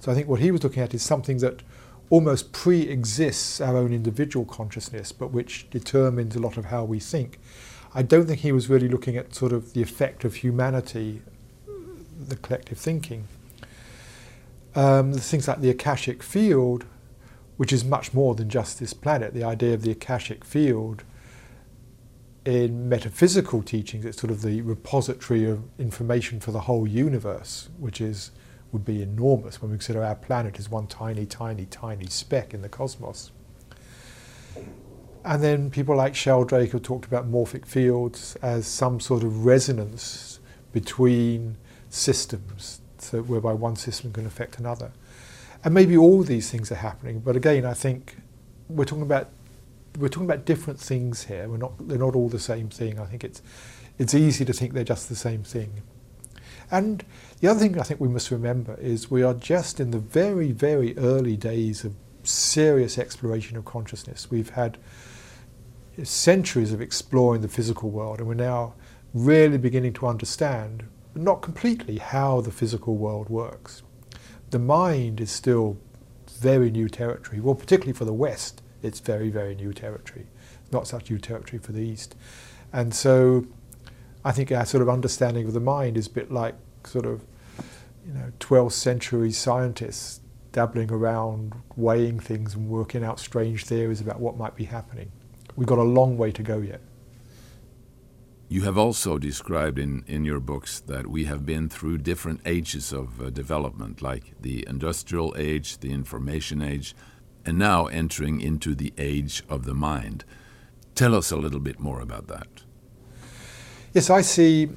So 0.00 0.10
I 0.10 0.16
think 0.16 0.26
what 0.26 0.40
he 0.40 0.50
was 0.50 0.64
looking 0.64 0.82
at 0.82 0.94
is 0.94 1.02
something 1.02 1.38
that 1.38 1.62
almost 2.12 2.52
pre 2.52 2.82
exists 2.82 3.58
our 3.58 3.74
own 3.74 3.90
individual 3.90 4.44
consciousness, 4.44 5.12
but 5.12 5.28
which 5.28 5.70
determines 5.70 6.36
a 6.36 6.38
lot 6.38 6.58
of 6.58 6.66
how 6.66 6.84
we 6.84 7.00
think. 7.00 7.40
I 7.94 8.02
don't 8.02 8.26
think 8.26 8.40
he 8.40 8.52
was 8.52 8.68
really 8.68 8.86
looking 8.86 9.16
at 9.16 9.34
sort 9.34 9.50
of 9.50 9.72
the 9.72 9.80
effect 9.80 10.22
of 10.22 10.34
humanity, 10.34 11.22
the 12.28 12.36
collective 12.36 12.76
thinking. 12.76 13.28
Um, 14.74 15.14
things 15.14 15.48
like 15.48 15.62
the 15.62 15.70
Akashic 15.70 16.22
field, 16.22 16.84
which 17.56 17.72
is 17.72 17.82
much 17.82 18.12
more 18.12 18.34
than 18.34 18.50
just 18.50 18.78
this 18.78 18.92
planet. 18.92 19.32
The 19.32 19.44
idea 19.44 19.72
of 19.72 19.80
the 19.80 19.90
Akashic 19.90 20.44
field 20.44 21.04
in 22.44 22.90
metaphysical 22.90 23.62
teachings, 23.62 24.04
it's 24.04 24.20
sort 24.20 24.30
of 24.30 24.42
the 24.42 24.60
repository 24.60 25.48
of 25.48 25.62
information 25.78 26.40
for 26.40 26.50
the 26.50 26.60
whole 26.60 26.86
universe, 26.86 27.70
which 27.78 28.02
is 28.02 28.32
would 28.72 28.84
be 28.84 29.02
enormous 29.02 29.60
when 29.60 29.70
we 29.70 29.76
consider 29.76 30.02
our 30.02 30.14
planet 30.14 30.58
as 30.58 30.68
one 30.68 30.86
tiny, 30.86 31.26
tiny, 31.26 31.66
tiny 31.66 32.06
speck 32.06 32.54
in 32.54 32.62
the 32.62 32.68
cosmos. 32.68 33.30
And 35.24 35.42
then 35.42 35.70
people 35.70 35.94
like 35.94 36.14
Sheldrake 36.14 36.72
have 36.72 36.82
talked 36.82 37.04
about 37.04 37.30
morphic 37.30 37.66
fields 37.66 38.36
as 38.42 38.66
some 38.66 38.98
sort 38.98 39.22
of 39.22 39.44
resonance 39.44 40.40
between 40.72 41.56
systems, 41.90 42.80
so 42.98 43.22
whereby 43.22 43.52
one 43.52 43.76
system 43.76 44.12
can 44.12 44.26
affect 44.26 44.58
another. 44.58 44.90
And 45.62 45.74
maybe 45.74 45.96
all 45.96 46.22
these 46.22 46.50
things 46.50 46.72
are 46.72 46.76
happening, 46.76 47.20
but 47.20 47.36
again, 47.36 47.64
I 47.64 47.74
think 47.74 48.16
we're 48.68 48.84
talking 48.84 49.02
about 49.02 49.28
we're 49.98 50.08
talking 50.08 50.24
about 50.24 50.46
different 50.46 50.80
things 50.80 51.24
here. 51.24 51.48
We're 51.48 51.58
not 51.58 51.72
they're 51.86 51.98
not 51.98 52.16
all 52.16 52.28
the 52.28 52.38
same 52.38 52.68
thing. 52.68 52.98
I 52.98 53.04
think 53.04 53.22
it's 53.22 53.42
it's 53.98 54.14
easy 54.14 54.44
to 54.44 54.52
think 54.52 54.72
they're 54.72 54.84
just 54.84 55.08
the 55.08 55.16
same 55.16 55.44
thing. 55.44 55.82
And 56.72 57.04
the 57.40 57.48
other 57.48 57.60
thing 57.60 57.78
I 57.78 57.82
think 57.82 58.00
we 58.00 58.08
must 58.08 58.30
remember 58.30 58.76
is 58.80 59.10
we 59.10 59.22
are 59.22 59.34
just 59.34 59.78
in 59.78 59.90
the 59.90 59.98
very, 59.98 60.52
very 60.52 60.96
early 60.96 61.36
days 61.36 61.84
of 61.84 61.94
serious 62.24 62.96
exploration 62.96 63.58
of 63.58 63.66
consciousness. 63.66 64.30
We've 64.30 64.50
had 64.50 64.78
centuries 66.02 66.72
of 66.72 66.80
exploring 66.80 67.42
the 67.42 67.48
physical 67.48 67.90
world, 67.90 68.20
and 68.20 68.26
we're 68.26 68.34
now 68.34 68.72
really 69.12 69.58
beginning 69.58 69.92
to 69.92 70.06
understand, 70.06 70.84
not 71.14 71.42
completely, 71.42 71.98
how 71.98 72.40
the 72.40 72.50
physical 72.50 72.96
world 72.96 73.28
works. 73.28 73.82
The 74.48 74.58
mind 74.58 75.20
is 75.20 75.30
still 75.30 75.76
very 76.40 76.70
new 76.70 76.88
territory. 76.88 77.40
Well, 77.40 77.54
particularly 77.54 77.92
for 77.92 78.06
the 78.06 78.14
West, 78.14 78.62
it's 78.82 79.00
very, 79.00 79.28
very 79.28 79.54
new 79.54 79.74
territory. 79.74 80.26
Not 80.70 80.88
such 80.88 81.10
new 81.10 81.18
territory 81.18 81.58
for 81.58 81.72
the 81.72 81.82
East. 81.82 82.16
And 82.72 82.94
so 82.94 83.46
I 84.24 84.32
think 84.32 84.52
our 84.52 84.64
sort 84.64 84.82
of 84.82 84.88
understanding 84.88 85.46
of 85.46 85.52
the 85.52 85.60
mind 85.60 85.96
is 85.96 86.06
a 86.06 86.10
bit 86.10 86.30
like 86.30 86.54
sort 86.84 87.06
of, 87.06 87.24
you 88.06 88.12
know, 88.14 88.32
12th 88.40 88.72
century 88.72 89.32
scientists 89.32 90.20
dabbling 90.52 90.90
around, 90.90 91.54
weighing 91.76 92.20
things 92.20 92.54
and 92.54 92.68
working 92.68 93.02
out 93.02 93.18
strange 93.18 93.64
theories 93.64 94.00
about 94.00 94.20
what 94.20 94.36
might 94.36 94.54
be 94.54 94.64
happening 94.64 95.10
we've 95.56 95.68
got 95.68 95.78
a 95.78 95.82
long 95.82 96.16
way 96.16 96.30
to 96.32 96.42
go 96.42 96.58
yet. 96.58 96.80
You 98.48 98.62
have 98.62 98.76
also 98.76 99.16
described 99.16 99.78
in, 99.78 100.04
in 100.06 100.24
your 100.24 100.40
books 100.40 100.80
that 100.80 101.06
we 101.06 101.24
have 101.24 101.46
been 101.46 101.68
through 101.70 101.98
different 101.98 102.42
ages 102.44 102.92
of 102.92 103.20
uh, 103.20 103.30
development, 103.30 104.02
like 104.02 104.34
the 104.40 104.66
industrial 104.68 105.34
age, 105.38 105.78
the 105.78 105.90
information 105.90 106.60
age, 106.60 106.94
and 107.46 107.58
now 107.58 107.86
entering 107.86 108.40
into 108.40 108.74
the 108.74 108.92
age 108.98 109.42
of 109.48 109.64
the 109.64 109.74
mind. 109.74 110.24
Tell 110.94 111.14
us 111.14 111.30
a 111.30 111.36
little 111.36 111.60
bit 111.60 111.80
more 111.80 112.00
about 112.00 112.28
that. 112.28 112.61
Yes, 113.92 114.08
I 114.08 114.22
see 114.22 114.70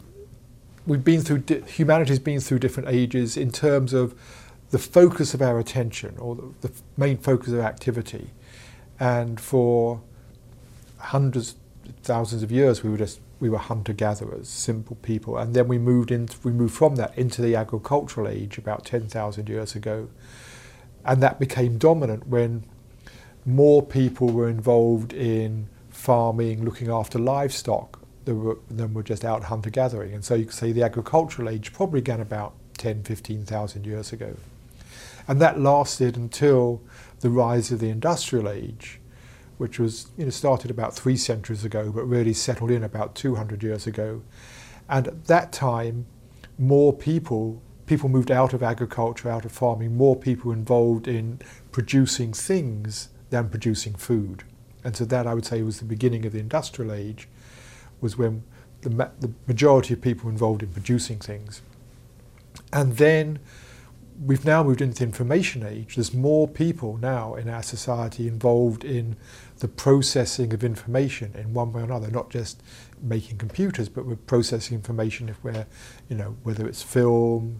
we've 0.85 1.03
been 1.03 1.21
through, 1.21 1.43
humanity's 1.67 2.19
been 2.19 2.41
through 2.41 2.59
different 2.59 2.89
ages 2.89 3.37
in 3.37 3.49
terms 3.49 3.93
of 3.93 4.13
the 4.71 4.77
focus 4.77 5.33
of 5.33 5.41
our 5.41 5.57
attention 5.57 6.15
or 6.17 6.35
the, 6.35 6.67
the 6.67 6.71
main 6.97 7.17
focus 7.17 7.53
of 7.53 7.59
activity. 7.59 8.31
And 8.99 9.39
for 9.39 10.01
hundreds, 10.97 11.55
thousands 12.03 12.43
of 12.43 12.51
years, 12.51 12.83
we 12.83 12.89
were 12.89 12.97
just 12.97 13.21
we 13.39 13.49
were 13.49 13.57
hunter 13.57 13.93
gatherers, 13.93 14.49
simple 14.49 14.97
people, 14.97 15.37
and 15.37 15.53
then 15.53 15.67
we 15.67 15.77
moved 15.77 16.11
in. 16.11 16.27
We 16.43 16.51
moved 16.51 16.73
from 16.73 16.95
that 16.95 17.17
into 17.17 17.41
the 17.41 17.55
agricultural 17.55 18.27
age 18.27 18.57
about 18.57 18.85
ten 18.85 19.07
thousand 19.07 19.47
years 19.47 19.75
ago, 19.75 20.09
and 21.05 21.21
that 21.23 21.39
became 21.39 21.77
dominant 21.77 22.27
when 22.27 22.65
more 23.45 23.81
people 23.81 24.29
were 24.29 24.49
involved 24.49 25.13
in 25.13 25.67
farming, 25.89 26.63
looking 26.65 26.89
after 26.89 27.19
livestock 27.19 28.04
than 28.25 28.43
were, 28.43 28.57
than 28.69 28.93
were 28.93 29.03
just 29.03 29.23
out 29.23 29.45
hunter 29.45 29.69
gathering. 29.69 30.13
And 30.13 30.23
so 30.25 30.35
you 30.35 30.45
could 30.45 30.55
say 30.55 30.71
the 30.71 30.83
agricultural 30.83 31.49
age 31.49 31.73
probably 31.73 32.01
began 32.01 32.19
about 32.19 32.53
10, 32.77 33.03
15,000 33.03 33.85
years 33.85 34.11
ago. 34.11 34.35
And 35.27 35.41
that 35.41 35.59
lasted 35.59 36.17
until 36.17 36.81
the 37.21 37.29
rise 37.29 37.71
of 37.71 37.79
the 37.79 37.89
industrial 37.89 38.49
age, 38.49 38.99
which 39.57 39.79
was 39.79 40.07
you 40.17 40.25
know, 40.25 40.29
started 40.29 40.69
about 40.69 40.93
three 40.95 41.17
centuries 41.17 41.63
ago, 41.63 41.91
but 41.91 42.03
really 42.03 42.33
settled 42.33 42.71
in 42.71 42.83
about 42.83 43.15
200 43.15 43.63
years 43.63 43.87
ago. 43.87 44.21
And 44.89 45.07
at 45.07 45.25
that 45.25 45.51
time, 45.51 46.05
more 46.57 46.93
people 46.93 47.61
people 47.85 48.09
moved 48.09 48.31
out 48.31 48.51
of 48.51 48.63
agriculture, 48.63 49.29
out 49.29 49.45
of 49.45 49.51
farming, 49.51 49.95
more 49.95 50.15
people 50.15 50.51
involved 50.51 51.07
in 51.07 51.39
producing 51.71 52.33
things 52.33 53.09
than 53.29 53.47
producing 53.47 53.93
food. 53.93 54.43
And 54.83 54.95
so 54.95 55.05
that 55.05 55.27
I 55.27 55.33
would 55.33 55.45
say 55.45 55.61
was 55.61 55.79
the 55.79 55.85
beginning 55.85 56.25
of 56.25 56.33
the 56.33 56.39
industrial 56.39 56.91
age, 56.91 57.27
was 58.01 58.17
when 58.17 58.43
the, 58.81 58.89
ma- 58.89 59.09
the 59.19 59.31
majority 59.47 59.93
of 59.93 60.01
people 60.01 60.29
involved 60.29 60.63
in 60.63 60.69
producing 60.69 61.19
things. 61.19 61.61
And 62.71 62.97
then 62.97 63.39
we've 64.23 64.45
now 64.45 64.63
moved 64.63 64.81
into 64.81 64.99
the 64.99 65.03
information 65.03 65.65
age. 65.65 65.95
There's 65.95 66.13
more 66.13 66.47
people 66.47 66.97
now 66.97 67.35
in 67.35 67.49
our 67.49 67.63
society 67.63 68.27
involved 68.27 68.83
in 68.83 69.17
the 69.59 69.67
processing 69.67 70.53
of 70.53 70.63
information 70.63 71.33
in 71.35 71.53
one 71.53 71.73
way 71.73 71.81
or 71.81 71.85
another, 71.85 72.09
not 72.09 72.29
just 72.29 72.61
making 73.01 73.37
computers, 73.37 73.89
but 73.89 74.05
we're 74.05 74.15
processing 74.15 74.75
information 74.75 75.29
if 75.29 75.43
we're, 75.43 75.65
you 76.09 76.15
know, 76.15 76.37
whether 76.43 76.67
it's 76.67 76.81
film, 76.81 77.59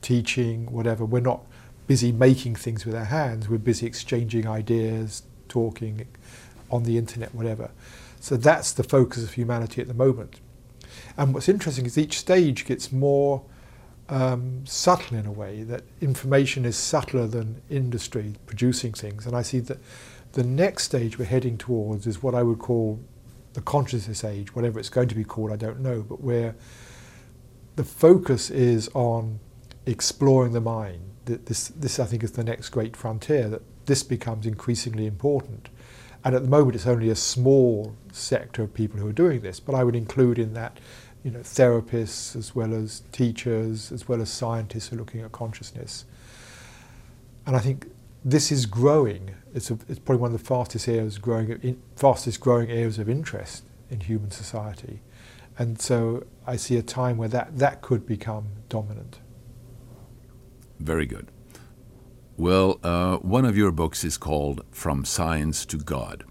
teaching, 0.00 0.70
whatever. 0.72 1.04
We're 1.04 1.20
not 1.20 1.44
busy 1.86 2.12
making 2.12 2.56
things 2.56 2.84
with 2.86 2.94
our 2.94 3.04
hands, 3.04 3.48
we're 3.48 3.58
busy 3.58 3.86
exchanging 3.86 4.46
ideas, 4.46 5.24
talking 5.48 6.06
on 6.70 6.84
the 6.84 6.96
internet, 6.96 7.34
whatever. 7.34 7.70
So 8.22 8.36
that's 8.36 8.70
the 8.70 8.84
focus 8.84 9.24
of 9.24 9.32
humanity 9.32 9.82
at 9.82 9.88
the 9.88 9.94
moment. 9.94 10.38
And 11.16 11.34
what's 11.34 11.48
interesting 11.48 11.86
is 11.86 11.98
each 11.98 12.20
stage 12.20 12.64
gets 12.64 12.92
more 12.92 13.42
um, 14.08 14.64
subtle 14.64 15.16
in 15.16 15.26
a 15.26 15.32
way, 15.32 15.64
that 15.64 15.82
information 16.00 16.64
is 16.64 16.76
subtler 16.76 17.26
than 17.26 17.60
industry 17.68 18.36
producing 18.46 18.92
things. 18.92 19.26
And 19.26 19.34
I 19.34 19.42
see 19.42 19.58
that 19.58 19.78
the 20.34 20.44
next 20.44 20.84
stage 20.84 21.18
we're 21.18 21.24
heading 21.24 21.58
towards 21.58 22.06
is 22.06 22.22
what 22.22 22.32
I 22.32 22.44
would 22.44 22.60
call 22.60 23.00
the 23.54 23.60
consciousness 23.60 24.22
age, 24.22 24.54
whatever 24.54 24.78
it's 24.78 24.88
going 24.88 25.08
to 25.08 25.16
be 25.16 25.24
called, 25.24 25.50
I 25.50 25.56
don't 25.56 25.80
know, 25.80 26.02
but 26.08 26.20
where 26.20 26.54
the 27.74 27.84
focus 27.84 28.50
is 28.50 28.88
on 28.94 29.40
exploring 29.84 30.52
the 30.52 30.60
mind. 30.60 31.00
This, 31.24 31.68
this, 31.68 31.98
I 31.98 32.04
think, 32.04 32.22
is 32.22 32.32
the 32.32 32.44
next 32.44 32.68
great 32.68 32.96
frontier, 32.96 33.48
that 33.48 33.62
this 33.86 34.04
becomes 34.04 34.46
increasingly 34.46 35.06
important. 35.06 35.70
And 36.24 36.34
at 36.34 36.42
the 36.42 36.48
moment, 36.48 36.76
it's 36.76 36.86
only 36.86 37.10
a 37.10 37.16
small 37.16 37.96
sector 38.12 38.62
of 38.62 38.72
people 38.74 39.00
who 39.00 39.08
are 39.08 39.12
doing 39.12 39.40
this, 39.40 39.58
but 39.58 39.74
I 39.74 39.82
would 39.82 39.96
include 39.96 40.38
in 40.38 40.54
that 40.54 40.78
you 41.24 41.30
know, 41.30 41.40
therapists 41.40 42.36
as 42.36 42.54
well 42.54 42.74
as 42.74 43.02
teachers, 43.12 43.92
as 43.92 44.08
well 44.08 44.20
as 44.20 44.30
scientists 44.30 44.88
who 44.88 44.96
are 44.96 44.98
looking 44.98 45.20
at 45.20 45.32
consciousness. 45.32 46.04
And 47.46 47.56
I 47.56 47.58
think 47.58 47.90
this 48.24 48.52
is 48.52 48.66
growing. 48.66 49.34
It's, 49.54 49.70
a, 49.70 49.78
it's 49.88 49.98
probably 49.98 50.20
one 50.20 50.32
of 50.32 50.38
the 50.38 50.44
fastest 50.44 50.88
areas 50.88 51.18
growing, 51.18 51.50
in, 51.62 51.82
fastest 51.96 52.40
growing 52.40 52.70
areas 52.70 52.98
of 52.98 53.08
interest 53.08 53.64
in 53.90 54.00
human 54.00 54.30
society, 54.30 55.00
and 55.58 55.80
so 55.80 56.24
I 56.46 56.56
see 56.56 56.76
a 56.76 56.82
time 56.82 57.18
where 57.18 57.28
that, 57.28 57.58
that 57.58 57.82
could 57.82 58.06
become 58.06 58.46
dominant. 58.68 59.18
Very 60.80 61.06
good. 61.06 61.31
Well, 62.38 62.80
uh, 62.82 63.18
one 63.18 63.44
of 63.44 63.58
your 63.58 63.70
books 63.72 64.04
is 64.04 64.16
called 64.16 64.64
From 64.70 65.04
Science 65.04 65.66
to 65.66 65.76
God. 65.76 66.24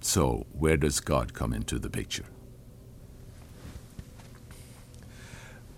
So, 0.00 0.46
where 0.52 0.76
does 0.76 1.00
God 1.00 1.32
come 1.32 1.54
into 1.54 1.78
the 1.78 1.88
picture? 1.88 2.26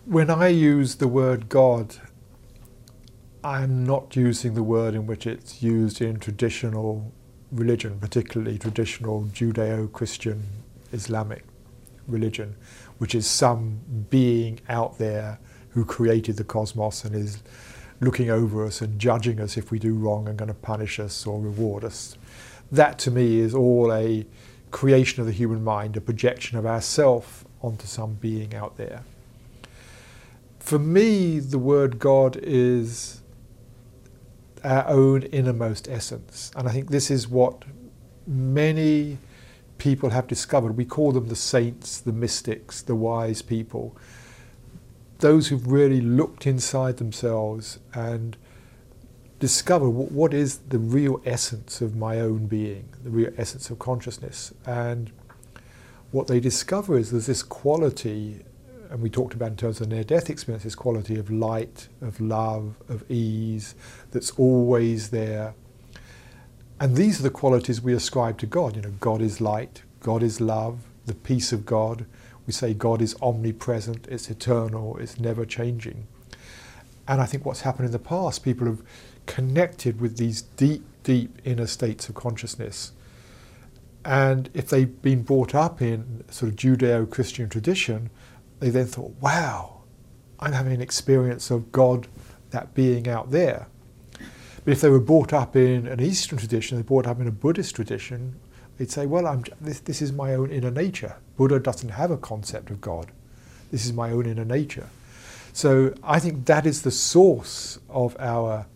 When 0.04 0.30
I 0.30 0.48
use 0.48 0.96
the 0.96 1.06
word 1.06 1.48
God, 1.48 1.94
I'm 3.44 3.84
not 3.84 4.16
using 4.16 4.54
the 4.54 4.64
word 4.64 4.94
in 4.94 5.06
which 5.06 5.28
it's 5.28 5.62
used 5.62 6.00
in 6.00 6.18
traditional 6.18 7.12
religion, 7.52 8.00
particularly 8.00 8.58
traditional 8.58 9.26
Judeo 9.26 9.92
Christian 9.92 10.42
Islamic 10.92 11.44
religion, 12.08 12.56
which 12.98 13.14
is 13.14 13.28
some 13.28 13.80
being 14.10 14.58
out 14.68 14.98
there 14.98 15.38
who 15.70 15.84
created 15.84 16.36
the 16.36 16.44
cosmos 16.44 17.04
and 17.04 17.14
is 17.14 17.42
looking 18.00 18.30
over 18.30 18.64
us 18.64 18.80
and 18.80 18.98
judging 18.98 19.40
us 19.40 19.56
if 19.56 19.70
we 19.70 19.78
do 19.78 19.94
wrong 19.94 20.28
and 20.28 20.38
going 20.38 20.48
to 20.48 20.54
punish 20.54 21.00
us 21.00 21.26
or 21.26 21.40
reward 21.40 21.84
us. 21.84 22.16
That 22.70 22.98
to 23.00 23.10
me 23.10 23.38
is 23.38 23.54
all 23.54 23.92
a 23.92 24.26
creation 24.70 25.20
of 25.20 25.26
the 25.26 25.32
human 25.32 25.64
mind, 25.64 25.96
a 25.96 26.00
projection 26.00 26.58
of 26.58 26.66
ourself 26.66 27.44
onto 27.62 27.86
some 27.86 28.14
being 28.14 28.54
out 28.54 28.76
there. 28.76 29.02
For 30.58 30.78
me, 30.78 31.38
the 31.40 31.58
word 31.58 31.98
God 31.98 32.38
is 32.42 33.22
our 34.62 34.86
own 34.88 35.22
innermost 35.22 35.88
essence. 35.88 36.50
And 36.54 36.68
I 36.68 36.72
think 36.72 36.90
this 36.90 37.10
is 37.10 37.28
what 37.28 37.64
many 38.26 39.18
people 39.78 40.10
have 40.10 40.26
discovered. 40.26 40.76
We 40.76 40.84
call 40.84 41.12
them 41.12 41.28
the 41.28 41.36
saints, 41.36 42.00
the 42.00 42.12
mystics, 42.12 42.82
the 42.82 42.94
wise 42.94 43.40
people. 43.42 43.96
Those 45.20 45.48
who've 45.48 45.66
really 45.66 46.00
looked 46.00 46.46
inside 46.46 46.98
themselves 46.98 47.80
and 47.92 48.36
discovered 49.40 49.90
what 49.90 50.34
is 50.34 50.58
the 50.68 50.78
real 50.78 51.20
essence 51.24 51.80
of 51.80 51.96
my 51.96 52.20
own 52.20 52.46
being, 52.46 52.88
the 53.02 53.10
real 53.10 53.32
essence 53.36 53.70
of 53.70 53.78
consciousness. 53.78 54.52
And 54.64 55.10
what 56.10 56.26
they 56.26 56.40
discover 56.40 56.96
is 56.96 57.10
there's 57.10 57.26
this 57.26 57.42
quality, 57.42 58.44
and 58.90 59.00
we 59.00 59.10
talked 59.10 59.34
about 59.34 59.50
in 59.50 59.56
terms 59.56 59.80
of 59.80 59.88
near 59.88 60.04
death 60.04 60.30
experience, 60.30 60.64
this 60.64 60.74
quality 60.74 61.18
of 61.18 61.30
light, 61.30 61.88
of 62.00 62.20
love, 62.20 62.76
of 62.88 63.08
ease 63.10 63.74
that's 64.12 64.30
always 64.32 65.10
there. 65.10 65.54
And 66.80 66.96
these 66.96 67.18
are 67.20 67.24
the 67.24 67.30
qualities 67.30 67.82
we 67.82 67.92
ascribe 67.92 68.38
to 68.38 68.46
God. 68.46 68.76
You 68.76 68.82
know, 68.82 68.94
God 69.00 69.20
is 69.20 69.40
light, 69.40 69.82
God 70.00 70.22
is 70.22 70.40
love, 70.40 70.84
the 71.06 71.14
peace 71.14 71.52
of 71.52 71.66
God. 71.66 72.06
We 72.48 72.52
say 72.54 72.72
God 72.72 73.02
is 73.02 73.14
omnipresent, 73.20 74.08
it's 74.08 74.30
eternal, 74.30 74.96
it's 74.96 75.20
never 75.20 75.44
changing. 75.44 76.06
And 77.06 77.20
I 77.20 77.26
think 77.26 77.44
what's 77.44 77.60
happened 77.60 77.84
in 77.84 77.92
the 77.92 77.98
past, 77.98 78.42
people 78.42 78.66
have 78.66 78.82
connected 79.26 80.00
with 80.00 80.16
these 80.16 80.40
deep, 80.40 80.82
deep 81.02 81.38
inner 81.44 81.66
states 81.66 82.08
of 82.08 82.14
consciousness. 82.14 82.92
And 84.02 84.48
if 84.54 84.70
they've 84.70 85.02
been 85.02 85.24
brought 85.24 85.54
up 85.54 85.82
in 85.82 86.24
sort 86.30 86.50
of 86.50 86.56
Judeo 86.56 87.10
Christian 87.10 87.50
tradition, 87.50 88.08
they 88.60 88.70
then 88.70 88.86
thought, 88.86 89.12
wow, 89.20 89.82
I'm 90.40 90.52
having 90.52 90.72
an 90.72 90.80
experience 90.80 91.50
of 91.50 91.70
God, 91.70 92.08
that 92.48 92.72
being 92.72 93.08
out 93.08 93.30
there. 93.30 93.68
But 94.64 94.72
if 94.72 94.80
they 94.80 94.88
were 94.88 95.00
brought 95.00 95.34
up 95.34 95.54
in 95.54 95.86
an 95.86 96.00
Eastern 96.00 96.38
tradition, 96.38 96.78
they 96.78 96.82
brought 96.82 97.06
up 97.06 97.20
in 97.20 97.28
a 97.28 97.30
Buddhist 97.30 97.74
tradition, 97.76 98.40
they'd 98.78 98.90
say, 98.90 99.06
well, 99.06 99.26
I'm, 99.26 99.44
this, 99.60 99.80
this 99.80 100.00
is 100.00 100.12
my 100.12 100.34
own 100.34 100.50
inner 100.50 100.70
nature. 100.70 101.16
Buddha 101.36 101.58
doesn't 101.58 101.90
have 101.90 102.10
a 102.10 102.16
concept 102.16 102.70
of 102.70 102.80
God. 102.80 103.10
This 103.70 103.84
is 103.84 103.92
my 103.92 104.10
own 104.10 104.26
inner 104.26 104.44
nature. 104.44 104.88
So 105.52 105.94
I 106.02 106.20
think 106.20 106.46
that 106.46 106.66
is 106.66 106.82
the 106.82 106.90
source 106.90 107.78
of 107.88 108.16
our 108.18 108.66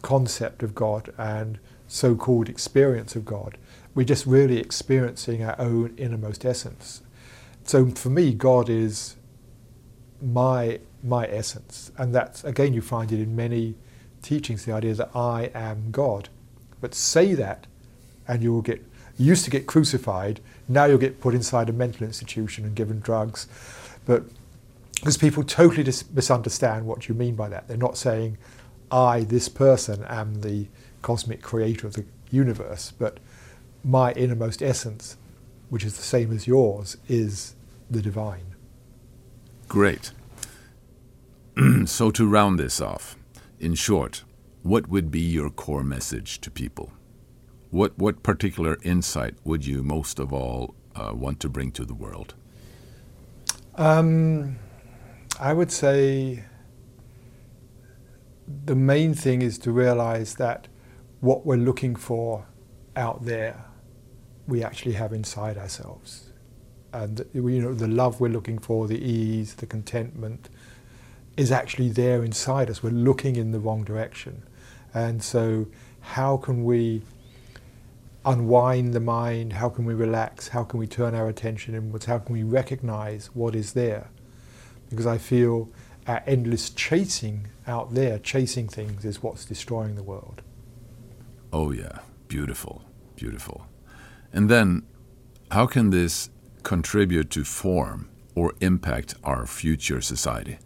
concept 0.00 0.62
of 0.62 0.74
God 0.74 1.12
and 1.18 1.58
so 1.86 2.14
called 2.14 2.48
experience 2.48 3.14
of 3.14 3.24
God. 3.24 3.58
We're 3.94 4.06
just 4.06 4.24
really 4.24 4.58
experiencing 4.58 5.44
our 5.44 5.60
own 5.60 5.94
innermost 5.98 6.44
essence. 6.44 7.02
So 7.64 7.86
for 7.90 8.08
me, 8.10 8.32
God 8.32 8.68
is 8.68 9.16
my 10.20 10.80
my 11.04 11.26
essence, 11.26 11.90
and 11.98 12.14
that's 12.14 12.44
again 12.44 12.72
you 12.72 12.80
find 12.80 13.10
it 13.12 13.20
in 13.20 13.34
many 13.34 13.74
teachings 14.22 14.64
the 14.64 14.72
idea 14.72 14.94
that 14.94 15.10
I 15.14 15.50
am 15.54 15.90
God. 15.90 16.28
But 16.80 16.94
say 16.94 17.34
that, 17.34 17.66
and 18.26 18.42
you 18.42 18.52
will 18.52 18.62
get 18.62 18.84
you 19.18 19.26
used 19.26 19.44
to 19.44 19.50
get 19.50 19.66
crucified. 19.66 20.40
Now 20.68 20.84
you'll 20.86 20.98
get 20.98 21.20
put 21.20 21.34
inside 21.34 21.68
a 21.68 21.72
mental 21.72 22.06
institution 22.06 22.64
and 22.64 22.74
given 22.74 23.00
drugs, 23.00 23.46
but 24.06 24.24
because 24.94 25.16
people 25.16 25.42
totally 25.42 25.82
dis- 25.82 26.04
misunderstand 26.12 26.86
what 26.86 27.08
you 27.08 27.14
mean 27.14 27.34
by 27.34 27.48
that. 27.48 27.66
They're 27.66 27.76
not 27.76 27.96
saying 27.96 28.38
I, 28.90 29.24
this 29.24 29.48
person, 29.48 30.04
am 30.04 30.42
the 30.42 30.68
cosmic 31.00 31.42
creator 31.42 31.86
of 31.86 31.94
the 31.94 32.04
universe, 32.30 32.92
but 32.96 33.18
my 33.82 34.12
innermost 34.12 34.62
essence, 34.62 35.16
which 35.70 35.84
is 35.84 35.96
the 35.96 36.02
same 36.02 36.30
as 36.32 36.46
yours, 36.46 36.96
is 37.08 37.54
the 37.90 38.00
divine. 38.00 38.54
Great. 39.66 40.12
so, 41.86 42.10
to 42.10 42.28
round 42.28 42.58
this 42.58 42.80
off, 42.80 43.16
in 43.58 43.74
short, 43.74 44.22
what 44.62 44.88
would 44.88 45.10
be 45.10 45.20
your 45.20 45.50
core 45.50 45.82
message 45.82 46.40
to 46.42 46.50
people? 46.50 46.92
What, 47.72 47.98
what 47.98 48.22
particular 48.22 48.76
insight 48.82 49.34
would 49.44 49.64
you 49.64 49.82
most 49.82 50.18
of 50.18 50.30
all 50.30 50.74
uh, 50.94 51.12
want 51.14 51.40
to 51.40 51.48
bring 51.48 51.72
to 51.72 51.86
the 51.86 51.94
world? 51.94 52.34
Um, 53.76 54.56
I 55.40 55.54
would 55.54 55.72
say 55.72 56.44
the 58.66 58.74
main 58.74 59.14
thing 59.14 59.40
is 59.40 59.56
to 59.60 59.72
realize 59.72 60.34
that 60.34 60.68
what 61.20 61.46
we're 61.46 61.56
looking 61.56 61.96
for 61.96 62.44
out 62.94 63.24
there, 63.24 63.64
we 64.46 64.62
actually 64.62 64.92
have 64.92 65.14
inside 65.14 65.56
ourselves. 65.56 66.30
And 66.92 67.24
you 67.32 67.62
know, 67.62 67.72
the 67.72 67.88
love 67.88 68.20
we're 68.20 68.28
looking 68.28 68.58
for, 68.58 68.86
the 68.86 69.02
ease, 69.02 69.54
the 69.54 69.66
contentment, 69.66 70.50
is 71.38 71.50
actually 71.50 71.88
there 71.88 72.22
inside 72.22 72.68
us. 72.68 72.82
We're 72.82 72.90
looking 72.90 73.36
in 73.36 73.52
the 73.52 73.60
wrong 73.60 73.82
direction. 73.82 74.42
And 74.92 75.22
so, 75.22 75.68
how 76.00 76.36
can 76.36 76.64
we 76.64 77.00
unwind 78.24 78.94
the 78.94 79.00
mind? 79.00 79.54
How 79.54 79.68
can 79.68 79.84
we 79.84 79.94
relax? 79.94 80.48
How 80.48 80.64
can 80.64 80.78
we 80.78 80.86
turn 80.86 81.14
our 81.14 81.28
attention 81.28 81.74
inwards? 81.74 82.06
How 82.06 82.18
can 82.18 82.32
we 82.32 82.42
recognize 82.42 83.26
what 83.34 83.54
is 83.54 83.72
there? 83.72 84.10
Because 84.88 85.06
I 85.06 85.18
feel 85.18 85.70
our 86.06 86.22
endless 86.26 86.70
chasing 86.70 87.48
out 87.66 87.94
there, 87.94 88.18
chasing 88.18 88.68
things, 88.68 89.04
is 89.04 89.22
what's 89.22 89.44
destroying 89.44 89.94
the 89.94 90.02
world. 90.02 90.42
Oh, 91.52 91.70
yeah. 91.70 91.98
Beautiful. 92.28 92.82
Beautiful. 93.16 93.66
And 94.32 94.48
then, 94.48 94.86
how 95.50 95.66
can 95.66 95.90
this 95.90 96.30
contribute 96.62 97.30
to 97.30 97.44
form 97.44 98.08
or 98.34 98.54
impact 98.60 99.14
our 99.22 99.46
future 99.46 100.00
society? 100.00 100.58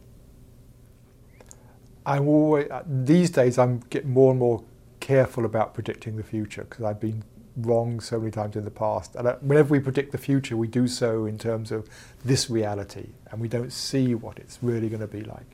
I'm 2.05 2.29
always, 2.29 2.71
uh, 2.71 2.85
these 2.87 3.31
days, 3.31 3.59
I'm 3.59 3.81
getting 3.91 4.11
more 4.11 4.31
and 4.31 4.39
more 4.39 4.63
careful 5.01 5.45
about 5.45 5.75
predicting 5.75 6.17
the 6.17 6.23
future 6.23 6.65
because 6.69 6.85
I've 6.85 7.01
been 7.01 7.25
wrong 7.57 8.01
so 8.01 8.19
many 8.19 8.31
times 8.31 8.57
in 8.57 8.65
the 8.65 8.71
past. 8.71 9.15
And 9.17 9.27
uh, 9.27 9.37
whenever 9.41 9.73
we 9.73 9.81
predict 9.81 10.13
the 10.13 10.19
future, 10.19 10.57
we 10.57 10.69
do 10.69 10.87
so 10.87 11.25
in 11.25 11.39
terms 11.39 11.73
of 11.73 11.89
this 12.25 12.51
reality, 12.51 13.09
and 13.31 13.41
we 13.41 13.49
don't 13.49 13.73
see 13.73 14.15
what 14.15 14.39
it's 14.39 14.59
really 14.63 14.89
going 14.89 15.01
to 15.01 15.07
be 15.07 15.23
like. 15.23 15.47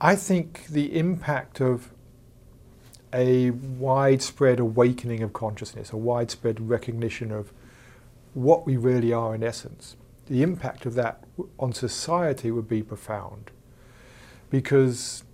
I 0.00 0.16
think 0.16 0.66
the 0.66 0.98
impact 0.98 1.60
of 1.60 1.90
a 3.12 3.50
widespread 3.50 4.58
awakening 4.58 5.22
of 5.22 5.32
consciousness, 5.32 5.92
a 5.92 5.96
widespread 5.96 6.68
recognition 6.68 7.30
of 7.30 7.52
what 8.34 8.66
we 8.66 8.76
really 8.76 9.12
are 9.12 9.34
in 9.34 9.44
essence, 9.44 9.96
the 10.26 10.42
impact 10.42 10.86
of 10.86 10.94
that 10.94 11.24
on 11.58 11.72
society 11.72 12.50
would 12.50 12.68
be 12.68 12.82
profound. 12.82 13.50
Because 14.50 15.24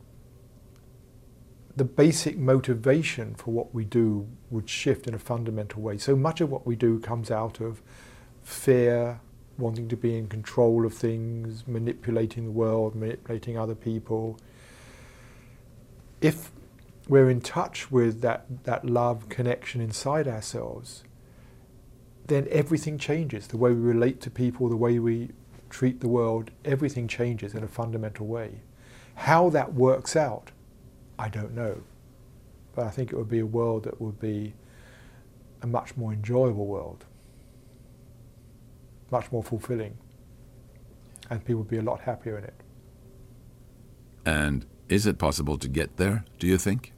the 1.79 1.85
basic 1.85 2.37
motivation 2.37 3.37
for 3.37 3.53
what 3.53 3.73
we 3.73 3.85
do 3.85 4.27
would 4.51 4.69
shift 4.69 5.07
in 5.07 5.15
a 5.15 5.19
fundamental 5.19 5.81
way. 5.81 5.97
So 5.97 6.17
much 6.17 6.41
of 6.41 6.51
what 6.51 6.67
we 6.67 6.75
do 6.75 6.99
comes 6.99 7.31
out 7.31 7.61
of 7.61 7.81
fear, 8.43 9.21
wanting 9.59 9.89
to 9.89 9.97
be 9.97 10.19
in 10.19 10.27
control 10.27 10.85
of 10.85 10.93
things, 10.93 11.69
manipulating 11.69 12.47
the 12.47 12.51
world, 12.51 12.97
manipulating 12.97 13.57
other 13.57 13.77
people. 13.77 14.41
If 16.21 16.51
we're 17.09 17.31
in 17.31 17.41
touch 17.41 17.93
with 17.93 18.23
that, 18.23 18.65
that 18.65 18.85
love 18.85 19.29
connection 19.29 19.81
inside 19.81 20.27
ourselves, 20.27 21.05
then 22.27 22.49
everything 22.51 22.99
changes. 22.99 23.47
The 23.47 23.57
way 23.57 23.71
we 23.71 23.81
relate 23.81 24.21
to 24.23 24.31
people, 24.31 24.69
the 24.69 24.77
way 24.77 24.99
we 24.99 25.31
treat 25.71 26.01
the 26.01 26.09
world, 26.09 26.51
everything 26.65 27.07
changes 27.07 27.55
in 27.55 27.63
a 27.63 27.69
fundamental 27.69 28.27
way. 28.27 28.63
How 29.15 29.49
that 29.51 29.75
works 29.75 30.17
out 30.17 30.51
I 31.19 31.29
don't 31.29 31.55
know. 31.55 31.83
But 32.75 32.87
I 32.87 32.91
think 32.91 33.13
it 33.13 33.17
would 33.17 33.29
be 33.29 33.41
a 33.41 33.47
world 33.47 33.85
that 33.85 34.01
would 34.01 34.21
be 34.21 34.55
a 35.63 35.67
much 35.67 35.97
more 35.97 36.13
enjoyable 36.13 36.67
world, 36.67 37.05
much 39.11 39.33
more 39.33 39.43
fulfilling, 39.43 39.99
and 41.31 41.45
people 41.45 41.63
would 41.63 41.71
be 41.71 41.79
a 41.79 41.83
lot 41.83 42.01
happier 42.01 42.39
in 42.39 42.45
it. 42.45 42.55
And 44.25 44.67
is 44.89 45.07
it 45.07 45.19
possible 45.19 45.59
to 45.59 45.69
get 45.69 45.97
there, 45.97 46.25
do 46.39 46.47
you 46.47 46.59
think? 46.59 46.93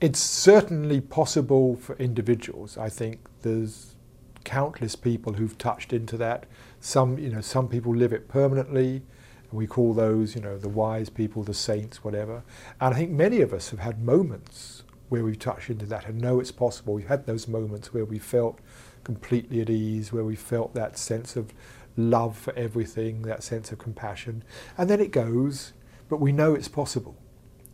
It's 0.00 0.20
certainly 0.20 1.00
possible 1.00 1.76
for 1.76 1.94
individuals. 1.96 2.78
I 2.78 2.88
think 2.88 3.20
there's 3.42 3.96
countless 4.44 4.96
people 4.96 5.34
who've 5.34 5.58
touched 5.58 5.92
into 5.92 6.16
that. 6.16 6.46
Some, 6.80 7.18
you 7.18 7.28
know, 7.28 7.42
some 7.42 7.68
people 7.68 7.94
live 7.94 8.12
it 8.12 8.26
permanently. 8.26 9.02
And 9.50 9.58
we 9.58 9.66
call 9.66 9.94
those, 9.94 10.34
you 10.34 10.40
know, 10.40 10.56
the 10.56 10.68
wise 10.68 11.10
people, 11.10 11.42
the 11.42 11.54
saints, 11.54 12.04
whatever. 12.04 12.42
And 12.80 12.94
I 12.94 12.98
think 12.98 13.10
many 13.10 13.40
of 13.40 13.52
us 13.52 13.70
have 13.70 13.80
had 13.80 14.02
moments 14.02 14.84
where 15.08 15.24
we've 15.24 15.38
touched 15.38 15.70
into 15.70 15.86
that 15.86 16.06
and 16.06 16.20
know 16.20 16.38
it's 16.38 16.52
possible. 16.52 16.94
We've 16.94 17.08
had 17.08 17.26
those 17.26 17.48
moments 17.48 17.92
where 17.92 18.04
we 18.04 18.18
felt 18.18 18.60
completely 19.02 19.60
at 19.60 19.68
ease, 19.68 20.12
where 20.12 20.24
we 20.24 20.36
felt 20.36 20.74
that 20.74 20.96
sense 20.96 21.34
of 21.34 21.52
love 21.96 22.36
for 22.36 22.54
everything, 22.54 23.22
that 23.22 23.42
sense 23.42 23.72
of 23.72 23.78
compassion. 23.78 24.44
And 24.78 24.88
then 24.88 25.00
it 25.00 25.10
goes, 25.10 25.72
but 26.08 26.20
we 26.20 26.30
know 26.30 26.54
it's 26.54 26.68
possible. 26.68 27.16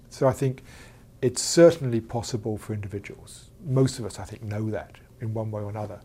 So 0.08 0.26
I 0.26 0.32
think 0.32 0.62
it's 1.20 1.42
certainly 1.42 2.00
possible 2.00 2.56
for 2.56 2.72
individuals. 2.72 3.50
Most 3.64 3.98
of 3.98 4.06
us, 4.06 4.18
I 4.18 4.24
think, 4.24 4.42
know 4.42 4.70
that 4.70 4.96
in 5.20 5.34
one 5.34 5.50
way 5.50 5.62
or 5.62 5.68
another. 5.68 6.00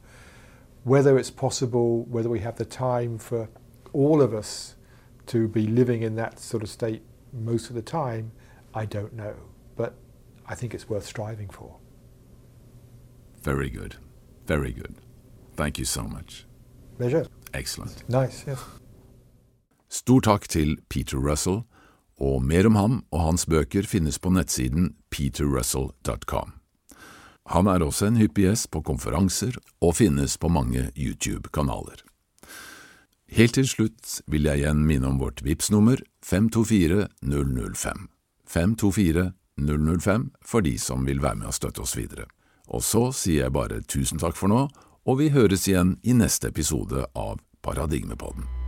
Whether 0.84 1.18
it's 1.18 1.32
possible, 1.32 2.04
whether 2.06 2.30
we 2.30 2.40
have 2.40 2.58
the 2.58 2.66
time 2.66 3.18
for 3.18 3.48
all 3.94 4.22
of 4.22 4.34
us 4.34 4.76
to 5.32 5.48
be 5.48 5.66
living 5.68 6.02
in 6.04 6.16
that 6.16 6.40
sort 6.40 6.64
of 6.64 6.70
state 6.70 7.02
most 7.32 7.70
of 7.70 7.76
the 7.76 7.82
time, 7.82 8.32
I 8.74 8.86
don't 8.86 9.14
know. 9.14 9.36
But 9.76 9.94
I 10.46 10.56
think 10.56 10.74
it's 10.74 10.90
worth 10.90 11.06
striving 11.06 11.50
for. 11.50 11.78
Very 13.44 13.70
good. 13.70 13.96
Very 14.48 14.72
good. 14.74 14.96
Thank 15.56 15.80
you 15.80 15.86
so 15.86 16.04
much. 16.04 16.46
Pleasure. 16.98 17.26
Excellent. 17.54 18.04
Nice, 18.10 18.46
yes. 18.48 18.60
Stor 19.90 20.20
takk 20.22 20.50
til 20.50 20.78
Peter 20.90 21.18
Russell, 21.18 21.64
og 22.18 22.44
mer 22.44 22.68
om 22.68 22.76
ham 22.76 23.04
og 23.12 23.26
hans 23.26 23.46
bøker 23.46 23.88
finnes 23.88 24.20
på 24.20 24.30
nettsiden 24.30 24.94
peterrussell.com. 25.12 26.54
Han 27.52 27.68
er 27.68 27.84
også 27.84 28.12
en 28.12 28.20
hyppig 28.22 28.46
gjest 28.46 28.70
på 28.72 28.84
konferanser 28.86 29.58
og 29.82 29.96
finnes 29.98 30.38
på 30.38 30.48
mange 30.48 30.92
YouTube-kanaler. 30.96 32.06
Helt 33.32 33.56
til 33.56 33.68
slutt 33.68 34.18
vil 34.28 34.44
jeg 34.50 34.60
igjen 34.60 34.82
minne 34.84 35.08
om 35.08 35.20
vårt 35.22 35.40
VIPS-nummer 35.46 36.02
524 36.28 37.08
005. 37.24 38.10
524 38.44 39.32
005 39.56 40.30
for 40.44 40.68
de 40.68 40.76
som 40.80 41.08
vil 41.08 41.24
være 41.24 41.40
med 41.40 41.54
og 41.54 41.56
støtte 41.56 41.86
oss 41.86 41.96
videre. 41.96 42.28
Og 42.68 42.84
så 42.84 43.08
sier 43.16 43.46
jeg 43.46 43.56
bare 43.56 43.82
tusen 43.88 44.20
takk 44.20 44.36
for 44.36 44.52
nå, 44.52 44.66
og 45.08 45.22
vi 45.24 45.32
høres 45.32 45.70
igjen 45.72 45.96
i 46.04 46.16
neste 46.18 46.52
episode 46.52 47.08
av 47.16 47.40
Paradigmepodden. 47.64 48.61